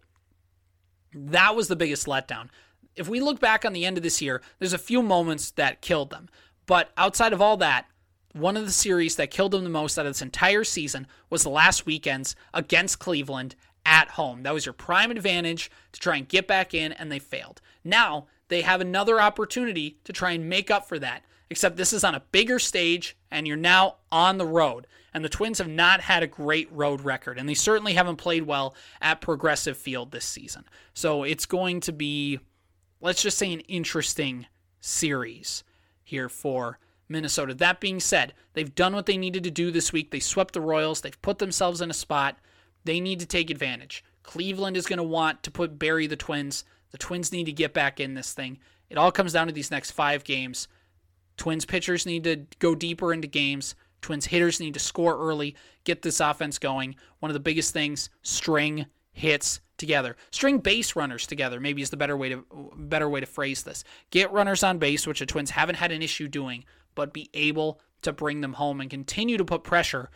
that 1.14 1.56
was 1.56 1.68
the 1.68 1.76
biggest 1.76 2.06
letdown. 2.06 2.48
if 2.96 3.08
we 3.08 3.20
look 3.20 3.40
back 3.40 3.64
on 3.64 3.72
the 3.72 3.84
end 3.84 3.96
of 3.96 4.02
this 4.02 4.22
year, 4.22 4.40
there's 4.58 4.72
a 4.72 4.78
few 4.78 5.02
moments 5.02 5.50
that 5.52 5.80
killed 5.80 6.10
them. 6.10 6.28
But 6.66 6.90
outside 6.96 7.32
of 7.32 7.40
all 7.40 7.56
that, 7.58 7.86
one 8.32 8.56
of 8.56 8.64
the 8.64 8.72
series 8.72 9.16
that 9.16 9.30
killed 9.30 9.52
them 9.52 9.64
the 9.64 9.70
most 9.70 9.98
out 9.98 10.06
of 10.06 10.10
this 10.10 10.22
entire 10.22 10.64
season 10.64 11.06
was 11.30 11.42
the 11.42 11.50
last 11.50 11.86
weekends 11.86 12.34
against 12.52 12.98
Cleveland 12.98 13.54
at 13.86 14.08
home. 14.08 14.42
That 14.42 14.54
was 14.54 14.66
your 14.66 14.72
prime 14.72 15.10
advantage 15.10 15.70
to 15.92 16.00
try 16.00 16.16
and 16.16 16.28
get 16.28 16.48
back 16.48 16.74
in, 16.74 16.92
and 16.92 17.12
they 17.12 17.18
failed. 17.18 17.60
Now 17.84 18.26
they 18.48 18.62
have 18.62 18.80
another 18.80 19.20
opportunity 19.20 19.98
to 20.04 20.12
try 20.12 20.32
and 20.32 20.48
make 20.48 20.70
up 20.70 20.88
for 20.88 20.98
that, 20.98 21.22
except 21.50 21.76
this 21.76 21.92
is 21.92 22.02
on 22.02 22.14
a 22.14 22.24
bigger 22.32 22.58
stage, 22.58 23.16
and 23.30 23.46
you're 23.46 23.56
now 23.56 23.96
on 24.10 24.38
the 24.38 24.46
road. 24.46 24.86
And 25.12 25.24
the 25.24 25.28
Twins 25.28 25.58
have 25.58 25.68
not 25.68 26.00
had 26.00 26.24
a 26.24 26.26
great 26.26 26.70
road 26.72 27.02
record, 27.02 27.38
and 27.38 27.48
they 27.48 27.54
certainly 27.54 27.94
haven't 27.94 28.16
played 28.16 28.42
well 28.44 28.74
at 29.00 29.20
Progressive 29.20 29.76
Field 29.76 30.10
this 30.10 30.24
season. 30.24 30.64
So 30.92 31.22
it's 31.22 31.46
going 31.46 31.80
to 31.82 31.92
be, 31.92 32.40
let's 33.00 33.22
just 33.22 33.38
say, 33.38 33.52
an 33.52 33.60
interesting 33.60 34.46
series 34.80 35.62
here 36.04 36.28
for 36.28 36.78
Minnesota. 37.08 37.54
That 37.54 37.80
being 37.80 38.00
said, 38.00 38.34
they've 38.52 38.74
done 38.74 38.94
what 38.94 39.06
they 39.06 39.16
needed 39.16 39.44
to 39.44 39.50
do 39.50 39.70
this 39.70 39.92
week. 39.92 40.10
They 40.10 40.20
swept 40.20 40.54
the 40.54 40.60
Royals, 40.60 41.00
they've 41.00 41.22
put 41.22 41.38
themselves 41.38 41.80
in 41.80 41.90
a 41.90 41.94
spot. 41.94 42.36
They 42.84 43.00
need 43.00 43.20
to 43.20 43.26
take 43.26 43.50
advantage. 43.50 44.04
Cleveland 44.22 44.76
is 44.76 44.86
going 44.86 44.98
to 44.98 45.02
want 45.02 45.42
to 45.42 45.50
put 45.50 45.78
bury 45.78 46.06
the 46.06 46.16
Twins. 46.16 46.64
The 46.90 46.98
Twins 46.98 47.32
need 47.32 47.44
to 47.44 47.52
get 47.52 47.72
back 47.72 47.98
in 47.98 48.14
this 48.14 48.34
thing. 48.34 48.58
It 48.90 48.98
all 48.98 49.10
comes 49.10 49.32
down 49.32 49.46
to 49.46 49.52
these 49.52 49.70
next 49.70 49.92
five 49.92 50.22
games. 50.22 50.68
Twins 51.36 51.64
pitchers 51.64 52.06
need 52.06 52.24
to 52.24 52.46
go 52.58 52.74
deeper 52.74 53.12
into 53.12 53.26
games. 53.26 53.74
Twins 54.02 54.26
hitters 54.26 54.60
need 54.60 54.74
to 54.74 54.80
score 54.80 55.18
early, 55.18 55.56
get 55.84 56.02
this 56.02 56.20
offense 56.20 56.58
going. 56.58 56.94
One 57.20 57.30
of 57.30 57.34
the 57.34 57.40
biggest 57.40 57.72
things, 57.72 58.10
string 58.22 58.86
hits 59.12 59.60
together. 59.76 60.16
String 60.30 60.58
base 60.58 60.96
runners 60.96 61.26
together, 61.26 61.60
maybe 61.60 61.82
is 61.82 61.90
the 61.90 61.96
better 61.96 62.16
way 62.16 62.30
to 62.30 62.44
better 62.76 63.08
way 63.08 63.20
to 63.20 63.26
phrase 63.26 63.62
this. 63.62 63.84
Get 64.10 64.32
runners 64.32 64.62
on 64.62 64.78
base, 64.78 65.06
which 65.06 65.20
the 65.20 65.26
Twins 65.26 65.50
haven't 65.50 65.76
had 65.76 65.92
an 65.92 66.02
issue 66.02 66.28
doing, 66.28 66.64
but 66.94 67.12
be 67.12 67.30
able 67.34 67.80
to 68.02 68.12
bring 68.12 68.40
them 68.40 68.54
home 68.54 68.80
and 68.80 68.90
continue 68.90 69.36
to 69.36 69.44
put 69.44 69.64
pressure 69.64 70.10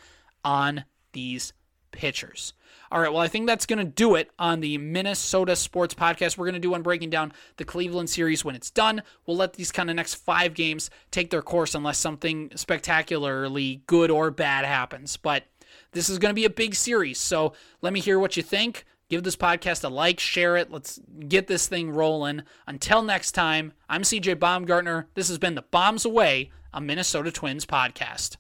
on 0.45 0.85
these 1.13 1.53
pitchers. 1.91 2.53
All 2.91 3.01
right, 3.01 3.13
well, 3.13 3.21
I 3.21 3.29
think 3.29 3.47
that's 3.47 3.67
going 3.67 3.79
to 3.79 3.85
do 3.85 4.15
it 4.15 4.31
on 4.39 4.61
the 4.61 4.79
Minnesota 4.79 5.57
Sports 5.57 5.95
Podcast. 5.95 6.39
We're 6.39 6.47
going 6.47 6.55
to 6.55 6.61
do 6.61 6.71
one 6.71 6.83
breaking 6.83 7.11
down 7.11 7.33
the 7.57 7.65
Cleveland 7.65 8.09
series 8.09 8.45
when 8.45 8.55
it's 8.55 8.71
done. 8.71 9.03
We'll 9.27 9.37
let 9.37 9.55
these 9.55 9.73
kind 9.73 9.91
of 9.91 9.97
next 9.97 10.15
five 10.15 10.55
games 10.55 10.91
take 11.11 11.31
their 11.31 11.43
course 11.43 11.75
unless 11.75 11.99
something 11.99 12.51
spectacularly 12.55 13.83
good 13.87 14.11
or 14.11 14.31
bad 14.31 14.65
happens. 14.65 15.17
But 15.17 15.45
this 15.93 16.09
is 16.09 16.19
going 16.19 16.31
to 16.31 16.35
be 16.35 16.47
a 16.47 16.51
big 16.51 16.75
series, 16.75 17.19
so 17.19 17.53
let 17.83 17.93
me 17.93 18.01
hear 18.01 18.19
what 18.19 18.37
you 18.37 18.43
think. 18.43 18.85
Give 19.09 19.23
this 19.23 19.37
podcast 19.37 19.85
a 19.85 19.89
like, 19.89 20.21
share 20.21 20.57
it. 20.57 20.71
Let's 20.71 21.01
get 21.29 21.47
this 21.47 21.67
thing 21.67 21.91
rolling. 21.91 22.43
Until 22.67 23.03
next 23.03 23.33
time, 23.33 23.73
I'm 23.89 24.03
CJ 24.03 24.39
Baumgartner. 24.39 25.09
This 25.15 25.29
has 25.29 25.39
been 25.39 25.55
the 25.55 25.63
Bombs 25.63 26.05
Away, 26.05 26.51
a 26.75 26.81
Minnesota 26.81 27.33
Twins 27.33 27.65
podcast. 27.65 28.37